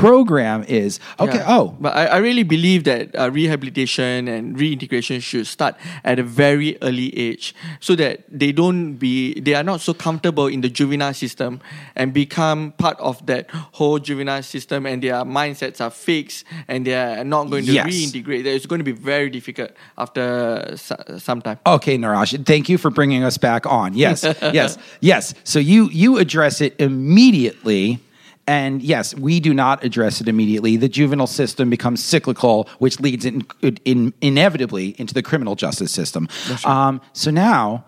program 0.00 0.64
is. 0.64 0.98
Okay. 1.20 1.36
Yeah. 1.38 1.46
Oh, 1.58 1.76
but 1.80 1.94
I, 1.96 2.06
I 2.06 2.16
really 2.18 2.42
believe 2.42 2.84
that 2.84 3.14
uh, 3.14 3.30
rehabilitation 3.30 4.28
and 4.28 4.58
reintegration 4.58 5.20
should 5.20 5.46
start 5.46 5.74
at 6.04 6.18
a 6.18 6.22
very 6.22 6.76
early 6.82 7.16
age, 7.18 7.54
so 7.80 7.94
that 7.96 8.24
they 8.28 8.52
don't 8.52 8.94
be 8.96 9.38
they 9.40 9.54
are 9.54 9.62
not 9.62 9.80
so 9.80 9.94
comfortable 9.94 10.46
in 10.46 10.60
the 10.60 10.68
juvenile 10.68 11.14
system 11.14 11.60
and 11.96 12.12
become 12.12 12.72
part 12.78 12.98
of 13.00 13.24
that 13.26 13.50
whole 13.72 13.98
juvenile 13.98 14.42
system, 14.42 14.86
and 14.86 15.02
their 15.02 15.24
mindsets 15.24 15.80
are 15.80 15.90
fixed 15.90 16.44
and 16.68 16.86
they 16.86 16.94
are 16.94 17.24
not 17.24 17.50
going 17.50 17.64
to 17.66 17.72
Yes. 17.72 17.86
reintegrate. 17.86 18.44
It's 18.46 18.66
going 18.66 18.80
to 18.80 18.84
be 18.84 18.92
very 18.92 19.30
difficult 19.30 19.70
after 19.98 20.74
so- 20.76 21.18
some 21.18 21.40
time. 21.42 21.58
Okay, 21.66 21.96
Narash, 21.98 22.44
thank 22.46 22.68
you 22.68 22.78
for 22.78 22.90
bringing 22.90 23.24
us 23.24 23.38
back 23.38 23.66
on. 23.66 23.94
Yes, 23.94 24.24
yes, 24.52 24.78
yes. 25.00 25.34
So 25.44 25.58
you 25.58 25.88
you 25.90 26.18
address 26.18 26.60
it 26.60 26.74
immediately. 26.78 28.00
And 28.46 28.82
yes, 28.82 29.14
we 29.14 29.38
do 29.40 29.54
not 29.54 29.84
address 29.84 30.20
it 30.20 30.28
immediately. 30.28 30.76
The 30.76 30.88
juvenile 30.88 31.28
system 31.28 31.70
becomes 31.70 32.02
cyclical, 32.02 32.68
which 32.78 32.98
leads 32.98 33.24
in, 33.24 33.46
in, 33.84 34.12
inevitably 34.20 35.00
into 35.00 35.14
the 35.14 35.22
criminal 35.22 35.54
justice 35.54 35.92
system. 35.92 36.28
Um, 36.64 37.00
so 37.12 37.30
now, 37.30 37.84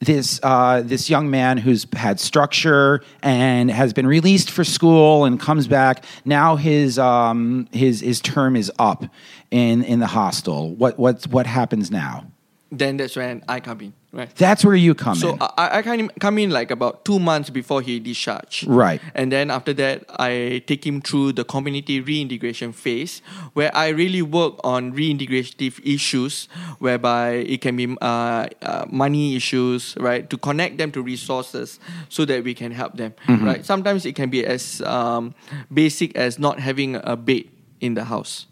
this 0.00 0.40
uh, 0.42 0.82
this 0.84 1.08
young 1.08 1.30
man 1.30 1.56
who's 1.56 1.86
had 1.94 2.20
structure 2.20 3.02
and 3.22 3.70
has 3.70 3.92
been 3.92 4.06
released 4.06 4.50
for 4.50 4.64
school 4.64 5.24
and 5.24 5.40
comes 5.40 5.66
back. 5.66 6.04
Now 6.24 6.56
his 6.56 6.98
um, 6.98 7.66
his 7.72 8.00
his 8.00 8.20
term 8.20 8.56
is 8.56 8.70
up 8.78 9.04
in 9.50 9.82
in 9.84 10.00
the 10.00 10.06
hostel. 10.06 10.74
What 10.74 10.98
what 10.98 11.26
what 11.28 11.46
happens 11.46 11.90
now? 11.90 12.26
Then 12.70 12.96
that's 12.96 13.16
when 13.16 13.42
I 13.48 13.60
come 13.60 13.80
in, 13.80 13.94
right? 14.16 14.34
That's 14.36 14.64
where 14.64 14.74
you 14.74 14.94
come 14.94 15.14
So 15.14 15.34
in. 15.34 15.38
I, 15.42 15.78
I 15.78 15.82
kind 15.82 16.00
of 16.00 16.10
come 16.18 16.38
in 16.38 16.50
like 16.50 16.70
about 16.70 17.04
two 17.04 17.18
months 17.18 17.50
before 17.50 17.82
he 17.82 18.00
discharged. 18.00 18.66
Right. 18.66 19.00
And 19.14 19.30
then 19.30 19.50
after 19.50 19.72
that, 19.74 20.04
I 20.18 20.62
take 20.66 20.86
him 20.86 21.00
through 21.02 21.32
the 21.34 21.44
community 21.44 22.00
reintegration 22.00 22.72
phase, 22.72 23.20
where 23.52 23.70
I 23.76 23.88
really 23.88 24.22
work 24.22 24.54
on 24.64 24.92
reintegrative 24.94 25.78
issues, 25.84 26.48
whereby 26.78 27.30
it 27.46 27.60
can 27.60 27.76
be 27.76 27.94
uh, 28.00 28.48
uh, 28.62 28.86
money 28.90 29.36
issues, 29.36 29.94
right, 30.00 30.28
to 30.30 30.36
connect 30.38 30.78
them 30.78 30.90
to 30.92 31.02
resources 31.02 31.78
so 32.08 32.24
that 32.24 32.42
we 32.42 32.54
can 32.54 32.72
help 32.72 32.94
them, 32.96 33.12
Mm-hmm. 33.26 33.44
right. 33.46 33.64
Sometimes 33.66 34.06
it 34.06 34.14
can 34.14 34.30
be 34.30 34.44
as 34.46 34.80
um, 34.82 35.34
basic 35.72 36.16
as 36.16 36.38
not 36.38 36.58
having 36.58 36.96
a 36.96 37.16
bed 37.16 37.44
in 37.80 37.94
the 37.94 38.04
house. 38.04 38.46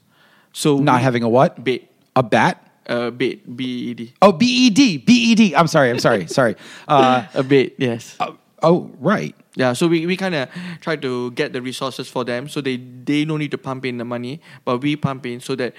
So 0.53 0.79
Not 0.79 0.97
we- 0.99 1.03
having 1.03 1.23
a 1.23 1.29
what? 1.29 1.65
bed, 1.65 1.89
A 2.17 2.23
bat? 2.23 2.64
Uh, 2.89 3.11
bed, 3.11 3.41
B 3.57 3.65
E 3.91 3.95
D, 3.95 4.13
Oh, 4.23 4.33
BED. 4.33 5.05
BED. 5.05 5.55
I'm 5.55 5.67
sorry. 5.67 5.91
I'm 5.91 5.99
sorry. 5.99 6.27
sorry. 6.27 6.57
Uh, 6.89 7.27
a 7.35 7.43
bed, 7.43 7.73
yes. 7.79 8.17
oh, 8.21 8.37
oh, 8.65 8.91
right. 9.01 9.35
Yeah, 9.57 9.73
so 9.73 9.87
we, 9.87 10.05
we 10.05 10.17
kind 10.17 10.35
of 10.35 10.49
try 10.81 10.97
to 10.97 11.31
get 11.31 11.53
the 11.53 11.63
resources 11.63 12.09
for 12.09 12.25
them 12.25 12.49
so 12.49 12.61
they 12.61 12.77
they 12.77 13.25
don't 13.25 13.39
need 13.39 13.53
to 13.53 13.59
pump 13.59 13.85
in 13.85 13.99
the 13.99 14.05
money, 14.05 14.41
but 14.65 14.79
we 14.79 14.97
pump 14.97 15.27
in 15.27 15.39
so 15.39 15.55
that 15.55 15.75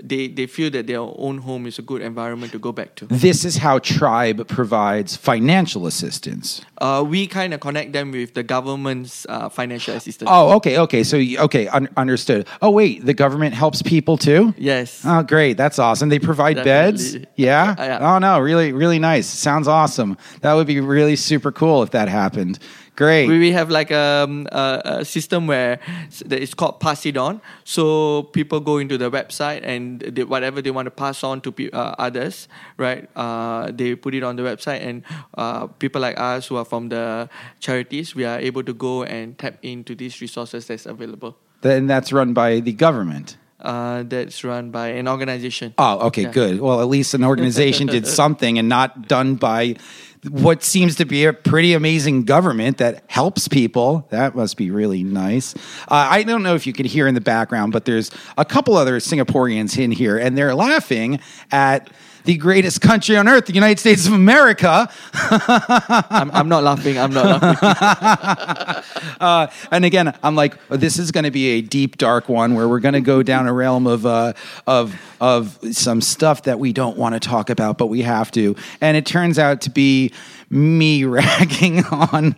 they, 0.00 0.28
they 0.28 0.46
feel 0.46 0.70
that 0.70 0.86
their 0.86 1.00
own 1.00 1.38
home 1.38 1.66
is 1.66 1.76
a 1.80 1.82
good 1.82 2.02
environment 2.02 2.52
to 2.52 2.58
go 2.60 2.70
back 2.70 2.94
to. 2.96 3.06
This 3.06 3.44
is 3.44 3.56
how 3.56 3.80
TRYBE 3.80 4.46
provides 4.46 5.16
financial 5.16 5.86
assistance. 5.88 6.60
Uh, 6.78 7.04
we 7.04 7.26
kind 7.26 7.52
of 7.52 7.58
connect 7.58 7.92
them 7.92 8.12
with 8.12 8.34
the 8.34 8.44
government's 8.44 9.26
uh, 9.28 9.48
financial 9.48 9.94
assistance. 9.96 10.30
Oh, 10.32 10.54
okay. 10.56 10.78
Okay. 10.78 11.02
So, 11.02 11.16
okay. 11.18 11.66
Un- 11.68 11.88
understood. 11.96 12.46
Oh, 12.62 12.70
wait. 12.70 13.04
The 13.04 13.14
government 13.14 13.54
helps 13.54 13.82
people 13.82 14.16
too? 14.18 14.54
Yes. 14.56 15.02
Oh, 15.04 15.22
great. 15.24 15.56
That's 15.56 15.78
awesome. 15.80 16.10
They 16.10 16.20
provide 16.20 16.62
beds? 16.62 17.16
Yeah? 17.34 17.74
Yeah. 17.86 18.14
Oh, 18.14 18.18
no. 18.18 18.38
Really, 18.38 18.72
really 18.72 18.98
nice. 18.98 19.26
Sounds 19.26 19.66
awesome. 19.68 20.16
That 20.42 20.54
would 20.54 20.66
be 20.66 20.80
really 20.80 21.16
super 21.16 21.50
cool 21.50 21.82
if 21.82 21.90
that 21.92 22.08
happened. 22.08 22.25
Great. 22.96 23.28
We, 23.28 23.38
we 23.38 23.52
have 23.52 23.68
like 23.70 23.92
um, 23.92 24.46
a, 24.52 24.80
a 25.00 25.04
system 25.04 25.46
where 25.46 25.78
it's 26.30 26.54
called 26.54 26.80
pass 26.80 27.04
it 27.04 27.16
on. 27.16 27.40
So 27.64 28.22
people 28.32 28.60
go 28.60 28.78
into 28.78 28.96
the 28.96 29.10
website 29.10 29.60
and 29.64 30.00
they, 30.00 30.24
whatever 30.24 30.62
they 30.62 30.70
want 30.70 30.86
to 30.86 30.90
pass 30.90 31.22
on 31.22 31.40
to 31.42 31.52
pe- 31.52 31.70
uh, 31.70 31.94
others, 31.98 32.48
right? 32.78 33.08
Uh, 33.14 33.70
they 33.70 33.94
put 33.96 34.14
it 34.14 34.22
on 34.22 34.36
the 34.36 34.42
website, 34.42 34.80
and 34.80 35.02
uh, 35.36 35.66
people 35.66 36.00
like 36.00 36.18
us 36.18 36.46
who 36.46 36.56
are 36.56 36.64
from 36.64 36.88
the 36.88 37.28
charities, 37.60 38.14
we 38.14 38.24
are 38.24 38.38
able 38.38 38.62
to 38.62 38.72
go 38.72 39.02
and 39.04 39.36
tap 39.38 39.58
into 39.62 39.94
these 39.94 40.20
resources 40.20 40.66
that's 40.66 40.86
available. 40.86 41.36
then 41.60 41.86
that's 41.86 42.12
run 42.12 42.32
by 42.32 42.60
the 42.60 42.72
government. 42.72 43.36
Uh, 43.60 44.04
that's 44.04 44.44
run 44.44 44.70
by 44.70 44.88
an 44.88 45.08
organization. 45.08 45.74
Oh, 45.78 46.06
okay, 46.08 46.22
Yeah. 46.22 46.30
good. 46.32 46.60
Well, 46.60 46.80
at 46.80 46.88
least 46.88 47.14
an 47.14 47.24
organization 47.24 47.88
did 47.88 48.06
something 48.20 48.58
and 48.58 48.68
not 48.68 49.08
done 49.08 49.34
by 49.36 49.76
what 50.30 50.62
seems 50.62 50.96
to 50.96 51.04
be 51.04 51.24
a 51.24 51.32
pretty 51.32 51.74
amazing 51.74 52.24
government 52.24 52.78
that 52.78 53.04
helps 53.08 53.48
people. 53.48 54.06
That 54.10 54.34
must 54.34 54.56
be 54.56 54.70
really 54.70 55.02
nice. 55.02 55.54
Uh, 55.88 56.08
I 56.10 56.22
don't 56.22 56.42
know 56.42 56.54
if 56.54 56.66
you 56.66 56.72
can 56.72 56.86
hear 56.86 57.06
in 57.06 57.14
the 57.14 57.20
background, 57.20 57.72
but 57.72 57.84
there's 57.84 58.10
a 58.36 58.44
couple 58.44 58.76
other 58.76 58.98
Singaporeans 58.98 59.78
in 59.78 59.90
here, 59.90 60.18
and 60.18 60.36
they're 60.36 60.54
laughing 60.54 61.20
at 61.50 61.90
the 62.26 62.36
greatest 62.36 62.80
country 62.80 63.16
on 63.16 63.28
earth, 63.28 63.46
the 63.46 63.54
United 63.54 63.78
States 63.78 64.06
of 64.06 64.12
America. 64.12 64.90
I'm, 65.14 66.30
I'm 66.32 66.48
not 66.48 66.64
laughing. 66.64 66.98
I'm 66.98 67.12
not 67.12 67.42
laughing. 67.42 68.82
Uh, 69.18 69.46
and 69.70 69.84
again, 69.84 70.14
I'm 70.22 70.34
like, 70.34 70.58
oh, 70.70 70.76
this 70.76 70.98
is 70.98 71.10
going 71.10 71.24
to 71.24 71.30
be 71.30 71.46
a 71.52 71.60
deep, 71.62 71.96
dark 71.96 72.28
one 72.28 72.54
where 72.54 72.68
we're 72.68 72.80
going 72.80 72.94
to 72.94 73.00
go 73.00 73.22
down 73.22 73.46
a 73.46 73.52
realm 73.52 73.86
of 73.86 74.04
uh, 74.04 74.34
of 74.66 74.94
of 75.20 75.58
some 75.72 76.02
stuff 76.02 76.42
that 76.42 76.58
we 76.58 76.72
don't 76.72 76.98
want 76.98 77.14
to 77.14 77.20
talk 77.20 77.48
about, 77.48 77.78
but 77.78 77.86
we 77.86 78.02
have 78.02 78.30
to. 78.32 78.56
And 78.80 78.96
it 78.96 79.06
turns 79.06 79.38
out 79.38 79.62
to 79.62 79.70
be 79.70 80.12
me 80.50 81.04
ragging 81.04 81.84
on 81.86 82.36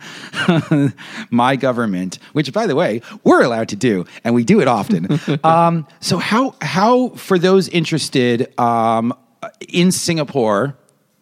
my 1.30 1.56
government, 1.56 2.18
which, 2.32 2.52
by 2.52 2.66
the 2.66 2.76
way, 2.76 3.02
we're 3.24 3.42
allowed 3.42 3.70
to 3.70 3.76
do, 3.76 4.04
and 4.22 4.34
we 4.34 4.44
do 4.44 4.60
it 4.60 4.68
often. 4.68 5.18
um, 5.42 5.86
so, 6.00 6.18
how 6.18 6.54
how 6.60 7.08
for 7.10 7.38
those 7.38 7.68
interested 7.68 8.58
um, 8.58 9.12
in 9.68 9.92
Singapore? 9.92 10.76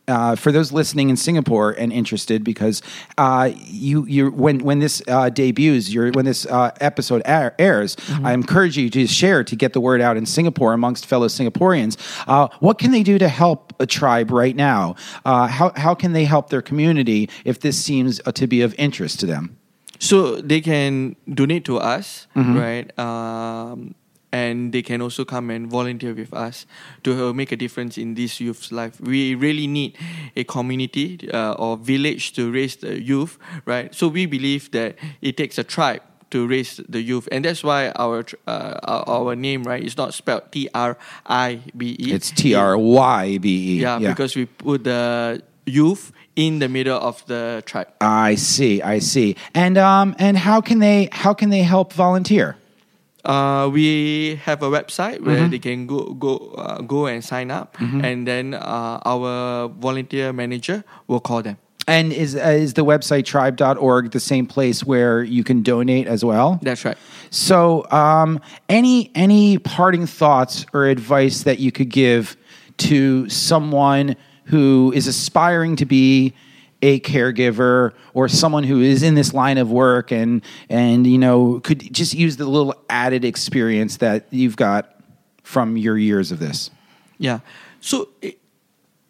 uh, 0.09 0.37
for 0.37 0.53
those 0.53 0.73
listening 0.73 1.11
in 1.11 1.17
Singapore 1.17 1.73
and 1.73 1.93
interested, 1.93 2.45
because 2.45 2.83
uh, 3.19 3.51
you 3.57 4.05
you 4.07 4.31
when 4.31 4.61
when 4.61 4.79
this 4.79 5.03
uh, 5.09 5.31
debuts, 5.31 5.91
your 5.91 6.11
when 6.13 6.25
this 6.25 6.47
uh, 6.47 6.71
episode 6.81 7.23
air, 7.25 7.55
airs, 7.59 7.97
I 8.23 8.33
encourage 8.33 8.77
you 8.77 8.89
to 8.91 9.07
share 9.07 9.43
to 9.45 9.57
get 9.57 9.73
the 9.73 9.81
word 9.81 10.01
out 10.01 10.17
in 10.17 10.27
Singapore 10.27 10.73
amongst 10.73 11.07
fellow 11.07 11.29
Singaporeans. 11.29 11.97
Uh, 12.27 12.49
what 12.61 12.79
can 12.79 12.91
they 12.91 13.03
do 13.03 13.19
to 13.19 13.29
help 13.29 13.73
a 13.81 13.87
tribe 13.87 14.31
right 14.31 14.55
now? 14.55 14.95
Uh, 15.25 15.47
how 15.47 15.73
how 15.77 15.95
can 15.95 16.13
they 16.13 16.25
help 16.25 16.51
their 16.51 16.63
community 16.63 17.29
if 17.45 17.61
this 17.61 17.83
seems 17.83 18.21
uh, 18.27 18.33
to 18.33 18.47
be 18.47 18.63
of 18.63 18.75
interest 18.79 19.21
to 19.21 19.27
them? 19.27 19.57
So 19.99 20.43
they 20.43 20.61
can 20.61 21.17
donate 21.33 21.65
to 21.65 21.79
us, 21.79 22.27
right? 22.35 22.99
Um, 22.99 23.95
and 24.33 24.73
they 24.73 24.83
can 24.83 25.01
also 25.01 25.25
come 25.25 25.51
and 25.51 25.71
volunteer 25.71 26.13
with 26.13 26.33
us 26.35 26.67
to 27.05 27.29
uh, 27.29 27.33
make 27.33 27.53
a 27.53 27.57
difference 27.57 27.97
in 27.97 28.15
this 28.15 28.41
youth's 28.41 28.73
life. 28.73 29.01
We 29.01 29.35
really 29.35 29.67
need 29.67 29.97
a 30.37 30.45
community 30.45 31.31
uh, 31.33 31.53
or 31.53 31.77
village 31.77 32.33
to 32.35 32.51
raise 32.51 32.77
the 32.77 33.01
youth, 33.01 33.39
right? 33.65 33.95
So 33.95 34.09
we 34.09 34.27
believe 34.27 34.71
that 34.73 34.97
it 35.21 35.37
takes 35.37 35.59
a 35.59 35.65
tribe 35.65 36.03
to 36.31 36.47
raise 36.47 36.81
the 36.89 37.01
youth, 37.01 37.29
and 37.31 37.45
that's 37.45 37.63
why 37.63 37.91
our 37.91 38.25
uh, 38.47 38.81
our, 38.83 39.09
our 39.09 39.37
name, 39.37 39.63
right, 39.63 39.83
is 39.83 39.97
not 39.97 40.13
spelled 40.13 40.51
T 40.51 40.69
R 40.75 40.99
I 41.25 41.61
B 41.77 41.97
E. 42.01 42.13
It's 42.13 42.31
T 42.31 42.55
R 42.55 42.77
Y 42.77 43.39
B 43.39 43.77
E. 43.77 43.81
Yeah, 43.81 43.99
because 43.99 44.35
we 44.35 44.47
put 44.47 44.85
the 44.85 45.43
youth 45.67 46.13
in 46.35 46.59
the 46.59 46.69
middle 46.69 46.99
of 46.99 47.25
the 47.27 47.63
tribe. 47.67 47.89
I 48.01 48.35
see. 48.35 48.83
I 48.83 48.99
see. 48.99 49.37
And 49.55 49.79
um 49.79 50.15
and 50.19 50.37
how 50.37 50.61
can 50.61 50.79
they 50.79 51.09
how 51.13 51.33
can 51.33 51.51
they 51.51 51.63
help 51.63 51.93
volunteer? 51.93 52.57
Uh, 53.27 53.69
we 53.73 54.37
have 54.45 54.63
a 54.63 54.71
website 54.71 55.21
where 55.21 55.37
Mm-hmm. 55.37 55.51
they 55.51 55.59
can 55.59 55.87
go 55.87 56.15
go 56.15 56.37
uh, 56.57 56.81
go 56.83 57.07
and 57.07 57.25
sign 57.25 57.51
up, 57.51 57.77
and 57.81 58.27
then 58.27 58.55
uh, 58.55 59.01
our 59.05 59.69
volunteer 59.69 60.33
manager 60.33 60.85
will 61.09 61.21
call 61.21 61.43
them. 61.43 61.57
And 61.89 62.13
is 62.13 62.35
uh, 62.37 62.41
is 62.41 62.75
the 62.75 62.85
website 62.85 63.25
trybe.org 63.27 64.11
the 64.13 64.21
same 64.21 64.47
place 64.47 64.85
where 64.85 65.23
you 65.25 65.43
can 65.45 65.63
donate 65.63 66.07
as 66.07 66.25
well? 66.25 66.59
That's 66.63 66.85
right. 66.85 66.97
So, 67.31 67.85
um, 67.91 68.39
any 68.69 69.11
any 69.15 69.59
parting 69.59 70.07
thoughts 70.07 70.65
or 70.73 70.87
advice 70.87 71.43
that 71.43 71.59
you 71.59 71.71
could 71.73 71.89
give 71.91 72.37
to 72.79 73.29
someone 73.29 74.15
who 74.47 74.93
is 74.95 75.07
aspiring 75.09 75.75
to 75.77 75.85
be 75.87 76.33
a 76.83 77.01
caregiver 77.01 77.93
or 78.15 78.29
someone 78.29 78.65
who 78.65 78.81
is 78.81 79.03
in 79.03 79.15
this 79.15 79.33
line 79.33 79.57
of 79.59 79.71
work 79.71 80.13
and 80.13 80.43
and 80.69 81.07
you 81.07 81.19
know 81.19 81.61
could 81.61 81.93
just 81.93 82.13
use 82.15 82.37
the 82.37 82.47
little 82.47 82.75
added 82.91 83.25
experience 83.25 83.97
that 83.99 84.27
you've 84.31 84.57
got 84.57 84.95
from 85.43 85.77
your 85.77 85.97
years 85.97 86.33
of 86.33 86.39
this. 86.39 86.71
Yeah. 87.19 87.39
So, 87.81 88.09
it, 88.21 88.39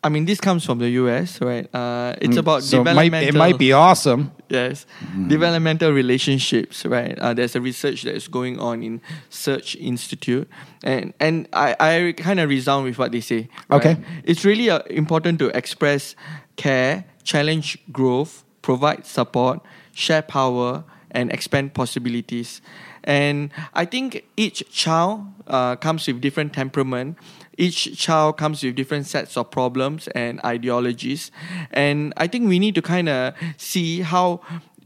I 0.05 0.09
mean, 0.09 0.27
this 0.27 0.39
comes 0.39 0.65
from 0.65 0.79
the 0.79 0.91
US, 0.91 1.41
right? 1.41 1.67
Uh, 1.75 2.15
it's 2.21 2.37
about 2.37 2.61
Mm, 2.61 2.65
so 2.65 2.81
it 2.83 2.85
might, 2.85 2.95
developmental. 3.11 3.29
it 3.29 3.35
might 3.39 3.59
be 3.59 3.73
awesome. 3.73 4.31
Yes, 4.49 4.87
developmental 5.27 5.91
relationships, 5.91 6.85
right? 6.87 7.19
Uh, 7.19 7.35
there's 7.35 7.57
a 7.57 7.61
research 7.61 8.03
that 8.03 8.15
is 8.15 8.29
going 8.29 8.61
on 8.61 8.83
in 8.85 9.01
Search 9.31 9.75
Institute, 9.75 10.49
and 10.85 11.13
and 11.19 11.49
I, 11.53 11.75
I 11.81 12.13
kind 12.17 12.39
of 12.39 12.49
resound 12.49 12.85
with 12.85 12.99
what 12.99 13.11
they 13.11 13.21
say. 13.21 13.49
right? 13.69 13.77
Okay. 13.81 13.97
it's 14.23 14.45
really 14.45 14.71
uh, 14.71 14.81
important 14.91 15.41
to 15.41 15.49
express 15.57 16.15
care, 16.55 17.05
challenge 17.27 17.79
growth, 17.93 18.45
provide 18.63 19.05
support, 19.05 19.61
share 19.93 20.23
power, 20.23 20.85
and 21.11 21.33
expand 21.33 21.75
possibilities. 21.75 22.63
And 23.05 23.51
I 23.75 23.85
think 23.85 24.25
each 24.37 24.65
child 24.71 25.27
uh, 25.47 25.77
comes 25.77 26.07
with 26.07 26.21
different 26.21 26.53
temperament. 26.53 27.19
Each 27.57 27.97
child 27.99 28.37
comes 28.37 28.63
with 28.63 28.75
different 28.75 29.07
sets 29.07 29.37
of 29.37 29.51
problems 29.51 30.09
and 30.09 30.41
ideologies. 30.45 31.31
And 31.71 32.13
I 32.17 32.27
think 32.27 32.49
we 32.49 32.59
need 32.59 32.75
to 32.75 32.83
kind 32.83 33.09
of 33.09 33.35
see 33.57 34.01
how 34.01 34.41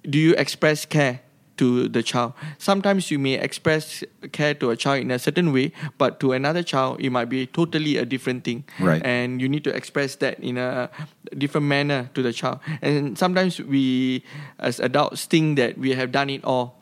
do 0.08 0.18
you 0.18 0.34
express 0.34 0.84
care 0.84 1.20
to 1.60 1.92
the 1.92 2.02
child. 2.02 2.32
Sometimes 2.56 3.10
you 3.10 3.18
may 3.18 3.34
express 3.34 4.02
care 4.32 4.54
to 4.54 4.70
a 4.70 4.76
child 4.76 5.04
in 5.04 5.10
a 5.10 5.18
certain 5.18 5.52
way, 5.52 5.72
but 5.98 6.18
to 6.20 6.32
another 6.32 6.62
child, 6.62 7.00
it 7.00 7.10
might 7.10 7.28
be 7.28 7.46
totally 7.46 7.98
a 7.98 8.06
different 8.06 8.44
thing. 8.44 8.64
Right. 8.80 9.04
And 9.04 9.42
you 9.42 9.48
need 9.48 9.64
to 9.64 9.70
express 9.76 10.16
that 10.24 10.40
in 10.40 10.56
a 10.56 10.88
different 11.36 11.66
manner 11.68 12.08
to 12.14 12.22
the 12.22 12.32
child. 12.32 12.60
And 12.80 13.18
sometimes 13.18 13.60
we, 13.60 14.24
as 14.58 14.80
adults, 14.80 15.26
think 15.26 15.58
that 15.58 15.76
we 15.76 15.92
have 15.92 16.12
done 16.12 16.30
it 16.30 16.42
all 16.44 16.79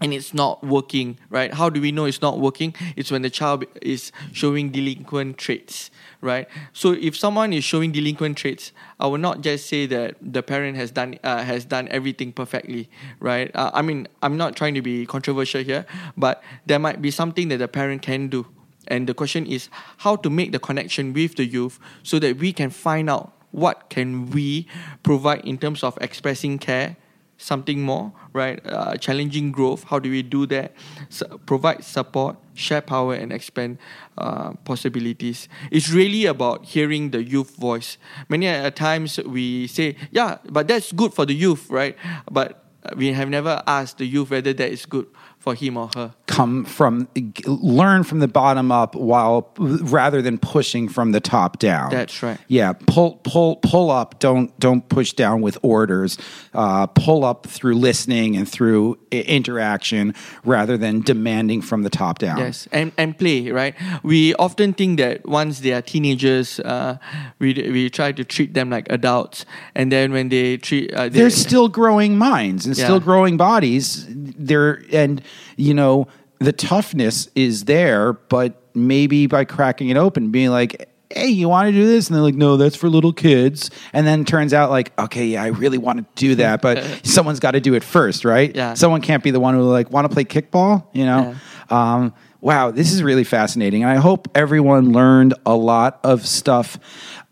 and 0.00 0.14
it's 0.14 0.32
not 0.32 0.64
working, 0.64 1.18
right? 1.28 1.52
How 1.52 1.68
do 1.68 1.80
we 1.80 1.92
know 1.92 2.06
it's 2.06 2.22
not 2.22 2.38
working? 2.40 2.74
It's 2.96 3.10
when 3.10 3.22
the 3.22 3.30
child 3.30 3.64
is 3.82 4.12
showing 4.32 4.70
delinquent 4.70 5.36
traits, 5.36 5.90
right? 6.22 6.48
So 6.72 6.92
if 6.92 7.16
someone 7.16 7.52
is 7.52 7.64
showing 7.64 7.92
delinquent 7.92 8.38
traits, 8.38 8.72
I 8.98 9.06
will 9.08 9.18
not 9.18 9.42
just 9.42 9.66
say 9.66 9.86
that 9.86 10.16
the 10.20 10.42
parent 10.42 10.76
has 10.76 10.90
done 10.90 11.18
uh, 11.22 11.42
has 11.44 11.64
done 11.66 11.88
everything 11.88 12.32
perfectly, 12.32 12.88
right? 13.20 13.50
Uh, 13.54 13.70
I 13.74 13.82
mean, 13.82 14.08
I'm 14.22 14.36
not 14.36 14.56
trying 14.56 14.74
to 14.74 14.82
be 14.82 15.04
controversial 15.04 15.62
here, 15.62 15.84
but 16.16 16.42
there 16.64 16.78
might 16.78 17.02
be 17.02 17.10
something 17.10 17.48
that 17.48 17.58
the 17.58 17.68
parent 17.68 18.00
can 18.02 18.28
do. 18.28 18.46
And 18.88 19.06
the 19.06 19.14
question 19.14 19.46
is 19.46 19.68
how 19.98 20.16
to 20.16 20.30
make 20.30 20.52
the 20.52 20.58
connection 20.58 21.12
with 21.12 21.36
the 21.36 21.44
youth 21.44 21.78
so 22.02 22.18
that 22.18 22.38
we 22.38 22.52
can 22.52 22.70
find 22.70 23.10
out 23.10 23.32
what 23.52 23.90
can 23.90 24.30
we 24.30 24.66
provide 25.02 25.44
in 25.44 25.58
terms 25.58 25.82
of 25.82 25.98
expressing 26.00 26.58
care 26.58 26.96
something 27.40 27.80
more, 27.82 28.12
right? 28.32 28.60
Uh, 28.64 28.96
challenging 28.96 29.50
growth. 29.50 29.84
How 29.84 29.98
do 29.98 30.10
we 30.10 30.22
do 30.22 30.46
that? 30.46 30.72
S- 31.10 31.22
provide 31.46 31.82
support, 31.84 32.36
share 32.54 32.80
power, 32.82 33.14
and 33.14 33.32
expand 33.32 33.78
uh, 34.18 34.52
possibilities. 34.64 35.48
It's 35.70 35.90
really 35.90 36.26
about 36.26 36.64
hearing 36.64 37.10
the 37.10 37.22
youth 37.22 37.56
voice. 37.56 37.98
Many 38.28 38.70
times 38.72 39.18
we 39.24 39.66
say, 39.66 39.96
yeah, 40.10 40.38
but 40.50 40.68
that's 40.68 40.92
good 40.92 41.14
for 41.14 41.24
the 41.26 41.34
youth, 41.34 41.68
right? 41.70 41.96
But 42.30 42.64
we 42.96 43.12
have 43.12 43.28
never 43.28 43.62
asked 43.66 43.98
the 43.98 44.06
youth 44.06 44.30
whether 44.30 44.52
that 44.52 44.70
is 44.70 44.86
good 44.86 45.06
for 45.40 45.54
him 45.54 45.76
or 45.76 45.88
her. 45.96 46.12
Come 46.26 46.64
from 46.64 47.08
learn 47.46 48.04
from 48.04 48.20
the 48.20 48.28
bottom 48.28 48.70
up 48.70 48.94
while 48.94 49.50
rather 49.58 50.22
than 50.22 50.38
pushing 50.38 50.88
from 50.88 51.10
the 51.12 51.20
top 51.20 51.58
down. 51.58 51.90
That's 51.90 52.22
right. 52.22 52.38
Yeah, 52.46 52.74
pull 52.86 53.16
pull 53.24 53.56
pull 53.56 53.90
up. 53.90 54.20
Don't 54.20 54.56
don't 54.60 54.88
push 54.88 55.12
down 55.14 55.40
with 55.40 55.58
orders. 55.62 56.18
Uh, 56.54 56.86
pull 56.86 57.24
up 57.24 57.46
through 57.48 57.74
listening 57.74 58.36
and 58.36 58.46
through 58.48 58.98
i- 59.12 59.16
interaction 59.26 60.14
rather 60.44 60.76
than 60.76 61.00
demanding 61.00 61.62
from 61.62 61.82
the 61.82 61.90
top 61.90 62.18
down. 62.18 62.38
Yes, 62.38 62.68
and 62.70 62.92
and 62.96 63.18
play 63.18 63.50
right. 63.50 63.74
We 64.04 64.34
often 64.34 64.72
think 64.74 64.98
that 65.00 65.26
once 65.26 65.60
they 65.60 65.72
are 65.72 65.82
teenagers, 65.82 66.60
uh, 66.60 66.98
we 67.40 67.54
we 67.72 67.90
try 67.90 68.12
to 68.12 68.24
treat 68.24 68.54
them 68.54 68.70
like 68.70 68.86
adults, 68.92 69.44
and 69.74 69.90
then 69.90 70.12
when 70.12 70.28
they 70.28 70.58
treat, 70.58 70.92
uh, 70.94 71.04
they, 71.08 71.20
They're 71.20 71.30
still 71.30 71.68
growing 71.68 72.16
minds 72.18 72.66
and 72.66 72.76
still 72.76 73.00
growing 73.00 73.36
bodies. 73.36 74.06
They're 74.08 74.82
and 74.92 75.22
you 75.56 75.74
know 75.74 76.06
the 76.38 76.52
toughness 76.52 77.28
is 77.34 77.64
there, 77.64 78.14
but 78.14 78.60
maybe 78.74 79.26
by 79.26 79.44
cracking 79.44 79.88
it 79.88 79.96
open, 79.96 80.30
being 80.30 80.50
like. 80.50 80.86
Hey, 81.12 81.26
you 81.26 81.48
want 81.48 81.66
to 81.66 81.72
do 81.72 81.84
this? 81.84 82.06
And 82.06 82.14
they're 82.14 82.22
like, 82.22 82.36
no, 82.36 82.56
that's 82.56 82.76
for 82.76 82.88
little 82.88 83.12
kids. 83.12 83.68
And 83.92 84.06
then 84.06 84.24
turns 84.24 84.54
out, 84.54 84.70
like, 84.70 84.96
okay, 84.96 85.26
yeah, 85.26 85.42
I 85.42 85.48
really 85.48 85.76
want 85.76 85.98
to 85.98 86.06
do 86.14 86.36
that, 86.36 86.62
but 86.62 87.00
someone's 87.04 87.40
got 87.40 87.50
to 87.50 87.60
do 87.60 87.74
it 87.74 87.82
first, 87.82 88.24
right? 88.24 88.54
Yeah. 88.54 88.74
Someone 88.74 89.00
can't 89.00 89.20
be 89.20 89.32
the 89.32 89.40
one 89.40 89.56
who 89.56 89.62
like 89.62 89.90
want 89.90 90.08
to 90.08 90.14
play 90.14 90.22
kickball, 90.22 90.86
you 90.92 91.04
know? 91.04 91.34
Um, 91.68 92.14
wow, 92.40 92.70
this 92.70 92.92
is 92.92 93.02
really 93.02 93.24
fascinating. 93.24 93.82
And 93.82 93.90
I 93.90 93.96
hope 93.96 94.28
everyone 94.36 94.92
learned 94.92 95.34
a 95.44 95.54
lot 95.56 96.00
of 96.04 96.26
stuff. 96.26 96.78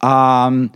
Um, 0.01 0.73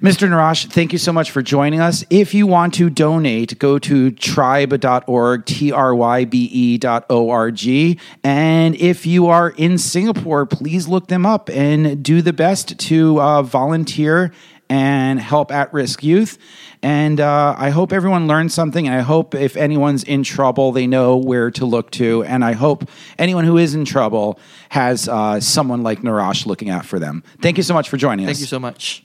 Mr. 0.00 0.28
Narash, 0.28 0.70
thank 0.70 0.92
you 0.92 0.98
so 0.98 1.12
much 1.12 1.30
for 1.30 1.42
joining 1.42 1.80
us. 1.80 2.04
If 2.10 2.34
you 2.34 2.46
want 2.46 2.74
to 2.74 2.90
donate, 2.90 3.58
go 3.58 3.78
to 3.78 4.10
trybe.org, 4.12 5.46
T 5.46 5.72
R 5.72 5.94
Y 5.94 6.24
B 6.24 6.44
E 6.44 6.78
dot 6.78 7.06
O 7.10 7.30
R 7.30 7.50
G. 7.50 7.98
And 8.22 8.74
if 8.76 9.06
you 9.06 9.26
are 9.28 9.50
in 9.50 9.78
Singapore, 9.78 10.46
please 10.46 10.88
look 10.88 11.08
them 11.08 11.26
up 11.26 11.50
and 11.50 12.02
do 12.02 12.22
the 12.22 12.32
best 12.32 12.78
to 12.78 13.20
uh, 13.20 13.42
volunteer 13.42 14.32
and 14.70 15.18
help 15.20 15.50
at 15.50 15.72
risk 15.74 16.02
youth. 16.02 16.38
And 16.82 17.20
uh, 17.20 17.54
I 17.58 17.70
hope 17.70 17.92
everyone 17.92 18.26
learned 18.28 18.52
something. 18.52 18.86
And 18.86 18.96
I 18.96 19.00
hope 19.00 19.34
if 19.34 19.56
anyone's 19.56 20.04
in 20.04 20.22
trouble, 20.22 20.72
they 20.72 20.86
know 20.86 21.16
where 21.16 21.50
to 21.50 21.66
look 21.66 21.90
to. 21.92 22.24
And 22.24 22.44
I 22.44 22.52
hope 22.52 22.88
anyone 23.18 23.44
who 23.44 23.58
is 23.58 23.74
in 23.74 23.84
trouble 23.84 24.38
has 24.70 25.08
uh, 25.08 25.40
someone 25.40 25.82
like 25.82 26.00
Narash 26.00 26.46
looking 26.46 26.70
out 26.70 26.86
for 26.86 26.98
them. 26.98 27.22
Thank 27.42 27.56
you 27.56 27.64
so 27.64 27.74
much 27.74 27.90
for 27.90 27.96
joining 27.96 28.26
us. 28.26 28.30
Thank 28.30 28.40
you 28.40 28.46
so 28.46 28.60
much. 28.60 29.04